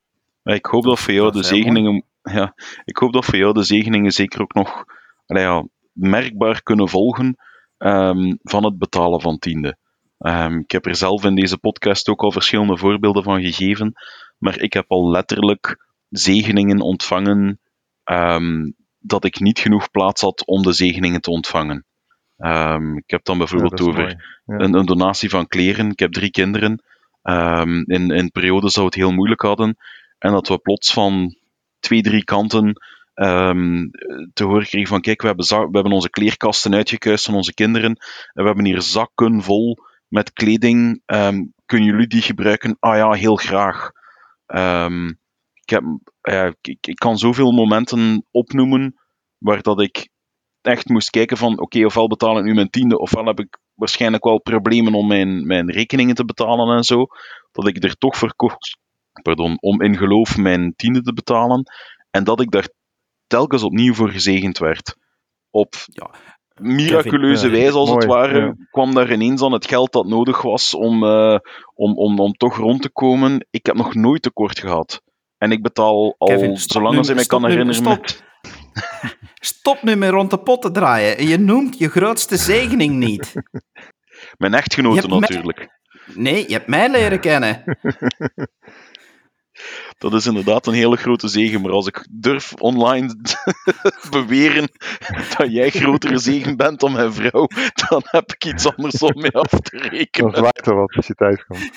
Ik 0.54 0.66
hoop 0.66 0.84
dat 0.84 1.00
voor 1.00 1.14
jou 1.14 1.32
de 1.32 1.42
zegeningen, 1.42 2.04
ja, 2.22 2.54
ik 2.84 2.96
hoop 2.96 3.12
dat 3.12 3.24
voor 3.24 3.38
jou 3.38 3.52
de 3.52 3.62
zegeningen 3.62 4.12
zeker 4.12 4.40
ook 4.40 4.54
nog 4.54 4.84
ja, 5.26 5.66
merkbaar 5.92 6.62
kunnen 6.62 6.88
volgen 6.88 7.37
um, 7.78 8.38
van 8.42 8.64
het 8.64 8.78
betalen 8.78 9.20
van 9.20 9.38
tiende. 9.38 9.76
Um, 10.18 10.58
ik 10.58 10.70
heb 10.70 10.87
er 10.87 10.96
zelf 10.96 11.24
in 11.24 11.34
deze 11.34 11.58
podcast 11.58 12.08
ook 12.08 12.22
al 12.22 12.32
verschillende 12.32 12.76
voorbeelden 12.76 13.22
van 13.22 13.42
gegeven, 13.42 13.92
maar 14.38 14.61
ik 14.61 14.72
heb 14.72 14.84
al 14.90 15.11
letterlijk 15.11 15.87
zegeningen 16.08 16.80
ontvangen 16.80 17.61
um, 18.04 18.74
dat 18.98 19.24
ik 19.24 19.40
niet 19.40 19.58
genoeg 19.58 19.90
plaats 19.90 20.20
had 20.20 20.46
om 20.46 20.62
de 20.62 20.72
zegeningen 20.72 21.20
te 21.20 21.30
ontvangen. 21.30 21.84
ik 22.96 23.11
heb 23.11 23.24
dan 23.24 23.38
bijvoorbeeld 23.38 23.80
over 23.80 24.24
een, 24.46 24.74
een, 24.74 24.87
donatie 24.87 25.30
van 25.30 25.46
kleren. 25.46 25.90
Ik 25.90 25.98
heb 25.98 26.12
drie 26.12 26.30
kinderen. 26.30 26.82
in, 27.22 27.84
in 27.87 28.11
een 28.11 28.30
periode 28.30 28.70
zou 28.70 28.87
het 28.87 28.94
heel 28.94 29.12
moeilijk 29.12 29.42
hadden. 29.42 29.76
En 30.18 30.33
dat 30.33 30.48
we 30.48 30.59
plots 30.59 30.92
van 30.92 31.37
twee, 31.81 32.02
drie 32.02 32.24
kanten 32.24 32.81
um, 33.14 33.90
te 34.33 34.44
horen 34.44 34.66
kregen 34.66 34.88
van 34.88 35.00
kijk, 35.00 35.20
we 35.20 35.26
hebben, 35.26 35.46
we 35.46 35.68
hebben 35.72 35.92
onze 35.92 36.11
kleerkasten 36.11 36.74
uitgekuist 36.74 37.24
van 37.24 37.35
onze 37.35 37.54
kinderen 37.54 37.90
en 38.33 38.42
we 38.42 38.46
hebben 38.46 38.64
hier 38.64 38.83
zakken 38.83 39.42
vol 39.42 39.78
met 40.09 40.33
kleding. 40.33 41.02
Um, 41.07 41.52
kunnen 41.66 41.88
jullie 41.88 42.07
die 42.07 42.22
gebruiken? 42.22 42.76
Ah 42.81 42.96
ja, 42.96 43.12
heel 43.12 43.37
graag. 43.37 43.90
Um, 44.46 45.09
ik, 45.54 45.70
heb, 45.70 45.83
uh, 46.22 46.50
ik, 46.61 46.87
ik, 46.87 46.96
kan 46.96 47.18
zoveel 47.18 47.52
momenten 47.52 48.26
opnoemen 48.31 48.94
waar 49.38 49.62
dat 49.62 49.81
ik 49.81 50.09
echt 50.61 50.88
moest 50.88 51.11
kijken 51.11 51.37
van 51.37 51.52
oké, 51.52 51.62
okay, 51.62 51.85
ofwel 51.85 52.09
betaal 52.09 52.38
ik 52.38 52.44
nu 52.44 52.54
mijn 52.54 52.70
tiende, 52.70 52.98
ofwel 52.98 53.24
heb 53.24 53.40
ik 53.40 53.59
waarschijnlijk 53.74 54.24
wel 54.24 54.40
problemen 54.40 54.94
om 54.94 55.07
mijn, 55.07 55.46
mijn 55.46 55.70
rekeningen 55.70 56.14
te 56.14 56.24
betalen 56.24 56.76
en 56.76 56.85
zo. 56.85 57.07
Dat 57.52 57.66
ik 57.66 57.85
er 57.85 57.96
toch 57.96 58.16
voor 58.16 58.35
pardon, 59.22 59.57
om 59.61 59.83
in 59.83 59.96
geloof 59.96 60.37
mijn 60.37 60.74
tiende 60.76 61.02
te 61.02 61.12
betalen. 61.12 61.72
En 62.11 62.24
dat 62.24 62.40
ik 62.40 62.50
daar 62.50 62.68
telkens 63.26 63.62
opnieuw 63.62 63.94
voor 63.94 64.11
gezegend 64.11 64.59
werd. 64.59 64.96
Op 65.50 65.74
ja, 65.85 66.11
miraculeuze 66.61 67.48
wijze, 67.48 67.72
als 67.72 67.90
het 67.90 68.04
ware, 68.04 68.66
kwam 68.70 68.94
daar 68.94 69.12
ineens 69.12 69.42
aan 69.42 69.52
het 69.52 69.66
geld 69.66 69.92
dat 69.92 70.07
nodig 70.07 70.42
was 70.42 70.74
om, 70.74 71.04
uh, 71.04 71.38
om, 71.74 71.96
om, 71.96 72.18
om 72.18 72.33
toch 72.33 72.57
rond 72.57 72.83
te 72.83 72.90
komen. 72.90 73.46
Ik 73.50 73.66
heb 73.66 73.76
nog 73.76 73.94
nooit 73.94 74.22
tekort 74.22 74.59
gehad. 74.59 75.02
En 75.38 75.52
ik 75.52 75.62
betaal 75.62 76.14
al, 76.18 76.28
Kevin, 76.28 76.57
zolang 76.57 76.96
als 76.96 77.09
ik 77.09 77.16
me 77.16 77.26
kan 77.26 77.44
herinneren... 77.44 77.74
Stop. 77.74 78.07
stop 79.40 79.83
nu 79.83 79.96
met 79.96 80.11
rond 80.11 80.31
de 80.31 80.38
pot 80.38 80.62
te 80.62 80.70
draaien. 80.70 81.26
Je 81.26 81.38
noemt 81.38 81.78
je 81.78 81.88
grootste 81.88 82.37
zegening 82.37 82.94
niet. 82.94 83.33
Mijn 84.38 84.54
echtgenote 84.54 85.09
natuurlijk. 85.09 85.76
Nee, 86.14 86.44
je 86.46 86.52
hebt 86.52 86.66
mij 86.66 86.90
leren 86.90 87.20
kennen. 87.20 87.62
dat 89.98 90.14
is 90.14 90.26
inderdaad 90.26 90.66
een 90.66 90.74
hele 90.74 90.96
grote 90.96 91.28
zegen. 91.28 91.61
Maar 91.61 91.70
als 91.70 91.87
ik 91.87 92.06
durf 92.11 92.54
online 92.54 93.16
beweren 94.11 94.68
dat 95.37 95.52
jij 95.52 95.70
grotere 95.70 96.18
zegen 96.18 96.56
bent 96.56 96.80
dan 96.80 96.92
mijn 96.92 97.12
vrouw, 97.12 97.46
dan 97.88 98.02
heb 98.04 98.32
ik 98.32 98.44
iets 98.44 98.74
anders 98.76 99.02
om 99.02 99.20
mee 99.20 99.32
af 99.32 99.48
te 99.48 99.78
rekenen. 99.78 100.32
Dan 100.32 100.40
zwaait 100.40 100.66
er 100.66 100.74
wat 100.74 100.94
als 100.96 101.06
je 101.06 101.14
thuis 101.14 101.44
komt. 101.44 101.70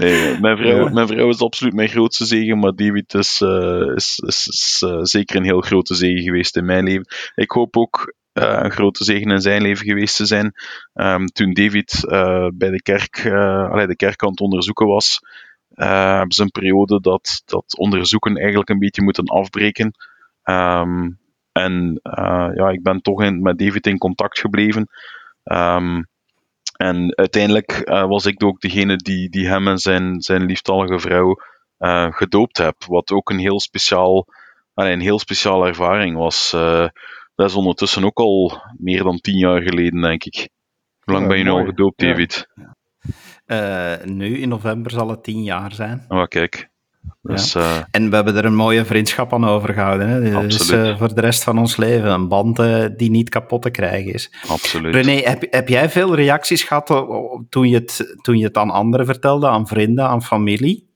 nee, 0.00 0.40
mijn 0.40 0.56
vrouw, 0.56 0.88
mijn 0.88 1.06
vrouw 1.06 1.28
is 1.28 1.40
absoluut 1.40 1.74
mijn 1.74 1.88
grootste 1.88 2.24
zegen, 2.24 2.58
maar 2.58 2.74
David 2.74 3.14
is, 3.14 3.40
uh, 3.40 3.94
is, 3.94 4.22
is, 4.26 4.46
is 4.46 4.82
uh, 4.86 4.98
zeker 5.02 5.36
een 5.36 5.44
heel 5.44 5.60
grote 5.60 5.94
zegen 5.94 6.22
geweest 6.22 6.56
in 6.56 6.64
mijn 6.64 6.84
leven. 6.84 7.06
Ik 7.34 7.50
hoop 7.50 7.76
ook 7.76 8.14
uh, 8.34 8.58
een 8.62 8.70
grote 8.70 9.04
zegen 9.04 9.30
in 9.30 9.40
zijn 9.40 9.62
leven 9.62 9.86
geweest 9.86 10.16
te 10.16 10.26
zijn. 10.26 10.52
Um, 10.94 11.26
toen 11.26 11.52
David 11.52 12.04
uh, 12.04 12.48
bij 12.54 12.70
de 12.70 12.82
kerk, 12.82 13.24
uh, 13.24 13.70
allee, 13.70 13.86
de 13.86 13.96
kerk 13.96 14.22
aan 14.22 14.30
het 14.30 14.40
onderzoeken 14.40 14.86
was, 14.86 15.20
hebben 15.84 16.32
ze 16.32 16.42
een 16.42 16.50
periode 16.50 17.00
dat, 17.00 17.42
dat 17.44 17.78
onderzoeken 17.78 18.36
eigenlijk 18.36 18.68
een 18.68 18.78
beetje 18.78 19.02
moeten 19.02 19.26
afbreken. 19.26 19.92
Um, 20.44 21.18
en 21.52 22.00
ja, 22.54 22.68
ik 22.68 22.82
ben 22.82 23.02
toch 23.02 23.22
in, 23.22 23.42
met 23.42 23.58
David 23.58 23.86
in 23.86 23.98
contact 23.98 24.38
gebleven. 24.38 24.88
Um, 25.44 26.06
en 26.76 27.16
uiteindelijk 27.16 27.82
was 27.84 28.26
ik 28.26 28.44
ook 28.44 28.60
degene 28.60 28.96
die, 28.96 29.28
die 29.30 29.48
hem 29.48 29.68
en 29.68 29.78
zijn, 29.78 30.20
zijn 30.20 30.44
lieftallige 30.44 30.98
vrouw 30.98 31.36
gedoopt 32.12 32.58
heb. 32.58 32.84
Wat 32.86 33.10
ook 33.10 33.30
een 33.30 33.38
heel 33.38 33.60
speciaal, 33.60 34.26
een 34.74 35.00
heel 35.00 35.18
speciale 35.18 35.66
ervaring 35.66 36.16
was. 36.16 36.50
Dat 37.34 37.48
is 37.48 37.54
ondertussen 37.54 38.04
ook 38.04 38.18
al 38.18 38.62
meer 38.78 39.02
dan 39.02 39.20
tien 39.20 39.38
jaar 39.38 39.62
geleden, 39.62 40.00
denk 40.00 40.24
ik. 40.24 40.48
Hoe 41.00 41.14
lang 41.14 41.28
ben 41.28 41.38
je 41.38 41.44
nu 41.44 41.50
al 41.50 41.64
gedoopt, 41.64 41.98
David? 41.98 42.48
Uh, 43.50 43.92
nu, 44.04 44.38
in 44.38 44.48
november, 44.48 44.90
zal 44.90 45.08
het 45.08 45.22
tien 45.22 45.42
jaar 45.42 45.72
zijn. 45.72 46.04
Oh, 46.08 46.24
kijk. 46.24 46.68
Dus, 47.22 47.52
ja. 47.52 47.60
uh, 47.60 47.82
en 47.90 48.10
we 48.10 48.14
hebben 48.14 48.36
er 48.36 48.44
een 48.44 48.54
mooie 48.54 48.84
vriendschap 48.84 49.32
aan 49.32 49.44
overgehouden. 49.44 50.08
Hè? 50.08 50.46
Dus 50.46 50.70
uh, 50.70 50.98
voor 50.98 51.14
de 51.14 51.20
rest 51.20 51.44
van 51.44 51.58
ons 51.58 51.76
leven 51.76 52.10
een 52.10 52.28
band 52.28 52.56
die 52.98 53.10
niet 53.10 53.28
kapot 53.28 53.62
te 53.62 53.70
krijgen 53.70 54.12
is. 54.12 54.32
Absoluut. 54.48 54.94
René, 54.94 55.12
heb, 55.12 55.46
heb 55.50 55.68
jij 55.68 55.90
veel 55.90 56.14
reacties 56.14 56.62
gehad 56.62 56.86
toen 57.48 57.68
je, 57.68 57.74
het, 57.74 58.16
toen 58.22 58.38
je 58.38 58.44
het 58.44 58.56
aan 58.56 58.70
anderen 58.70 59.06
vertelde, 59.06 59.48
aan 59.48 59.66
vrienden, 59.66 60.04
aan 60.04 60.22
familie? 60.22 60.88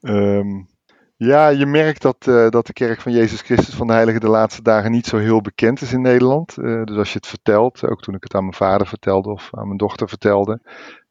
Um, 0.00 0.68
ja, 1.16 1.48
je 1.48 1.66
merkt 1.66 2.02
dat, 2.02 2.26
uh, 2.28 2.48
dat 2.48 2.66
de 2.66 2.72
kerk 2.72 3.00
van 3.00 3.12
Jezus 3.12 3.40
Christus 3.40 3.74
van 3.74 3.86
de 3.86 3.92
Heilige 3.92 4.20
de 4.20 4.28
laatste 4.28 4.62
dagen 4.62 4.90
niet 4.90 5.06
zo 5.06 5.16
heel 5.16 5.40
bekend 5.40 5.80
is 5.80 5.92
in 5.92 6.00
Nederland. 6.00 6.56
Uh, 6.58 6.84
dus 6.84 6.96
als 6.96 7.08
je 7.08 7.18
het 7.18 7.26
vertelt, 7.26 7.88
ook 7.88 8.02
toen 8.02 8.14
ik 8.14 8.22
het 8.22 8.34
aan 8.34 8.42
mijn 8.42 8.54
vader 8.54 8.86
vertelde 8.86 9.30
of 9.30 9.48
aan 9.50 9.66
mijn 9.66 9.78
dochter 9.78 10.08
vertelde, 10.08 10.60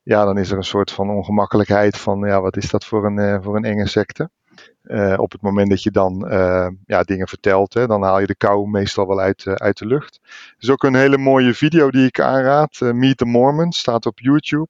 ja, 0.08 0.26
dan 0.26 0.38
is 0.38 0.52
er 0.52 0.58
een 0.58 0.64
soort 0.64 0.92
van 0.92 1.10
ongemakkelijkheid 1.10 1.98
van, 1.98 2.20
ja, 2.20 2.42
wat 2.42 2.58
is 2.58 2.70
dat 2.70 2.86
voor 2.86 3.06
een, 3.06 3.18
uh, 3.18 3.38
voor 3.42 3.56
een 3.56 3.66
enge 3.66 3.88
secte? 3.88 4.30
op 5.18 5.32
het 5.32 5.42
moment 5.42 5.70
dat 5.70 5.84
je 5.84 5.92
dan 5.92 6.26
ja, 6.86 7.04
dingen 7.04 7.28
vertelt, 7.28 7.74
hè, 7.74 7.88
dan 7.88 8.04
haal 8.04 8.20
je 8.20 8.28
de 8.28 8.36
kou 8.36 8.70
meestal 8.70 9.08
wel 9.08 9.20
uit, 9.20 9.48
uit 9.48 9.78
de 9.78 9.86
lucht. 9.86 10.20
Er 10.24 10.56
is 10.58 10.70
ook 10.70 10.84
een 10.84 10.96
hele 10.96 11.18
mooie 11.18 11.54
video 11.54 11.90
die 11.90 12.06
ik 12.06 12.20
aanraad. 12.20 12.80
Meet 12.80 13.18
the 13.18 13.26
Mormons 13.26 13.78
staat 13.78 14.06
op 14.06 14.20
YouTube 14.20 14.70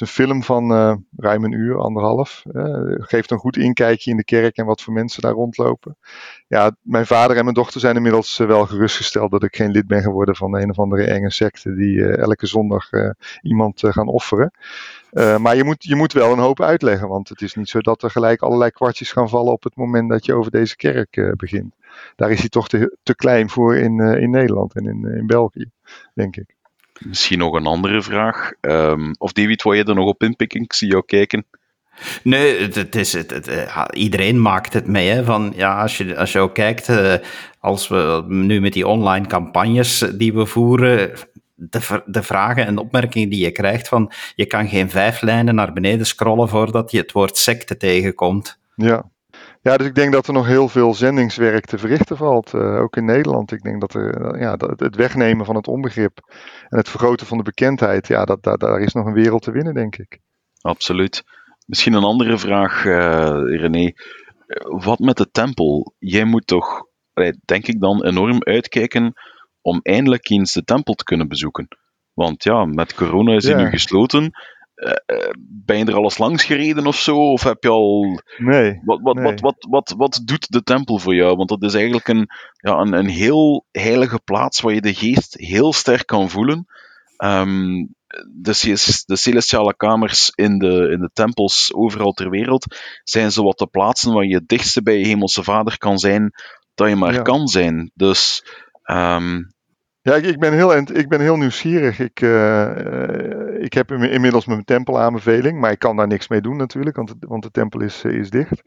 een 0.00 0.24
film 0.24 0.42
van 0.42 0.72
uh, 0.72 0.94
ruim 1.16 1.44
een 1.44 1.52
uur, 1.52 1.78
anderhalf. 1.78 2.42
Geeft 2.98 3.30
een 3.30 3.38
goed 3.38 3.56
inkijkje 3.56 4.10
in 4.10 4.16
de 4.16 4.24
kerk 4.24 4.56
en 4.56 4.66
wat 4.66 4.82
voor 4.82 4.92
mensen 4.92 5.22
daar 5.22 5.32
rondlopen. 5.32 5.96
Ja, 6.48 6.76
mijn 6.80 7.06
vader 7.06 7.36
en 7.36 7.42
mijn 7.42 7.54
dochter 7.54 7.80
zijn 7.80 7.96
inmiddels 7.96 8.38
uh, 8.38 8.46
wel 8.46 8.66
gerustgesteld 8.66 9.30
dat 9.30 9.42
ik 9.42 9.56
geen 9.56 9.70
lid 9.70 9.86
ben 9.86 10.02
geworden 10.02 10.36
van 10.36 10.56
een 10.56 10.70
of 10.70 10.78
andere 10.78 11.04
enge 11.04 11.30
secte 11.30 11.74
die 11.74 12.06
elke 12.06 12.46
zondag 12.46 12.88
iemand 13.42 13.80
gaan 13.84 14.08
offeren. 14.08 14.52
maar 15.12 15.56
je 15.56 15.64
moet, 15.64 15.84
je 15.84 15.96
moet 15.96 16.12
wel 16.12 16.32
een 16.32 16.38
hoop 16.38 16.60
uitleggen, 16.60 17.08
want 17.08 17.28
het 17.28 17.40
is 17.42 17.54
niet 17.54 17.68
zo 17.68 17.80
dat 17.80 18.02
er 18.02 18.10
gelijk 18.10 18.42
allerlei 18.42 18.70
kwartjes 18.70 19.12
gaan 19.12 19.28
vallen 19.28 19.52
op 19.52 19.62
het 19.62 19.76
moment 19.76 20.10
dat 20.10 20.24
je 20.24 20.34
over 20.34 20.50
deze 20.50 20.76
kerk 20.76 21.34
begint. 21.36 21.74
Daar 22.16 22.30
is 22.30 22.40
hij 22.40 22.48
toch 22.48 22.68
te, 22.68 22.96
te 23.02 23.14
klein 23.14 23.50
voor 23.50 23.76
in, 23.76 24.00
in 24.00 24.30
Nederland 24.30 24.74
en 24.74 24.86
in, 24.86 25.04
in 25.04 25.26
België, 25.26 25.70
denk 26.14 26.36
ik. 26.36 26.55
Misschien 26.98 27.38
nog 27.38 27.54
een 27.54 27.66
andere 27.66 28.02
vraag. 28.02 28.50
Um, 28.60 29.14
of 29.18 29.32
David, 29.32 29.62
wil 29.62 29.72
je 29.72 29.84
er 29.84 29.94
nog 29.94 30.08
op 30.08 30.22
inpikken? 30.22 30.62
Ik 30.62 30.72
zie 30.72 30.88
jou 30.88 31.02
kijken. 31.06 31.46
Nee, 32.22 32.60
het, 32.60 32.94
is, 32.94 33.12
het, 33.12 33.30
het, 33.30 33.48
eh, 33.48 33.84
iedereen 33.90 34.42
maakt 34.42 34.72
het 34.72 34.86
mee. 34.86 35.08
Hè, 35.08 35.24
van, 35.24 35.52
ja, 35.56 35.82
als, 35.82 35.96
je, 35.96 36.16
als 36.16 36.32
je 36.32 36.38
ook 36.38 36.54
kijkt, 36.54 36.88
uh, 36.88 37.14
als 37.60 37.88
we 37.88 38.24
nu 38.26 38.60
met 38.60 38.72
die 38.72 38.86
online 38.86 39.26
campagnes 39.26 39.98
die 40.14 40.34
we 40.34 40.46
voeren, 40.46 41.12
de, 41.54 42.02
de 42.06 42.22
vragen 42.22 42.66
en 42.66 42.78
opmerkingen 42.78 43.28
die 43.28 43.44
je 43.44 43.50
krijgt 43.50 43.88
van 43.88 44.12
je 44.34 44.46
kan 44.46 44.68
geen 44.68 44.90
vijf 44.90 45.20
lijnen 45.20 45.54
naar 45.54 45.72
beneden 45.72 46.06
scrollen 46.06 46.48
voordat 46.48 46.90
je 46.90 46.98
het 46.98 47.12
woord 47.12 47.36
secte 47.36 47.76
tegenkomt. 47.76 48.58
Ja, 48.74 49.10
ja, 49.66 49.76
dus 49.76 49.86
ik 49.86 49.94
denk 49.94 50.12
dat 50.12 50.26
er 50.26 50.32
nog 50.32 50.46
heel 50.46 50.68
veel 50.68 50.94
zendingswerk 50.94 51.64
te 51.64 51.78
verrichten 51.78 52.16
valt, 52.16 52.52
uh, 52.54 52.80
ook 52.80 52.96
in 52.96 53.04
Nederland. 53.04 53.52
Ik 53.52 53.62
denk 53.62 53.80
dat 53.80 53.94
er, 53.94 54.34
uh, 54.34 54.40
ja, 54.40 54.56
dat 54.56 54.80
het 54.80 54.96
wegnemen 54.96 55.46
van 55.46 55.56
het 55.56 55.68
onbegrip 55.68 56.18
en 56.68 56.78
het 56.78 56.88
vergroten 56.88 57.26
van 57.26 57.36
de 57.36 57.42
bekendheid, 57.42 58.06
ja, 58.06 58.24
dat, 58.24 58.42
dat, 58.42 58.60
daar 58.60 58.80
is 58.80 58.92
nog 58.92 59.06
een 59.06 59.12
wereld 59.12 59.42
te 59.42 59.50
winnen, 59.50 59.74
denk 59.74 59.96
ik. 59.96 60.20
Absoluut. 60.60 61.24
Misschien 61.66 61.92
een 61.92 62.02
andere 62.02 62.38
vraag, 62.38 62.84
uh, 62.84 63.28
René. 63.60 63.92
Wat 64.84 64.98
met 64.98 65.16
de 65.16 65.30
tempel? 65.30 65.94
Jij 65.98 66.24
moet 66.24 66.46
toch, 66.46 66.82
denk 67.44 67.66
ik 67.66 67.80
dan, 67.80 68.04
enorm 68.04 68.44
uitkijken 68.44 69.12
om 69.60 69.80
eindelijk 69.82 70.28
eens 70.28 70.52
de 70.52 70.64
tempel 70.64 70.94
te 70.94 71.04
kunnen 71.04 71.28
bezoeken. 71.28 71.68
Want 72.12 72.44
ja, 72.44 72.64
met 72.64 72.94
corona 72.94 73.34
is 73.34 73.44
hij 73.44 73.58
ja. 73.58 73.62
nu 73.62 73.70
gesloten. 73.70 74.30
Uh, 74.76 75.30
ben 75.38 75.78
je 75.78 75.84
er 75.84 75.94
alles 75.94 76.18
langs 76.18 76.44
gereden 76.44 76.86
of 76.86 76.96
zo? 76.96 77.16
Of 77.16 77.42
heb 77.42 77.62
je 77.62 77.68
al. 77.68 78.20
Nee. 78.36 78.80
Wat, 78.84 79.00
wat, 79.02 79.14
nee. 79.14 79.24
Wat, 79.24 79.40
wat, 79.40 79.66
wat, 79.68 79.94
wat, 79.96 80.20
doet 80.24 80.52
de 80.52 80.62
tempel 80.62 80.98
voor 80.98 81.14
jou? 81.14 81.36
Want 81.36 81.48
dat 81.48 81.62
is 81.62 81.74
eigenlijk 81.74 82.08
een, 82.08 82.26
ja, 82.56 82.78
een, 82.78 82.92
een 82.92 83.08
heel 83.08 83.66
heilige 83.70 84.20
plaats 84.24 84.60
waar 84.60 84.74
je 84.74 84.80
de 84.80 84.94
geest 84.94 85.34
heel 85.34 85.72
sterk 85.72 86.06
kan 86.06 86.30
voelen. 86.30 86.66
Um, 87.24 87.94
de, 88.32 89.02
de 89.06 89.16
celestiale 89.16 89.76
kamers 89.76 90.30
in 90.34 90.58
de, 90.58 90.90
in 90.90 91.00
de 91.00 91.10
tempels 91.12 91.74
overal 91.74 92.12
ter 92.12 92.30
wereld 92.30 92.76
zijn 93.04 93.32
zowat 93.32 93.58
de 93.58 93.66
plaatsen 93.66 94.12
waar 94.12 94.24
je 94.24 94.34
het 94.34 94.48
dichtste 94.48 94.82
bij 94.82 94.98
je 94.98 95.06
hemelse 95.06 95.42
vader 95.42 95.78
kan 95.78 95.98
zijn 95.98 96.32
dat 96.74 96.88
je 96.88 96.96
maar 96.96 97.12
ja. 97.12 97.22
kan 97.22 97.48
zijn. 97.48 97.90
Dus 97.94 98.44
um, 98.84 99.54
ja, 100.06 100.14
ik, 100.14 100.38
ben 100.38 100.52
heel, 100.52 100.76
ik 100.76 101.08
ben 101.08 101.20
heel 101.20 101.36
nieuwsgierig. 101.36 101.98
Ik, 101.98 102.20
uh, 102.20 103.62
ik 103.62 103.72
heb 103.72 103.92
inmiddels 103.92 104.46
mijn 104.46 104.64
tempelaanbeveling, 104.64 105.60
maar 105.60 105.70
ik 105.70 105.78
kan 105.78 105.96
daar 105.96 106.06
niks 106.06 106.28
mee 106.28 106.40
doen 106.40 106.56
natuurlijk, 106.56 106.96
want, 106.96 107.14
want 107.20 107.42
de 107.42 107.50
tempel 107.50 107.80
is, 107.80 108.04
is 108.04 108.30
dicht. 108.30 108.62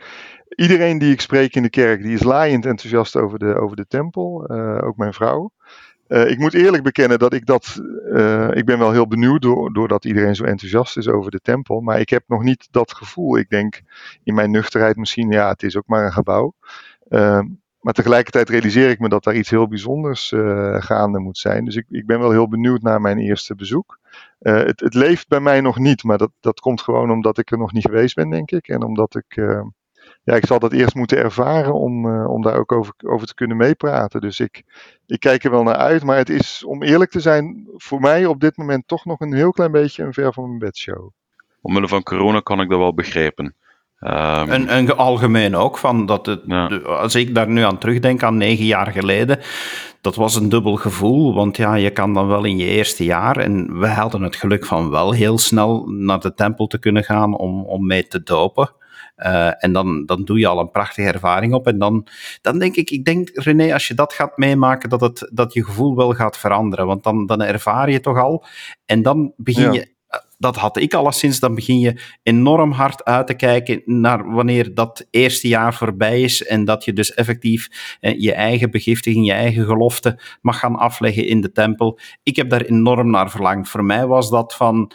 Iedereen 0.55 0.97
die 0.97 1.11
ik 1.11 1.21
spreek 1.21 1.55
in 1.55 1.63
de 1.63 1.69
kerk, 1.69 2.01
die 2.01 2.13
is 2.13 2.23
laaiend 2.23 2.65
enthousiast 2.65 3.15
over 3.15 3.39
de, 3.39 3.55
over 3.55 3.75
de 3.75 3.87
tempel, 3.87 4.49
ook 4.83 4.97
mijn 4.97 5.13
vrouw. 5.13 5.51
Ik 6.07 6.37
moet 6.37 6.53
eerlijk 6.53 6.83
bekennen 6.83 7.19
dat 7.19 7.33
ik 7.33 7.45
dat, 7.45 7.81
ik 8.53 8.65
ben 8.65 8.79
wel 8.79 8.91
heel 8.91 9.07
benieuwd 9.07 9.41
door, 9.41 9.73
doordat 9.73 10.05
iedereen 10.05 10.35
zo 10.35 10.43
enthousiast 10.43 10.97
is 10.97 11.07
over 11.07 11.31
de 11.31 11.39
tempel, 11.41 11.81
maar 11.81 11.99
ik 11.99 12.09
heb 12.09 12.23
nog 12.27 12.43
niet 12.43 12.67
dat 12.71 12.93
gevoel. 12.93 13.37
Ik 13.37 13.49
denk 13.49 13.81
in 14.23 14.33
mijn 14.33 14.51
nuchterheid 14.51 14.95
misschien, 14.95 15.31
ja, 15.31 15.49
het 15.49 15.63
is 15.63 15.77
ook 15.77 15.87
maar 15.87 16.05
een 16.05 16.13
gebouw. 16.13 16.53
Maar 17.79 17.93
tegelijkertijd 17.93 18.49
realiseer 18.49 18.89
ik 18.89 18.99
me 18.99 19.09
dat 19.09 19.23
daar 19.23 19.35
iets 19.35 19.49
heel 19.49 19.67
bijzonders 19.67 20.31
uh, 20.31 20.81
gaande 20.81 21.19
moet 21.19 21.37
zijn. 21.37 21.65
Dus 21.65 21.75
ik, 21.75 21.85
ik, 21.89 22.05
ben 22.05 22.19
wel 22.19 22.31
heel 22.31 22.47
benieuwd 22.47 22.81
naar 22.81 23.01
mijn 23.01 23.17
eerste 23.17 23.55
bezoek. 23.55 23.99
Uh, 24.41 24.53
het, 24.53 24.79
het, 24.79 24.93
leeft 24.93 25.27
bij 25.27 25.39
mij 25.39 25.61
nog 25.61 25.77
niet, 25.77 26.03
maar 26.03 26.17
dat, 26.17 26.31
dat 26.39 26.59
komt 26.59 26.81
gewoon 26.81 27.11
omdat 27.11 27.37
ik 27.37 27.51
er 27.51 27.57
nog 27.57 27.73
niet 27.73 27.85
geweest 27.85 28.15
ben, 28.15 28.29
denk 28.29 28.51
ik. 28.51 28.67
En 28.67 28.83
omdat 28.83 29.15
ik, 29.15 29.35
uh, 29.35 29.61
ja, 30.23 30.35
ik 30.35 30.45
zal 30.45 30.59
dat 30.59 30.73
eerst 30.73 30.95
moeten 30.95 31.17
ervaren 31.17 31.73
om, 31.73 32.25
om 32.25 32.41
daar 32.41 32.57
ook 32.57 32.71
over, 32.71 32.93
over 33.05 33.27
te 33.27 33.33
kunnen 33.33 33.57
meepraten. 33.57 34.21
Dus 34.21 34.39
ik, 34.39 34.63
ik 35.05 35.19
kijk 35.19 35.43
er 35.43 35.51
wel 35.51 35.63
naar 35.63 35.75
uit, 35.75 36.03
maar 36.03 36.17
het 36.17 36.29
is, 36.29 36.63
om 36.63 36.83
eerlijk 36.83 37.11
te 37.11 37.19
zijn, 37.19 37.67
voor 37.75 37.99
mij 37.99 38.25
op 38.25 38.39
dit 38.39 38.57
moment 38.57 38.87
toch 38.87 39.05
nog 39.05 39.19
een 39.19 39.33
heel 39.33 39.51
klein 39.51 39.71
beetje 39.71 40.03
een 40.03 40.13
ver 40.13 40.33
van 40.33 40.47
mijn 40.47 40.59
bedshow. 40.59 41.09
Omwille 41.61 41.87
van 41.87 42.03
corona 42.03 42.39
kan 42.39 42.61
ik 42.61 42.69
dat 42.69 42.79
wel 42.79 42.93
begrijpen. 42.93 43.55
Um, 44.01 44.49
en, 44.49 44.67
en 44.67 44.97
algemeen 44.97 45.55
ook, 45.55 45.77
van 45.77 46.05
dat 46.05 46.25
het, 46.25 46.41
ja. 46.45 46.67
als 46.77 47.15
ik 47.15 47.35
daar 47.35 47.49
nu 47.49 47.61
aan 47.61 47.77
terugdenk, 47.77 48.23
aan 48.23 48.37
negen 48.37 48.65
jaar 48.65 48.91
geleden, 48.91 49.39
dat 50.01 50.15
was 50.15 50.35
een 50.35 50.49
dubbel 50.49 50.75
gevoel, 50.75 51.33
want 51.33 51.57
ja, 51.57 51.75
je 51.75 51.89
kan 51.89 52.13
dan 52.13 52.27
wel 52.27 52.43
in 52.43 52.57
je 52.57 52.65
eerste 52.65 53.03
jaar, 53.03 53.37
en 53.37 53.79
we 53.79 53.87
hadden 53.87 54.21
het 54.21 54.35
geluk 54.35 54.65
van 54.65 54.89
wel 54.89 55.11
heel 55.11 55.37
snel 55.37 55.85
naar 55.87 56.19
de 56.19 56.33
tempel 56.33 56.67
te 56.67 56.79
kunnen 56.79 57.03
gaan 57.03 57.37
om, 57.37 57.63
om 57.63 57.85
mee 57.85 58.07
te 58.07 58.23
dopen. 58.23 58.71
Uh, 59.17 59.63
en 59.63 59.73
dan, 59.73 60.05
dan 60.05 60.23
doe 60.23 60.39
je 60.39 60.47
al 60.47 60.59
een 60.59 60.71
prachtige 60.71 61.07
ervaring 61.07 61.53
op. 61.53 61.67
En 61.67 61.79
dan, 61.79 62.07
dan 62.41 62.59
denk 62.59 62.75
ik, 62.75 62.89
ik 62.89 63.05
denk 63.05 63.29
René, 63.33 63.73
als 63.73 63.87
je 63.87 63.93
dat 63.93 64.13
gaat 64.13 64.37
meemaken, 64.37 64.89
dat, 64.89 65.01
het, 65.01 65.29
dat 65.33 65.53
je 65.53 65.65
gevoel 65.65 65.95
wel 65.95 66.13
gaat 66.13 66.37
veranderen. 66.37 66.85
Want 66.85 67.03
dan, 67.03 67.25
dan 67.25 67.41
ervaar 67.41 67.91
je 67.91 67.99
toch 67.99 68.17
al. 68.17 68.45
En 68.85 69.01
dan 69.01 69.33
begin 69.37 69.63
ja. 69.63 69.71
je 69.71 69.93
dat 70.37 70.55
had 70.55 70.77
ik 70.77 70.93
alleszins, 70.93 71.39
dan 71.39 71.55
begin 71.55 71.79
je 71.79 72.01
enorm 72.23 72.71
hard 72.71 73.03
uit 73.03 73.27
te 73.27 73.33
kijken 73.33 73.81
naar 73.85 74.31
wanneer 74.31 74.73
dat 74.73 75.07
eerste 75.11 75.47
jaar 75.47 75.73
voorbij 75.73 76.21
is 76.21 76.43
en 76.45 76.65
dat 76.65 76.85
je 76.85 76.93
dus 76.93 77.13
effectief 77.13 77.97
eh, 77.99 78.19
je 78.19 78.33
eigen 78.33 78.71
begiftiging, 78.71 79.25
je 79.25 79.33
eigen 79.33 79.65
gelofte 79.65 80.19
mag 80.41 80.59
gaan 80.59 80.75
afleggen 80.75 81.27
in 81.27 81.41
de 81.41 81.51
tempel. 81.51 81.99
Ik 82.23 82.35
heb 82.35 82.49
daar 82.49 82.61
enorm 82.61 83.09
naar 83.09 83.31
verlangd. 83.31 83.69
Voor 83.69 83.83
mij 83.83 84.07
was 84.07 84.29
dat 84.29 84.55
van, 84.55 84.91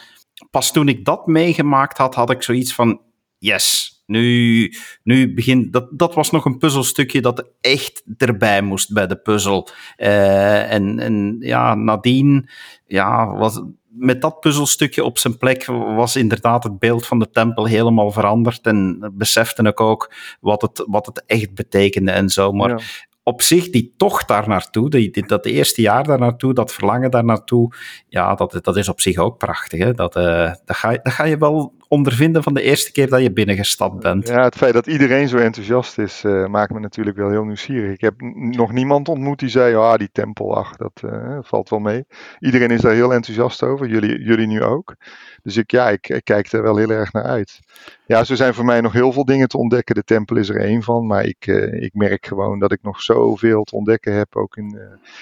pas 0.51 0.71
toen 0.71 0.87
ik 0.87 1.05
dat 1.05 1.27
meegemaakt 1.27 1.97
had, 1.97 2.15
had 2.15 2.29
ik 2.29 2.43
zoiets 2.43 2.73
van, 2.73 3.01
yes, 3.37 3.95
nu, 4.05 4.73
nu 5.03 5.33
begint, 5.33 5.73
dat, 5.73 5.87
dat 5.91 6.13
was 6.13 6.31
nog 6.31 6.45
een 6.45 6.57
puzzelstukje 6.57 7.21
dat 7.21 7.49
echt 7.61 8.03
erbij 8.17 8.61
moest 8.61 8.93
bij 8.93 9.07
de 9.07 9.15
puzzel. 9.15 9.69
Uh, 9.97 10.71
en, 10.71 10.99
en 10.99 11.37
ja, 11.39 11.75
nadien, 11.75 12.49
ja, 12.87 13.35
was, 13.35 13.61
met 13.89 14.21
dat 14.21 14.39
puzzelstukje 14.39 15.03
op 15.03 15.17
zijn 15.17 15.37
plek 15.37 15.65
was 15.65 16.15
inderdaad 16.15 16.63
het 16.63 16.79
beeld 16.79 17.05
van 17.05 17.19
de 17.19 17.29
tempel 17.29 17.65
helemaal 17.65 18.11
veranderd. 18.11 18.65
En 18.65 19.11
besefte 19.13 19.63
ik 19.63 19.79
ook 19.79 20.13
wat 20.39 20.61
het, 20.61 20.83
wat 20.87 21.05
het 21.05 21.23
echt 21.25 21.53
betekende 21.53 22.11
en 22.11 22.29
zo. 22.29 22.51
Maar 22.51 23.07
op 23.23 23.41
zich, 23.41 23.69
die 23.69 23.93
tocht 23.97 24.27
daar 24.27 24.47
naartoe, 24.47 24.89
die, 24.89 25.25
dat 25.25 25.45
eerste 25.45 25.81
jaar 25.81 26.03
daar 26.03 26.19
naartoe, 26.19 26.53
dat 26.53 26.73
verlangen 26.73 27.11
daar 27.11 27.25
naartoe, 27.25 27.73
ja, 28.07 28.35
dat, 28.35 28.59
dat 28.61 28.77
is 28.77 28.89
op 28.89 29.01
zich 29.01 29.17
ook 29.17 29.37
prachtig. 29.37 29.79
Hè? 29.79 29.93
Dat, 29.93 30.15
uh, 30.15 30.53
dat, 30.65 30.77
ga, 30.77 30.91
dat 30.91 31.13
ga 31.13 31.23
je 31.23 31.37
wel 31.37 31.73
ondervinden 31.87 32.43
van 32.43 32.53
de 32.53 32.61
eerste 32.61 32.91
keer 32.91 33.09
dat 33.09 33.21
je 33.21 33.31
binnengestapt 33.31 33.99
bent. 33.99 34.27
Ja, 34.27 34.43
het 34.43 34.55
feit 34.55 34.73
dat 34.73 34.87
iedereen 34.87 35.27
zo 35.27 35.37
enthousiast 35.37 35.97
is, 35.97 36.23
uh, 36.23 36.45
maakt 36.45 36.73
me 36.73 36.79
natuurlijk 36.79 37.17
wel 37.17 37.29
heel 37.29 37.43
nieuwsgierig. 37.43 37.93
Ik 37.93 38.01
heb 38.01 38.13
nog 38.35 38.71
niemand 38.71 39.07
ontmoet 39.07 39.39
die 39.39 39.49
zei, 39.49 39.75
ah, 39.75 39.97
die 39.97 40.09
tempel, 40.11 40.57
ach, 40.57 40.75
dat 40.75 41.01
uh, 41.05 41.37
valt 41.41 41.69
wel 41.69 41.79
mee. 41.79 42.05
Iedereen 42.39 42.71
is 42.71 42.81
daar 42.81 42.93
heel 42.93 43.13
enthousiast 43.13 43.63
over, 43.63 43.87
jullie, 43.87 44.23
jullie 44.23 44.47
nu 44.47 44.63
ook. 44.63 44.95
Dus 45.43 45.57
ik, 45.57 45.71
ja, 45.71 45.89
ik, 45.89 46.09
ik, 46.09 46.23
kijk 46.23 46.51
er 46.51 46.61
wel 46.61 46.77
heel 46.77 46.89
erg 46.89 47.13
naar 47.13 47.23
uit. 47.23 47.59
Ja, 48.05 48.23
zo 48.23 48.35
zijn 48.35 48.53
voor 48.53 48.65
mij 48.65 48.81
nog 48.81 48.93
heel 48.93 49.11
veel 49.11 49.25
dingen 49.25 49.47
te 49.47 49.57
ontdekken. 49.57 49.95
De 49.95 50.03
tempel 50.03 50.35
is 50.35 50.49
er 50.49 50.61
één 50.61 50.83
van, 50.83 51.07
maar 51.07 51.23
ik, 51.23 51.47
uh, 51.47 51.83
ik 51.83 51.93
merk 51.93 52.25
gewoon 52.25 52.59
dat 52.59 52.71
ik 52.71 52.79
nog 52.81 53.01
zoveel 53.01 53.63
te 53.63 53.75
ontdekken 53.75 54.13
heb, 54.13 54.35
ook 54.35 54.55
in, 54.55 54.65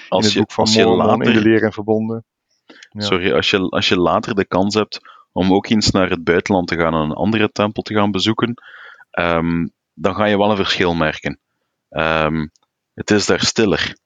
in 0.08 0.24
het 0.24 0.34
boek 0.34 0.52
van 0.52 0.68
Mormon, 0.74 0.96
later... 0.96 1.26
in 1.26 1.32
de 1.32 1.40
leer 1.40 1.62
en 1.62 1.72
verbonden. 1.72 2.24
Ja. 2.66 3.00
Sorry, 3.00 3.32
als 3.32 3.50
je, 3.50 3.58
als 3.58 3.88
je 3.88 3.98
later 3.98 4.34
de 4.34 4.46
kans 4.46 4.74
hebt 4.74 5.00
om 5.34 5.52
ook 5.52 5.68
eens 5.68 5.90
naar 5.90 6.10
het 6.10 6.24
buitenland 6.24 6.68
te 6.68 6.76
gaan 6.76 6.94
en 6.94 7.00
een 7.00 7.12
andere 7.12 7.50
tempel 7.50 7.82
te 7.82 7.94
gaan 7.94 8.10
bezoeken, 8.10 8.54
um, 9.18 9.72
dan 9.94 10.14
ga 10.14 10.24
je 10.24 10.38
wel 10.38 10.50
een 10.50 10.56
verschil 10.56 10.94
merken. 10.94 11.38
Um, 11.90 12.50
het 12.94 13.10
is 13.10 13.26
daar 13.26 13.40
stiller 13.40 13.96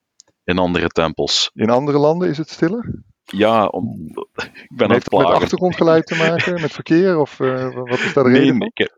in 0.44 0.58
andere 0.58 0.88
tempels. 0.88 1.50
In 1.54 1.70
andere 1.70 1.98
landen 1.98 2.28
is 2.28 2.38
het 2.38 2.50
stiller? 2.50 3.02
Ja, 3.24 3.66
om, 3.66 3.86
ik 4.34 4.76
ben 4.76 4.90
Heeft 4.90 5.10
het 5.10 5.20
met 5.20 5.26
achtergrondgeluid 5.26 6.06
te 6.06 6.16
maken, 6.16 6.60
met 6.60 6.72
verkeer? 6.72 7.18
Of 7.18 7.38
uh, 7.38 7.74
wat 7.74 7.98
is 7.98 8.12
daar 8.12 8.24
de 8.24 8.30
nee, 8.30 8.40
reden 8.40 8.60
ik, 8.60 8.92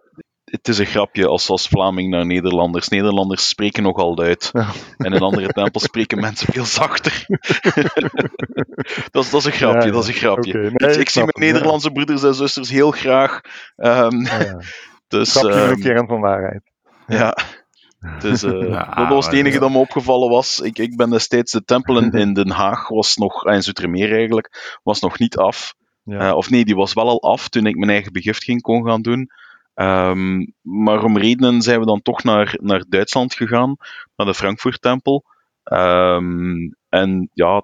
het 0.50 0.68
is 0.68 0.78
een 0.78 0.86
grapje 0.86 1.26
als, 1.26 1.48
als 1.48 1.68
Vlaming 1.68 2.10
naar 2.10 2.26
Nederlanders. 2.26 2.88
Nederlanders 2.88 3.48
spreken 3.48 3.82
nogal 3.82 4.14
luid. 4.14 4.50
Ja. 4.52 4.68
En 4.96 5.12
in 5.12 5.20
andere 5.20 5.48
tempels 5.48 5.84
spreken 5.84 6.20
mensen 6.20 6.52
veel 6.52 6.64
zachter. 6.64 7.24
dat, 9.10 9.24
is, 9.24 9.30
dat 9.30 9.40
is 9.40 9.44
een 9.44 9.52
grapje, 9.52 9.86
ja, 9.86 9.92
dat 9.92 10.02
is 10.02 10.08
een 10.08 10.14
grapje. 10.14 10.50
Okay. 10.50 10.70
Nee, 10.72 10.90
ik, 10.90 11.00
ik 11.00 11.08
zie 11.08 11.22
mijn 11.22 11.52
Nederlandse 11.52 11.88
ja. 11.88 11.92
broeders 11.92 12.22
en 12.22 12.34
zusters 12.34 12.70
heel 12.70 12.90
graag. 12.90 13.40
Um, 13.76 14.26
dus, 15.08 15.32
grapje 15.32 15.60
um, 15.60 15.70
een 15.70 15.80
kern 15.80 16.06
van 16.06 16.20
waarheid. 16.20 16.62
Ja. 17.06 17.36
Dus 18.18 18.42
uh, 18.42 18.96
dat 18.96 19.08
was 19.08 19.26
het 19.26 19.34
enige 19.34 19.58
dat 19.58 19.70
me 19.70 19.78
opgevallen 19.78 20.28
was. 20.28 20.60
Ik, 20.60 20.78
ik 20.78 20.96
ben 20.96 21.10
destijds 21.10 21.52
de 21.52 21.64
tempel 21.64 21.98
in, 21.98 22.10
in 22.10 22.34
Den 22.34 22.50
Haag, 22.50 22.88
was 22.88 23.16
nog, 23.16 23.46
in 23.46 23.62
Zoetermeer 23.62 24.12
eigenlijk, 24.12 24.78
was 24.82 25.00
nog 25.00 25.18
niet 25.18 25.36
af. 25.36 25.74
Uh, 26.04 26.32
of 26.34 26.50
nee, 26.50 26.64
die 26.64 26.74
was 26.74 26.92
wel 26.92 27.08
al 27.08 27.22
af 27.22 27.48
toen 27.48 27.66
ik 27.66 27.76
mijn 27.76 27.90
eigen 27.90 28.12
begiftiging 28.12 28.60
kon 28.60 28.84
gaan 28.84 29.02
doen. 29.02 29.30
Um, 29.74 30.54
maar 30.60 31.04
om 31.04 31.18
redenen 31.18 31.62
zijn 31.62 31.80
we 31.80 31.86
dan 31.86 32.02
toch 32.02 32.22
naar, 32.22 32.56
naar 32.60 32.84
Duitsland 32.88 33.34
gegaan, 33.34 33.76
naar 34.16 34.26
de 34.26 34.34
Frankfurt-tempel. 34.34 35.24
Um, 35.64 36.74
en 36.88 37.30
ja, 37.32 37.62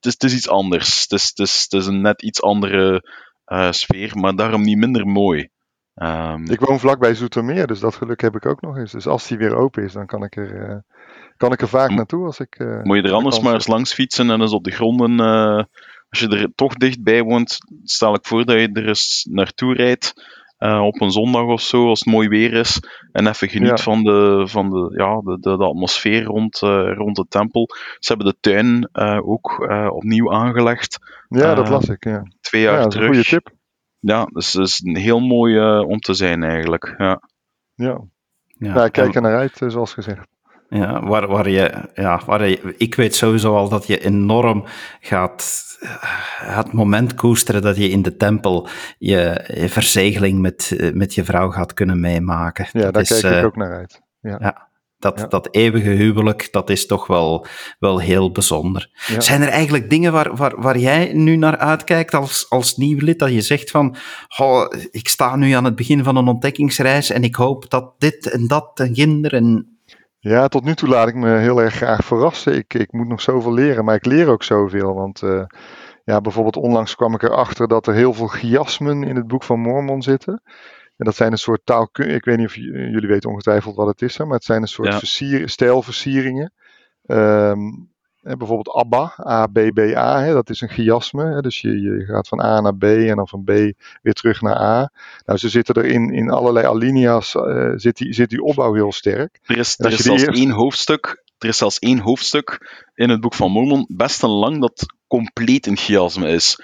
het, 0.00 0.22
is 0.22 0.34
iets 0.34 0.48
anders. 0.48 1.02
Het 1.08 1.12
is, 1.38 1.66
het 1.68 1.86
een 1.86 2.00
net 2.00 2.22
iets 2.22 2.42
andere 2.42 3.08
uh, 3.46 3.70
sfeer, 3.70 4.18
maar 4.18 4.36
daarom 4.36 4.62
niet 4.62 4.78
minder 4.78 5.06
mooi. 5.06 5.48
Um, 5.94 6.50
ik 6.50 6.60
woon 6.60 6.78
vlakbij 6.78 7.14
Zoetermeer, 7.14 7.66
dus 7.66 7.80
dat 7.80 7.94
geluk 7.94 8.20
heb 8.20 8.36
ik 8.36 8.46
ook 8.46 8.60
nog 8.60 8.76
eens. 8.76 8.92
Dus 8.92 9.06
als 9.06 9.26
die 9.26 9.38
weer 9.38 9.56
open 9.56 9.84
is, 9.84 9.92
dan 9.92 10.06
kan 10.06 10.22
ik 10.24 10.36
er, 10.36 10.70
uh, 10.70 10.76
kan 11.36 11.52
ik 11.52 11.60
er 11.60 11.68
vaak 11.68 11.90
naartoe. 11.90 12.26
Als 12.26 12.40
ik, 12.40 12.58
uh, 12.58 12.82
moet 12.82 12.96
je 12.96 13.02
er 13.02 13.12
anders 13.12 13.40
maar 13.40 13.54
eens 13.54 13.66
langs 13.66 13.94
fietsen 13.94 14.30
en 14.30 14.40
eens 14.40 14.52
op 14.52 14.64
de 14.64 14.70
gronden. 14.70 15.20
als 16.08 16.18
je 16.18 16.28
er 16.28 16.52
toch 16.54 16.74
dichtbij 16.74 17.22
woont, 17.22 17.58
stel 17.82 18.14
ik 18.14 18.26
voor 18.26 18.44
dat 18.44 18.60
je 18.60 18.70
er 18.72 18.88
eens 18.88 19.26
naartoe 19.30 19.74
rijdt. 19.74 20.14
Uh, 20.58 20.82
op 20.82 21.00
een 21.00 21.10
zondag 21.10 21.44
of 21.44 21.60
zo, 21.60 21.88
als 21.88 22.00
het 22.00 22.14
mooi 22.14 22.28
weer 22.28 22.52
is. 22.52 22.80
En 23.12 23.26
even 23.26 23.48
geniet 23.48 23.68
ja. 23.68 23.76
van, 23.76 24.02
de, 24.02 24.42
van 24.48 24.70
de, 24.70 24.94
ja, 24.96 25.20
de, 25.20 25.38
de, 25.40 25.56
de 25.56 25.64
atmosfeer 25.64 26.22
rond, 26.24 26.62
uh, 26.62 26.94
rond 26.94 27.16
de 27.16 27.26
tempel. 27.28 27.68
Ze 27.98 28.12
hebben 28.12 28.26
de 28.26 28.36
tuin 28.40 28.88
uh, 28.92 29.28
ook 29.28 29.68
opnieuw 29.92 30.32
aangelegd. 30.32 30.98
Ja, 31.28 31.54
dat 31.54 31.68
las 31.68 31.88
ik. 31.88 32.04
Ja. 32.04 32.22
Twee 32.40 32.62
jaar 32.62 32.80
ja, 32.80 32.86
terug. 32.86 33.08
Een 33.08 33.14
goede 33.14 33.28
tip. 33.28 33.50
Ja, 33.98 34.24
dus 34.24 34.52
het 34.52 34.66
is 34.66 34.80
heel 34.82 35.20
mooi 35.20 35.80
om 35.80 35.98
te 35.98 36.14
zijn 36.14 36.42
eigenlijk. 36.42 36.94
Ja, 36.98 37.20
ja. 37.74 38.04
ja. 38.46 38.74
ja 38.74 38.84
ik 38.84 38.92
kijk 38.92 39.14
er 39.14 39.22
naar 39.22 39.36
uit, 39.36 39.62
zoals 39.66 39.94
gezegd. 39.94 40.28
Ja, 40.68 41.06
waar, 41.06 41.26
waar 41.26 41.48
je, 41.48 41.74
ja, 41.94 42.20
waar 42.26 42.48
je, 42.48 42.74
ik 42.76 42.94
weet 42.94 43.14
sowieso 43.14 43.56
al 43.56 43.68
dat 43.68 43.86
je 43.86 44.04
enorm 44.04 44.64
gaat 45.00 45.64
het 46.36 46.72
moment 46.72 47.14
koesteren 47.14 47.62
dat 47.62 47.76
je 47.76 47.88
in 47.88 48.02
de 48.02 48.16
tempel 48.16 48.68
je, 48.98 49.50
je 49.54 49.68
verzegeling 49.68 50.40
met, 50.40 50.90
met 50.94 51.14
je 51.14 51.24
vrouw 51.24 51.50
gaat 51.50 51.74
kunnen 51.74 52.00
meemaken. 52.00 52.66
Ja, 52.72 52.80
dat 52.80 52.92
daar 52.92 53.02
is, 53.02 53.20
kijk 53.20 53.34
ik 53.34 53.40
uh, 53.40 53.44
ook 53.44 53.56
naar 53.56 53.76
uit. 53.76 54.02
Ja. 54.20 54.36
ja 54.40 54.68
dat, 54.98 55.18
ja. 55.18 55.26
dat 55.26 55.48
eeuwige 55.50 55.88
huwelijk, 55.88 56.48
dat 56.50 56.70
is 56.70 56.86
toch 56.86 57.06
wel, 57.06 57.46
wel 57.78 57.98
heel 57.98 58.32
bijzonder. 58.32 58.90
Ja. 59.06 59.20
Zijn 59.20 59.42
er 59.42 59.48
eigenlijk 59.48 59.90
dingen 59.90 60.12
waar, 60.12 60.36
waar, 60.36 60.60
waar 60.60 60.78
jij 60.78 61.12
nu 61.12 61.36
naar 61.36 61.56
uitkijkt 61.56 62.14
als, 62.14 62.46
als 62.48 62.76
nieuw 62.76 62.98
lid, 62.98 63.18
dat 63.18 63.32
je 63.32 63.40
zegt 63.40 63.70
van, 63.70 63.96
oh, 64.36 64.72
ik 64.90 65.08
sta 65.08 65.36
nu 65.36 65.52
aan 65.52 65.64
het 65.64 65.76
begin 65.76 66.04
van 66.04 66.16
een 66.16 66.28
ontdekkingsreis 66.28 67.10
en 67.10 67.22
ik 67.22 67.34
hoop 67.34 67.70
dat 67.70 67.94
dit 67.98 68.30
en 68.30 68.46
dat 68.46 68.80
en 68.80 68.94
ginder 68.94 69.32
en 69.32 69.75
ja, 70.28 70.48
tot 70.48 70.64
nu 70.64 70.74
toe 70.74 70.88
laat 70.88 71.08
ik 71.08 71.14
me 71.14 71.36
heel 71.36 71.62
erg 71.62 71.74
graag 71.74 72.04
verrassen. 72.04 72.54
Ik, 72.54 72.74
ik 72.74 72.92
moet 72.92 73.08
nog 73.08 73.20
zoveel 73.20 73.52
leren, 73.52 73.84
maar 73.84 73.94
ik 73.94 74.06
leer 74.06 74.28
ook 74.28 74.42
zoveel. 74.42 74.94
Want 74.94 75.22
uh, 75.22 75.44
ja, 76.04 76.20
bijvoorbeeld 76.20 76.56
onlangs 76.56 76.94
kwam 76.96 77.14
ik 77.14 77.22
erachter 77.22 77.68
dat 77.68 77.86
er 77.86 77.94
heel 77.94 78.12
veel 78.12 78.26
chiasmen 78.26 79.02
in 79.02 79.16
het 79.16 79.26
boek 79.26 79.42
van 79.42 79.60
Mormon 79.60 80.02
zitten. 80.02 80.42
En 80.96 81.04
dat 81.04 81.14
zijn 81.14 81.32
een 81.32 81.38
soort 81.38 81.60
taalkunde. 81.64 82.14
Ik 82.14 82.24
weet 82.24 82.36
niet 82.36 82.46
of 82.46 82.54
jullie 82.54 83.08
weten 83.08 83.30
ongetwijfeld 83.30 83.76
wat 83.76 83.86
het 83.86 84.02
is, 84.02 84.18
maar 84.18 84.28
het 84.28 84.44
zijn 84.44 84.62
een 84.62 84.68
soort 84.68 84.92
ja. 84.92 84.98
versier, 84.98 85.48
stijlversieringen. 85.48 86.52
Um, 87.06 87.94
bijvoorbeeld 88.26 88.76
ABBA, 88.76 89.14
A-B-B-A, 89.26 90.20
hè, 90.20 90.32
dat 90.32 90.50
is 90.50 90.60
een 90.60 90.68
chiasme. 90.68 91.24
Hè, 91.24 91.40
dus 91.40 91.60
je, 91.60 91.80
je 91.80 92.04
gaat 92.04 92.28
van 92.28 92.42
A 92.42 92.60
naar 92.60 92.76
B 92.76 92.82
en 92.82 93.16
dan 93.16 93.28
van 93.28 93.44
B 93.44 93.48
weer 94.02 94.12
terug 94.12 94.40
naar 94.40 94.56
A. 94.56 94.90
Nou, 95.24 95.38
ze 95.38 95.48
zitten 95.48 95.74
er 95.74 95.84
in, 95.84 96.12
in 96.12 96.30
allerlei 96.30 96.66
alinea's, 96.66 97.34
uh, 97.34 97.72
zit, 97.74 97.96
die, 97.96 98.12
zit 98.12 98.30
die 98.30 98.42
opbouw 98.42 98.74
heel 98.74 98.92
sterk. 98.92 99.38
Er 99.42 99.58
is, 99.58 99.78
er 99.78 99.92
is 99.92 100.02
zelfs 100.02 100.22
eerst... 100.22 100.38
één 100.38 100.50
hoofdstuk, 100.50 101.22
er 101.38 101.48
is 101.48 101.56
zelfs 101.56 101.78
één 101.78 101.98
hoofdstuk 101.98 102.76
in 102.94 103.10
het 103.10 103.20
boek 103.20 103.34
van 103.34 103.50
Mormon, 103.50 103.86
best 103.88 104.22
een 104.22 104.30
lang, 104.30 104.60
dat 104.60 104.86
compleet 105.06 105.66
een 105.66 105.76
chiasme 105.76 106.28
is. 106.28 106.60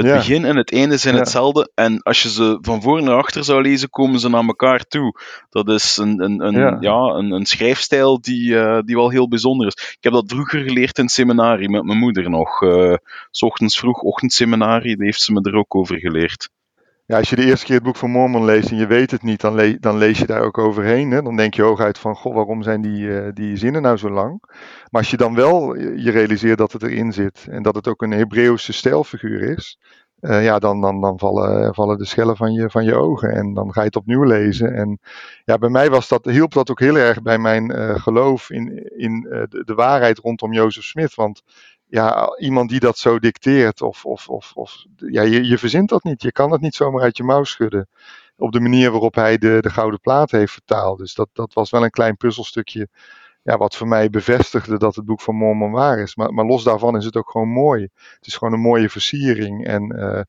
Het 0.00 0.08
ja. 0.08 0.16
begin 0.16 0.44
en 0.44 0.56
het 0.56 0.72
einde 0.72 0.96
zijn 0.96 1.14
ja. 1.14 1.20
hetzelfde. 1.20 1.70
En 1.74 2.02
als 2.02 2.22
je 2.22 2.30
ze 2.30 2.58
van 2.60 2.82
voor 2.82 3.02
naar 3.02 3.16
achter 3.16 3.44
zou 3.44 3.62
lezen, 3.62 3.90
komen 3.90 4.20
ze 4.20 4.28
naar 4.28 4.44
elkaar 4.44 4.84
toe. 4.84 5.20
Dat 5.50 5.68
is 5.68 5.96
een, 5.96 6.22
een, 6.22 6.40
een 6.46 6.54
ja. 6.54 6.76
ja. 6.80 7.14
een, 7.14 7.30
een 7.30 7.46
schrijfstijl 7.46 8.20
die, 8.20 8.50
uh, 8.50 8.78
die 8.84 8.96
wel 8.96 9.10
heel 9.10 9.28
bijzonder 9.28 9.66
is. 9.66 9.74
Ik 9.74 9.98
heb 10.00 10.12
dat 10.12 10.24
vroeger 10.26 10.60
geleerd 10.60 10.98
in 10.98 11.04
het 11.04 11.12
seminarie 11.12 11.70
met 11.70 11.84
mijn 11.84 11.98
moeder 11.98 12.30
nog. 12.30 12.62
Uh, 12.62 12.94
s 13.30 13.42
ochtends 13.42 13.78
vroeg, 13.78 14.00
ochtendseminarie, 14.00 14.96
heeft 14.98 15.20
ze 15.20 15.32
me 15.32 15.40
er 15.40 15.56
ook 15.56 15.74
over 15.74 15.98
geleerd. 15.98 16.48
Ja, 17.10 17.16
als 17.16 17.30
je 17.30 17.36
de 17.36 17.44
eerste 17.44 17.66
keer 17.66 17.74
het 17.74 17.84
boek 17.84 17.96
van 17.96 18.10
Mormon 18.10 18.44
leest 18.44 18.70
en 18.70 18.76
je 18.76 18.86
weet 18.86 19.10
het 19.10 19.22
niet, 19.22 19.40
dan, 19.40 19.54
le 19.54 19.78
dan 19.80 19.96
lees 19.96 20.18
je 20.18 20.26
daar 20.26 20.42
ook 20.42 20.58
overheen. 20.58 21.10
Hè? 21.10 21.22
Dan 21.22 21.36
denk 21.36 21.54
je 21.54 21.62
hooguit 21.62 21.98
van, 21.98 22.16
goh, 22.16 22.34
waarom 22.34 22.62
zijn 22.62 22.80
die, 22.80 23.00
uh, 23.00 23.28
die 23.34 23.56
zinnen 23.56 23.82
nou 23.82 23.96
zo 23.96 24.10
lang? 24.10 24.42
Maar 24.90 25.00
als 25.00 25.10
je 25.10 25.16
dan 25.16 25.34
wel 25.34 25.74
je 25.76 26.10
realiseert 26.10 26.58
dat 26.58 26.72
het 26.72 26.82
erin 26.82 27.12
zit 27.12 27.46
en 27.50 27.62
dat 27.62 27.74
het 27.74 27.88
ook 27.88 28.02
een 28.02 28.10
Hebreeuwse 28.10 28.72
stijlfiguur 28.72 29.42
is, 29.42 29.78
uh, 30.20 30.44
ja, 30.44 30.58
dan, 30.58 30.80
dan, 30.80 31.00
dan 31.00 31.18
vallen, 31.18 31.74
vallen 31.74 31.98
de 31.98 32.04
schellen 32.04 32.36
van 32.36 32.52
je, 32.52 32.70
van 32.70 32.84
je 32.84 32.94
ogen. 32.94 33.32
En 33.32 33.54
dan 33.54 33.72
ga 33.72 33.80
je 33.80 33.86
het 33.86 33.96
opnieuw 33.96 34.24
lezen. 34.24 34.74
En 34.74 34.98
ja, 35.44 35.58
bij 35.58 35.68
mij 35.68 35.90
was 35.90 36.08
dat, 36.08 36.24
hielp 36.24 36.52
dat 36.52 36.70
ook 36.70 36.80
heel 36.80 36.96
erg 36.96 37.22
bij 37.22 37.38
mijn 37.38 37.72
uh, 37.72 37.94
geloof 38.00 38.50
in, 38.50 38.90
in 38.96 39.20
de, 39.20 39.62
de, 39.64 39.74
waarheid 39.74 40.18
rondom 40.18 40.52
Jozef 40.52 40.84
Smith. 40.84 41.14
Want 41.14 41.42
ja, 41.90 42.36
iemand 42.38 42.70
die 42.70 42.80
dat 42.80 42.98
zo 42.98 43.18
dicteert, 43.18 43.82
of, 43.82 44.04
of, 44.04 44.28
of, 44.28 44.52
of 44.54 44.84
ja, 44.96 45.22
je, 45.22 45.44
je 45.44 45.58
verzint 45.58 45.88
dat 45.88 46.04
niet. 46.04 46.22
Je 46.22 46.32
kan 46.32 46.52
het 46.52 46.60
niet 46.60 46.74
zomaar 46.74 47.02
uit 47.02 47.16
je 47.16 47.22
mouw 47.22 47.44
schudden. 47.44 47.88
Op 48.36 48.52
de 48.52 48.60
manier 48.60 48.90
waarop 48.90 49.14
hij 49.14 49.38
de, 49.38 49.58
de 49.60 49.70
gouden 49.70 50.00
plaat 50.00 50.30
heeft 50.30 50.52
vertaald. 50.52 50.98
Dus 50.98 51.14
dat, 51.14 51.28
dat 51.32 51.52
was 51.52 51.70
wel 51.70 51.84
een 51.84 51.90
klein 51.90 52.16
puzzelstukje 52.16 52.88
ja, 53.42 53.56
wat 53.56 53.76
voor 53.76 53.88
mij 53.88 54.10
bevestigde 54.10 54.78
dat 54.78 54.94
het 54.94 55.04
boek 55.04 55.20
van 55.20 55.34
Mormon 55.34 55.70
waar 55.70 55.98
is. 55.98 56.16
Maar, 56.16 56.34
maar 56.34 56.44
los 56.44 56.64
daarvan 56.64 56.96
is 56.96 57.04
het 57.04 57.16
ook 57.16 57.30
gewoon 57.30 57.48
mooi. 57.48 57.82
Het 57.94 58.26
is 58.26 58.36
gewoon 58.36 58.54
een 58.54 58.60
mooie 58.60 58.90
versiering. 58.90 59.66
En 59.66 59.94
uh, 59.96 60.20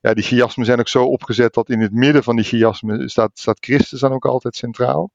ja, 0.00 0.14
die 0.14 0.24
chiasmen 0.24 0.66
zijn 0.66 0.78
ook 0.78 0.88
zo 0.88 1.04
opgezet 1.04 1.54
dat 1.54 1.68
in 1.68 1.80
het 1.80 1.92
midden 1.92 2.22
van 2.22 2.36
die 2.36 2.44
chiasmen 2.44 3.08
staat, 3.08 3.30
staat 3.34 3.56
Christus 3.60 4.00
dan 4.00 4.12
ook 4.12 4.26
altijd 4.26 4.56
centraal. 4.56 5.10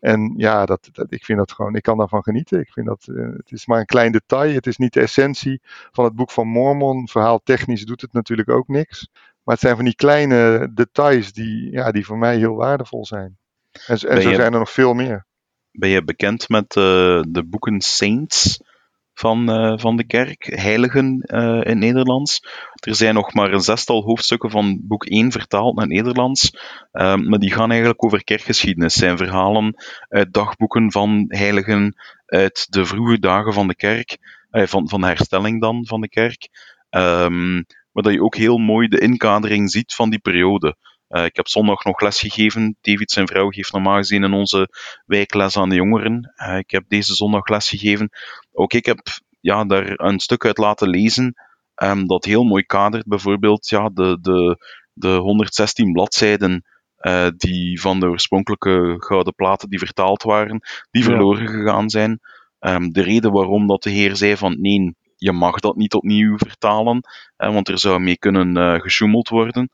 En 0.00 0.34
ja, 0.36 0.66
dat, 0.66 0.88
dat, 0.92 1.12
ik 1.12 1.24
vind 1.24 1.38
dat 1.38 1.52
gewoon, 1.52 1.74
ik 1.74 1.82
kan 1.82 1.98
daarvan 1.98 2.22
genieten. 2.22 2.60
Ik 2.60 2.72
vind 2.72 2.86
dat, 2.86 3.06
uh, 3.10 3.36
het 3.36 3.52
is 3.52 3.66
maar 3.66 3.78
een 3.78 3.86
klein 3.86 4.12
detail. 4.12 4.54
Het 4.54 4.66
is 4.66 4.76
niet 4.76 4.92
de 4.92 5.00
essentie 5.00 5.60
van 5.92 6.04
het 6.04 6.14
boek 6.14 6.30
van 6.30 6.46
Mormon. 6.46 7.08
Verhaal 7.08 7.40
technisch 7.44 7.84
doet 7.84 8.00
het 8.00 8.12
natuurlijk 8.12 8.50
ook 8.50 8.68
niks. 8.68 9.08
Maar 9.42 9.54
het 9.54 9.64
zijn 9.64 9.76
van 9.76 9.84
die 9.84 9.94
kleine 9.94 10.70
details 10.74 11.32
die, 11.32 11.70
ja, 11.70 11.90
die 11.90 12.06
voor 12.06 12.18
mij 12.18 12.36
heel 12.36 12.54
waardevol 12.54 13.06
zijn. 13.06 13.36
En, 13.86 13.98
en 13.98 14.22
zo 14.22 14.32
zijn 14.32 14.52
er 14.52 14.58
nog 14.58 14.70
veel 14.70 14.94
meer. 14.94 15.26
Ben 15.70 15.88
je 15.88 16.04
bekend 16.04 16.48
met 16.48 16.76
uh, 16.76 16.84
de 17.28 17.44
boeken 17.46 17.80
Saints? 17.80 18.60
Van, 19.14 19.50
uh, 19.50 19.78
van 19.78 19.96
de 19.96 20.06
kerk, 20.06 20.56
heiligen 20.56 21.22
uh, 21.34 21.60
in 21.62 21.78
Nederlands. 21.78 22.46
Er 22.74 22.94
zijn 22.94 23.14
nog 23.14 23.34
maar 23.34 23.52
een 23.52 23.60
zestal 23.60 24.02
hoofdstukken 24.02 24.50
van 24.50 24.80
boek 24.82 25.06
1 25.06 25.32
vertaald 25.32 25.76
naar 25.76 25.86
Nederlands, 25.86 26.50
uh, 26.92 27.14
maar 27.14 27.38
die 27.38 27.52
gaan 27.52 27.70
eigenlijk 27.70 28.04
over 28.04 28.24
kerkgeschiedenis. 28.24 28.94
zijn 28.94 29.16
verhalen 29.16 29.74
uit 30.08 30.32
dagboeken 30.32 30.92
van 30.92 31.24
heiligen 31.28 31.94
uit 32.26 32.66
de 32.70 32.84
vroege 32.84 33.18
dagen 33.18 33.52
van 33.52 33.68
de 33.68 33.74
kerk, 33.74 34.18
eh, 34.50 34.66
van, 34.66 34.88
van 34.88 35.00
de 35.00 35.06
herstelling 35.06 35.60
dan 35.60 35.86
van 35.86 36.00
de 36.00 36.08
kerk. 36.08 36.48
Um, 36.90 37.64
maar 37.92 38.02
dat 38.02 38.12
je 38.12 38.22
ook 38.22 38.36
heel 38.36 38.58
mooi 38.58 38.88
de 38.88 39.00
inkadering 39.00 39.70
ziet 39.70 39.94
van 39.94 40.10
die 40.10 40.18
periode. 40.18 40.76
Uh, 41.14 41.24
ik 41.24 41.36
heb 41.36 41.48
zondag 41.48 41.84
nog 41.84 42.00
les 42.00 42.20
gegeven. 42.20 42.76
David, 42.80 43.10
zijn 43.10 43.26
vrouw, 43.26 43.48
geeft 43.48 43.72
normaal 43.72 43.96
gezien 43.96 44.24
in 44.24 44.32
onze 44.32 44.68
wijkles 45.06 45.56
aan 45.56 45.68
de 45.68 45.74
jongeren. 45.74 46.34
Uh, 46.36 46.58
ik 46.58 46.70
heb 46.70 46.84
deze 46.88 47.14
zondag 47.14 47.48
les 47.48 47.68
gegeven. 47.68 48.10
Ook 48.52 48.72
ik 48.72 48.86
heb 48.86 48.98
ja, 49.40 49.64
daar 49.64 49.92
een 49.96 50.20
stuk 50.20 50.44
uit 50.44 50.58
laten 50.58 50.88
lezen 50.88 51.34
um, 51.82 52.06
dat 52.06 52.24
heel 52.24 52.44
mooi 52.44 52.64
kadert. 52.64 53.06
Bijvoorbeeld 53.06 53.68
ja, 53.68 53.88
de, 53.88 54.18
de, 54.20 54.58
de 54.92 55.08
116 55.08 55.92
bladzijden 55.92 56.64
uh, 57.00 57.26
die 57.36 57.80
van 57.80 58.00
de 58.00 58.06
oorspronkelijke 58.06 58.94
gouden 58.98 59.34
platen 59.34 59.68
die 59.68 59.78
vertaald 59.78 60.22
waren, 60.22 60.60
die 60.90 61.02
ja. 61.02 61.08
verloren 61.08 61.48
gegaan 61.48 61.90
zijn. 61.90 62.20
Um, 62.60 62.92
de 62.92 63.02
reden 63.02 63.32
waarom 63.32 63.66
dat 63.66 63.82
de 63.82 63.90
Heer 63.90 64.16
zei 64.16 64.36
van 64.36 64.60
nee, 64.60 64.94
je 65.16 65.32
mag 65.32 65.60
dat 65.60 65.76
niet 65.76 65.94
opnieuw 65.94 66.36
vertalen, 66.36 67.00
want 67.36 67.68
er 67.68 67.78
zou 67.78 68.00
mee 68.00 68.18
kunnen 68.18 68.80
gesjoemeld 68.80 69.28
worden. 69.28 69.70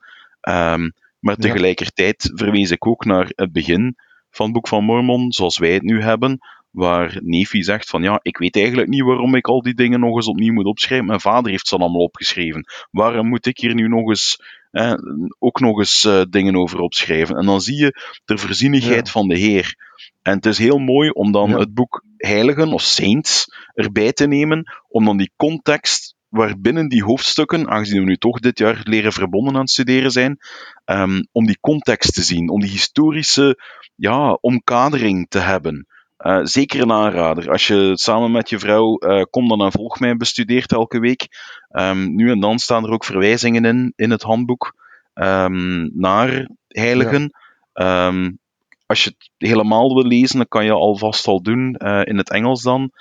Um, 0.49 0.93
maar 1.21 1.35
tegelijkertijd 1.35 2.31
verwees 2.33 2.71
ik 2.71 2.87
ook 2.87 3.05
naar 3.05 3.31
het 3.35 3.51
begin 3.51 3.95
van 4.29 4.45
het 4.45 4.53
Boek 4.53 4.67
van 4.67 4.83
Mormon, 4.83 5.31
zoals 5.31 5.57
wij 5.57 5.73
het 5.73 5.83
nu 5.83 6.01
hebben, 6.01 6.39
waar 6.71 7.19
Nefi 7.23 7.63
zegt 7.63 7.89
van 7.89 8.03
ja, 8.03 8.19
ik 8.21 8.37
weet 8.37 8.55
eigenlijk 8.55 8.87
niet 8.87 9.03
waarom 9.03 9.35
ik 9.35 9.47
al 9.47 9.61
die 9.61 9.73
dingen 9.73 9.99
nog 9.99 10.15
eens 10.15 10.27
opnieuw 10.27 10.53
moet 10.53 10.65
opschrijven. 10.65 11.07
Mijn 11.07 11.19
vader 11.19 11.51
heeft 11.51 11.67
ze 11.67 11.75
allemaal 11.75 12.01
opgeschreven. 12.01 12.65
Waarom 12.91 13.27
moet 13.27 13.45
ik 13.45 13.57
hier 13.57 13.73
nu 13.73 13.87
nog 13.87 14.09
eens, 14.09 14.41
eh, 14.71 14.93
ook 15.39 15.59
nog 15.59 15.77
eens 15.77 16.03
uh, 16.03 16.21
dingen 16.29 16.55
over 16.55 16.79
opschrijven? 16.79 17.35
En 17.35 17.45
dan 17.45 17.61
zie 17.61 17.77
je 17.77 18.19
de 18.25 18.37
voorzienigheid 18.37 19.05
ja. 19.05 19.11
van 19.11 19.27
de 19.27 19.37
Heer. 19.37 19.75
En 20.21 20.35
het 20.35 20.45
is 20.45 20.57
heel 20.57 20.77
mooi 20.77 21.09
om 21.09 21.31
dan 21.31 21.49
ja. 21.49 21.57
het 21.57 21.73
boek 21.73 22.03
Heiligen 22.17 22.73
of 22.73 22.81
Saints 22.81 23.45
erbij 23.73 24.13
te 24.13 24.27
nemen, 24.27 24.63
om 24.87 25.05
dan 25.05 25.17
die 25.17 25.31
context 25.35 26.10
waarbinnen 26.31 26.89
die 26.89 27.03
hoofdstukken, 27.03 27.69
aangezien 27.69 27.99
we 27.99 28.05
nu 28.05 28.17
toch 28.17 28.39
dit 28.39 28.59
jaar 28.59 28.81
leren 28.83 29.13
verbonden 29.13 29.53
aan 29.53 29.59
het 29.61 29.69
studeren 29.69 30.11
zijn, 30.11 30.37
um, 30.85 31.27
om 31.31 31.45
die 31.45 31.57
context 31.59 32.13
te 32.13 32.21
zien, 32.21 32.49
om 32.49 32.59
die 32.59 32.69
historische 32.69 33.59
ja, 33.95 34.37
omkadering 34.41 35.25
te 35.29 35.39
hebben. 35.39 35.87
Uh, 36.19 36.39
zeker 36.43 36.81
een 36.81 36.91
aanrader. 36.91 37.51
Als 37.51 37.67
je 37.67 37.91
samen 37.93 38.31
met 38.31 38.49
je 38.49 38.59
vrouw 38.59 38.99
uh, 38.99 39.21
kom 39.29 39.47
dan 39.47 39.61
en 39.61 39.71
volg 39.71 39.99
mij 39.99 40.17
bestudeert 40.17 40.71
elke 40.71 40.99
week. 40.99 41.27
Um, 41.69 42.15
nu 42.15 42.31
en 42.31 42.39
dan 42.39 42.59
staan 42.59 42.83
er 42.83 42.91
ook 42.91 43.05
verwijzingen 43.05 43.65
in, 43.65 43.93
in 43.95 44.11
het 44.11 44.21
handboek 44.21 44.75
um, 45.13 45.91
naar 45.93 46.49
heiligen. 46.67 47.33
Ja. 47.73 48.07
Um, 48.07 48.39
als 48.85 49.03
je 49.03 49.09
het 49.09 49.29
helemaal 49.49 49.93
wil 49.93 50.05
lezen, 50.05 50.37
dan 50.37 50.47
kan 50.47 50.65
je 50.65 50.71
alvast 50.71 51.27
al 51.27 51.41
doen 51.41 51.75
uh, 51.79 52.01
in 52.03 52.17
het 52.17 52.29
Engels 52.29 52.61
dan. 52.61 52.91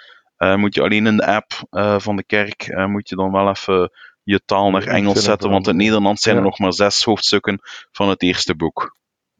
Uh, 0.42 0.56
moet 0.56 0.74
je 0.74 0.82
alleen 0.82 1.06
in 1.06 1.16
de 1.16 1.26
app 1.26 1.50
uh, 1.70 1.98
van 1.98 2.16
de 2.16 2.24
kerk, 2.24 2.68
uh, 2.68 2.86
moet 2.86 3.08
je 3.08 3.16
dan 3.16 3.32
wel 3.32 3.48
even 3.48 3.90
je 4.22 4.40
taal 4.44 4.70
naar 4.70 4.86
Engels 4.86 5.24
zetten, 5.24 5.50
want 5.50 5.68
in 5.68 5.76
Nederland 5.76 6.20
zijn 6.20 6.34
ja. 6.34 6.40
er 6.40 6.46
nog 6.46 6.58
maar 6.58 6.72
zes 6.72 7.04
hoofdstukken 7.04 7.58
van 7.92 8.08
het 8.08 8.22
eerste 8.22 8.56
boek. 8.56 8.96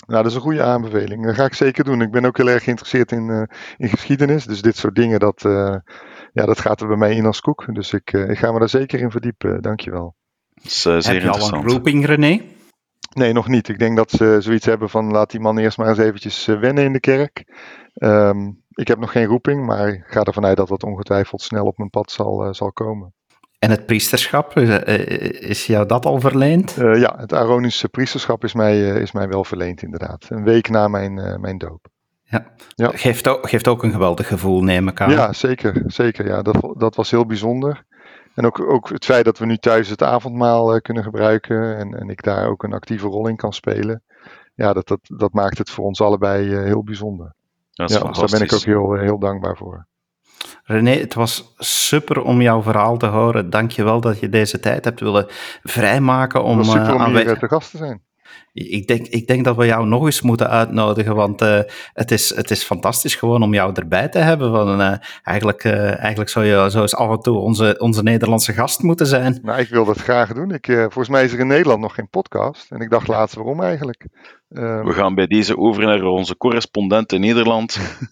Nou, 0.06 0.22
dat 0.22 0.30
is 0.30 0.36
een 0.36 0.42
goede 0.42 0.62
aanbeveling. 0.62 1.26
Dat 1.26 1.34
ga 1.34 1.44
ik 1.44 1.54
zeker 1.54 1.84
doen. 1.84 2.02
Ik 2.02 2.10
ben 2.10 2.24
ook 2.24 2.36
heel 2.36 2.50
erg 2.50 2.64
geïnteresseerd 2.64 3.12
in, 3.12 3.48
in 3.76 3.88
geschiedenis, 3.88 4.44
dus 4.44 4.62
dit 4.62 4.76
soort 4.76 4.94
dingen, 4.94 5.20
dat, 5.20 5.40
ja, 6.32 6.46
dat 6.46 6.60
gaat 6.60 6.80
er 6.80 6.86
bij 6.86 6.96
mij 6.96 7.14
in 7.14 7.26
als 7.26 7.40
koek. 7.40 7.74
Dus 7.74 7.92
ik, 7.92 8.12
ik 8.12 8.38
ga 8.38 8.52
me 8.52 8.58
daar 8.58 8.68
zeker 8.68 9.00
in 9.00 9.10
verdiepen. 9.10 9.62
Dankjewel. 9.62 10.16
Dat 10.54 10.64
is 10.64 10.80
zeer 10.80 10.92
Heb 10.92 11.04
je 11.04 11.12
interessant. 11.12 11.52
al 11.52 11.58
een 11.58 11.68
roeping, 11.68 12.06
René? 12.06 12.42
Nee, 13.14 13.32
nog 13.32 13.48
niet. 13.48 13.68
Ik 13.68 13.78
denk 13.78 13.96
dat 13.96 14.10
ze 14.10 14.36
zoiets 14.40 14.66
hebben 14.66 14.90
van 14.90 15.10
laat 15.10 15.30
die 15.30 15.40
man 15.40 15.58
eerst 15.58 15.78
maar 15.78 15.88
eens 15.88 15.98
eventjes 15.98 16.46
wennen 16.46 16.84
in 16.84 16.92
de 16.92 17.00
kerk. 17.00 17.44
Um, 17.94 18.62
ik 18.80 18.88
heb 18.88 18.98
nog 18.98 19.12
geen 19.12 19.24
roeping, 19.24 19.66
maar 19.66 19.88
ik 19.88 20.04
ga 20.06 20.22
ervan 20.22 20.44
uit 20.44 20.56
dat 20.56 20.68
dat 20.68 20.82
ongetwijfeld 20.82 21.42
snel 21.42 21.66
op 21.66 21.78
mijn 21.78 21.90
pad 21.90 22.10
zal, 22.10 22.46
uh, 22.46 22.52
zal 22.52 22.72
komen. 22.72 23.12
En 23.58 23.70
het 23.70 23.86
priesterschap, 23.86 24.56
is 24.56 25.66
jou 25.66 25.86
dat 25.86 26.06
al 26.06 26.20
verleend? 26.20 26.76
Uh, 26.78 27.00
ja, 27.00 27.14
het 27.18 27.32
Aronische 27.32 27.88
priesterschap 27.88 28.44
is 28.44 28.54
mij, 28.54 29.00
is 29.00 29.12
mij 29.12 29.28
wel 29.28 29.44
verleend, 29.44 29.82
inderdaad. 29.82 30.26
Een 30.28 30.44
week 30.44 30.68
na 30.68 30.88
mijn, 30.88 31.40
mijn 31.40 31.58
doop. 31.58 31.86
Ja. 32.22 32.52
ja. 32.74 32.90
Geeft, 32.94 33.28
ook, 33.28 33.48
geeft 33.48 33.68
ook 33.68 33.82
een 33.82 33.92
geweldig 33.92 34.26
gevoel, 34.26 34.62
neem 34.62 34.88
ik 34.88 35.00
aan. 35.00 35.10
Ja, 35.10 35.32
zeker. 35.32 35.82
zeker 35.86 36.26
ja. 36.26 36.42
dat, 36.42 36.74
dat 36.76 36.94
was 36.94 37.10
heel 37.10 37.26
bijzonder. 37.26 37.84
En 38.34 38.46
ook, 38.46 38.60
ook 38.60 38.88
het 38.88 39.04
feit 39.04 39.24
dat 39.24 39.38
we 39.38 39.46
nu 39.46 39.56
thuis 39.56 39.88
het 39.88 40.02
avondmaal 40.02 40.80
kunnen 40.80 41.02
gebruiken 41.02 41.76
en, 41.76 41.94
en 41.94 42.08
ik 42.08 42.22
daar 42.22 42.48
ook 42.48 42.62
een 42.62 42.72
actieve 42.72 43.06
rol 43.06 43.28
in 43.28 43.36
kan 43.36 43.52
spelen. 43.52 44.02
Ja, 44.54 44.72
dat, 44.72 44.88
dat, 44.88 45.00
dat 45.02 45.32
maakt 45.32 45.58
het 45.58 45.70
voor 45.70 45.84
ons 45.84 46.00
allebei 46.00 46.56
heel 46.56 46.84
bijzonder. 46.84 47.34
Ja, 47.70 47.86
dus 47.86 47.98
daar 47.98 48.30
ben 48.30 48.40
ik 48.40 48.52
ook 48.52 48.62
heel, 48.62 48.94
heel 48.94 49.18
dankbaar 49.18 49.56
voor. 49.56 49.88
René, 50.64 50.90
het 50.90 51.14
was 51.14 51.54
super 51.58 52.22
om 52.22 52.40
jouw 52.40 52.62
verhaal 52.62 52.96
te 52.96 53.06
horen. 53.06 53.50
Dank 53.50 53.70
je 53.70 53.84
wel 53.84 54.00
dat 54.00 54.20
je 54.20 54.28
deze 54.28 54.60
tijd 54.60 54.84
hebt 54.84 55.00
willen 55.00 55.26
vrijmaken 55.62 56.42
om, 56.42 56.58
het 56.58 56.66
was 56.66 56.76
super 56.76 56.94
om 56.94 57.16
uh, 57.16 57.24
hier 57.24 57.38
te 57.38 57.48
gast 57.48 57.70
te 57.70 57.76
zijn. 57.76 58.08
Ik 58.52 58.86
denk, 58.86 59.06
ik 59.06 59.26
denk 59.26 59.44
dat 59.44 59.56
we 59.56 59.66
jou 59.66 59.86
nog 59.86 60.04
eens 60.04 60.20
moeten 60.20 60.48
uitnodigen, 60.48 61.14
want 61.14 61.42
uh, 61.42 61.60
het, 61.92 62.10
is, 62.10 62.34
het 62.34 62.50
is 62.50 62.64
fantastisch 62.64 63.14
gewoon 63.14 63.42
om 63.42 63.54
jou 63.54 63.74
erbij 63.74 64.08
te 64.08 64.18
hebben. 64.18 64.50
Van, 64.50 64.80
uh, 64.80 64.94
eigenlijk, 65.22 65.64
uh, 65.64 65.98
eigenlijk 65.98 66.30
zou 66.30 66.44
je 66.44 66.70
zo 66.70 66.80
eens 66.80 66.94
af 66.94 67.10
en 67.10 67.20
toe 67.20 67.38
onze, 67.38 67.76
onze 67.78 68.02
Nederlandse 68.02 68.52
gast 68.52 68.82
moeten 68.82 69.06
zijn. 69.06 69.38
Nou, 69.42 69.60
ik 69.60 69.68
wil 69.68 69.84
dat 69.84 69.98
graag 69.98 70.32
doen. 70.32 70.50
Ik, 70.50 70.66
volgens 70.66 71.08
mij 71.08 71.24
is 71.24 71.32
er 71.32 71.38
in 71.38 71.46
Nederland 71.46 71.80
nog 71.80 71.94
geen 71.94 72.08
podcast. 72.08 72.70
En 72.70 72.80
ik 72.80 72.90
dacht 72.90 73.08
laatst, 73.08 73.34
waarom 73.34 73.62
eigenlijk? 73.62 74.06
Um... 74.52 74.84
We 74.84 74.92
gaan 74.92 75.14
bij 75.14 75.26
deze 75.26 75.56
over 75.56 75.82
naar 75.82 76.02
onze 76.02 76.36
correspondent 76.36 77.12
in 77.12 77.20
Nederland. 77.20 77.74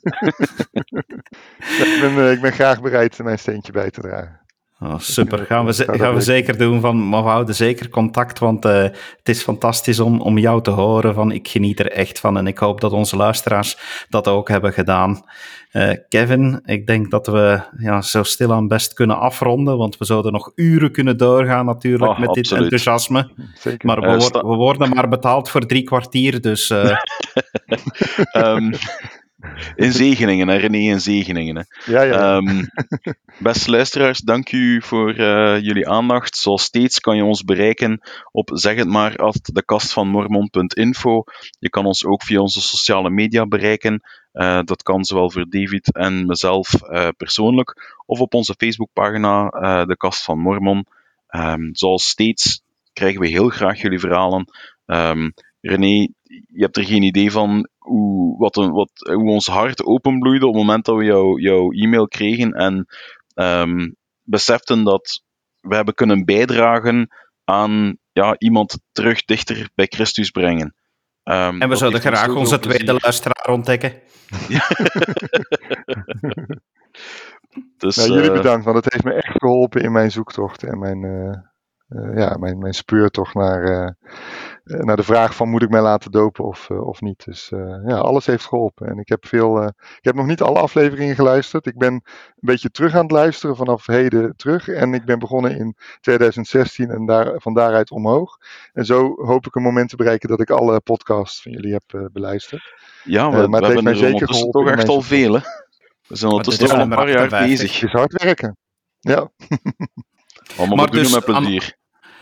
ik, 1.82 1.99
ben, 2.01 2.32
ik 2.32 2.41
ben 2.41 2.53
graag 2.53 2.80
bereid 2.80 3.16
mijn 3.24 3.39
steentje 3.39 3.72
bij 3.72 3.91
te 3.91 4.01
dragen. 4.01 4.41
Oh, 4.81 4.99
super, 4.99 5.39
gaan 5.39 5.66
we, 5.66 5.72
gaan 5.72 6.14
we 6.14 6.20
zeker 6.20 6.59
doen. 6.59 6.81
Van, 6.81 7.09
maar 7.09 7.22
we 7.22 7.29
houden 7.29 7.55
zeker 7.55 7.89
contact, 7.89 8.39
want 8.39 8.64
uh, 8.64 8.72
het 8.83 9.29
is 9.29 9.43
fantastisch 9.43 10.01
om, 10.01 10.20
om 10.20 10.39
jou 10.39 10.62
te 10.62 10.70
horen. 10.70 11.14
Van, 11.14 11.33
ik 11.33 11.49
geniet 11.49 11.81
er 11.81 11.91
echt 11.91 12.20
van 12.20 12.37
en 12.37 12.47
ik 12.47 12.59
hoop 12.59 12.81
dat 12.81 12.93
onze 12.93 13.16
luisteraars 13.16 13.79
dat 14.09 14.29
ook 14.29 14.49
hebben 14.49 14.72
gedaan. 14.72 15.24
Uh, 15.72 15.93
Kevin, 16.09 16.61
ik 16.64 16.87
denk 16.87 17.11
dat 17.11 17.26
we 17.26 17.61
ja, 17.79 18.03
zo 18.03 18.22
stilaan 18.22 18.68
best 18.68 18.93
kunnen 18.93 19.18
afronden, 19.18 19.76
want 19.79 19.99
we 19.99 20.05
zouden 20.05 20.33
nog 20.33 20.53
uren 20.55 20.93
kunnen 20.93 21.16
doorgaan 21.16 21.66
natuurlijk 21.66 22.11
oh, 22.11 22.18
met 22.18 22.29
absoluut. 22.29 22.49
dit 22.49 22.59
enthousiasme. 22.59 23.31
Zeker. 23.55 23.87
Maar 23.87 24.01
we, 24.01 24.07
Uh, 24.07 24.20
sta- 24.20 24.47
we 24.47 24.55
worden 24.55 24.89
maar 24.95 25.09
betaald 25.09 25.51
voor 25.51 25.66
drie 25.66 25.83
kwartier, 25.85 26.41
dus 26.41 26.70
Ehm, 28.33 28.72
in 29.76 29.93
Zegeningen, 29.93 30.49
hè, 30.49 30.57
René 30.57 30.78
in 30.78 31.01
Zegeningen. 31.01 31.57
Hè. 31.57 31.93
Ja, 31.93 32.03
ja. 32.03 32.36
Ehm, 32.36 32.64
beste 33.39 33.70
luisteraars, 33.70 34.20
dank 34.20 34.53
u 34.53 34.82
voor 34.82 35.14
eh, 35.14 35.61
jullie 35.61 35.89
aandacht. 35.89 36.36
Zoals 36.36 36.62
steeds 36.62 37.01
kan 37.01 37.16
je 37.16 37.24
ons 37.24 37.45
bereiken 37.45 38.01
op 38.32 38.51
zeg 38.53 38.76
het 38.76 38.89
maar 38.89 39.16
at 39.16 39.51
dekastvanmormon.info. 39.53 41.24
Je 41.59 41.68
kan 41.68 41.86
ons 41.86 42.05
ook 42.05 42.22
via 42.22 42.41
onze 42.41 42.61
sociale 42.61 43.11
media 43.11 43.47
bereiken. 43.47 44.01
Eh, 44.32 44.61
dat 44.64 44.82
kan 44.82 45.05
zowel 45.05 45.30
voor 45.30 45.47
David 45.49 45.93
en 45.93 46.26
mezelf 46.26 46.82
eh, 46.82 47.09
persoonlijk, 47.16 47.97
of 48.07 48.20
op 48.20 48.34
onze 48.34 48.55
Facebookpagina 48.59 49.49
De 49.84 49.97
Kast 49.97 50.24
van 50.24 50.39
Mormon. 50.39 50.86
Ehm, 51.26 51.68
zoals 51.72 52.09
steeds 52.09 52.62
krijgen 52.93 53.20
we 53.20 53.28
heel 53.28 53.49
graag 53.49 53.80
jullie 53.80 53.99
verhalen. 53.99 54.45
Ehm, 54.86 55.30
René, 55.61 56.09
je 56.28 56.62
hebt 56.62 56.76
er 56.76 56.84
geen 56.84 57.03
idee 57.03 57.30
van 57.30 57.68
hoe, 57.89 58.39
wat 58.39 58.57
een, 58.57 58.70
wat, 58.70 58.91
hoe 58.95 59.30
ons 59.30 59.47
hart 59.47 59.84
openbloeide 59.84 60.47
op 60.47 60.53
het 60.55 60.62
moment 60.62 60.84
dat 60.84 60.97
we 60.97 61.05
jou- 61.05 61.41
jouw 61.41 61.70
e-mail 61.70 62.09
kregen 62.09 62.53
en 62.53 62.86
ehm, 63.34 63.91
beseften 64.22 64.84
dat 64.84 65.22
we 65.61 65.74
hebben 65.74 65.95
kunnen 65.95 66.24
bijdragen 66.24 67.09
aan 67.45 67.99
ja, 68.12 68.34
iemand 68.39 68.78
terug 68.93 69.24
dichter 69.24 69.70
bij 69.74 69.86
Christus 69.86 70.30
brengen. 70.30 70.74
Ehm, 71.22 71.61
en 71.61 71.68
we 71.68 71.76
zouden 71.76 72.01
graag 72.01 72.34
onze 72.34 72.59
plezier. 72.59 72.78
tweede 72.84 72.99
luisteraar 73.03 73.53
ontdekken. 73.53 73.93
Dus, 77.76 77.97
Nou, 77.97 78.12
jullie 78.12 78.30
eh, 78.30 78.36
bedankt, 78.36 78.64
want 78.64 78.84
het 78.84 78.93
heeft 78.93 79.05
me 79.05 79.12
echt 79.12 79.39
geholpen 79.39 79.82
in 79.82 79.93
mijn 79.93 80.11
zoektocht 80.11 80.62
en 80.62 80.78
mijn, 80.78 81.05
eh, 81.05 82.16
ja, 82.16 82.36
mijn, 82.39 82.59
mijn 82.59 82.74
speurtocht 82.74 83.34
naar, 83.34 83.97
naar 84.69 84.97
de 84.97 85.03
vraag 85.03 85.35
van 85.35 85.49
moet 85.49 85.62
ik 85.62 85.71
mij 85.71 85.81
laten 85.81 86.11
dopen 86.11 86.45
of, 86.45 86.71
of 86.71 87.01
niet. 87.01 87.25
Dus 87.25 87.49
ja, 87.87 87.97
alles 87.97 88.27
heeft 88.27 88.45
geholpen. 88.45 88.89
En 88.89 88.99
ik 88.99 89.09
heb 89.09 89.27
veel, 89.27 89.62
ik 89.66 89.75
heb 90.01 90.14
nog 90.14 90.27
niet 90.27 90.43
alle 90.43 90.59
afleveringen 90.59 91.14
geluisterd. 91.14 91.66
Ik 91.66 91.79
ben 91.79 91.93
een 91.93 92.03
beetje 92.35 92.71
terug 92.71 92.95
aan 92.95 93.03
het 93.03 93.11
luisteren 93.11 93.57
vanaf 93.57 93.87
heden 93.87 94.37
terug. 94.37 94.69
En 94.69 94.95
ik 94.95 95.05
ben 95.05 95.19
begonnen 95.19 95.59
in 95.59 95.77
2016 96.01 96.91
en 96.91 97.07
daar, 97.07 97.41
van 97.41 97.55
daaruit 97.55 97.91
omhoog. 97.91 98.39
En 98.73 98.85
zo 98.85 99.14
hoop 99.16 99.47
ik 99.47 99.55
een 99.55 99.62
moment 99.62 99.89
te 99.89 99.97
bereiken 99.97 100.29
dat 100.29 100.41
ik 100.41 100.51
alle 100.51 100.81
podcasts 100.81 101.43
van 101.43 101.53
jullie 101.53 101.73
heb 101.73 102.11
beluisterd. 102.12 102.75
Ja, 103.05 103.31
we, 103.31 103.49
maar 103.49 103.61
het 103.61 103.71
heeft 103.71 103.83
mij 103.83 103.95
zeker 103.95 104.29
geholpen. 104.29 104.64
toch 104.64 104.71
echt 104.71 104.89
al 104.89 105.03
veel, 105.03 105.35
hè? 105.35 105.41
We 106.07 106.16
zijn 106.16 106.33
ondertussen 106.33 106.71
al 106.71 106.81
een 106.81 106.89
paar 106.89 107.11
jaar 107.11 107.29
bezig. 107.29 107.73
Het 107.81 107.83
is 107.83 107.93
hard 107.93 108.23
werken. 108.23 108.57
Ja. 109.01 109.31
Allemaal 110.57 110.77
maar 110.77 110.91
doen 110.91 111.03
dus, 111.03 111.12
met 111.12 111.25
plezier. 111.25 111.77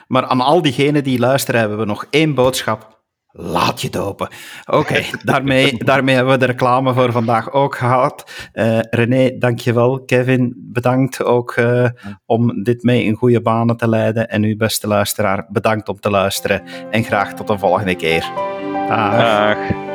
Maar 0.06 0.26
aan 0.26 0.40
al 0.40 0.62
diegenen 0.62 1.04
die 1.04 1.18
luisteren 1.18 1.60
hebben 1.60 1.78
we 1.78 1.84
nog 1.84 2.06
één 2.10 2.34
boodschap. 2.34 2.94
Laat 3.38 3.80
je 3.80 3.90
dopen. 3.90 4.28
Oké, 4.66 5.02
daarmee, 5.24 5.76
daarmee 5.84 6.14
hebben 6.14 6.32
we 6.32 6.38
de 6.38 6.46
reclame 6.46 6.94
voor 6.94 7.12
vandaag 7.12 7.52
ook 7.52 7.76
gehad. 7.76 8.48
Uh, 8.54 8.78
René, 8.80 9.38
dankjewel. 9.38 10.04
Kevin, 10.04 10.54
bedankt 10.56 11.24
ook 11.24 11.56
uh, 11.56 11.88
om 12.26 12.62
dit 12.62 12.82
mee 12.82 13.04
in 13.04 13.14
goede 13.14 13.42
banen 13.42 13.76
te 13.76 13.88
leiden. 13.88 14.28
En 14.28 14.42
u, 14.42 14.56
beste 14.56 14.86
luisteraar, 14.86 15.46
bedankt 15.48 15.88
om 15.88 16.00
te 16.00 16.10
luisteren. 16.10 16.62
En 16.90 17.04
graag 17.04 17.34
tot 17.34 17.46
de 17.46 17.58
volgende 17.58 17.94
keer. 17.94 18.30
Dag. 18.88 19.16
Dag. 19.16 19.85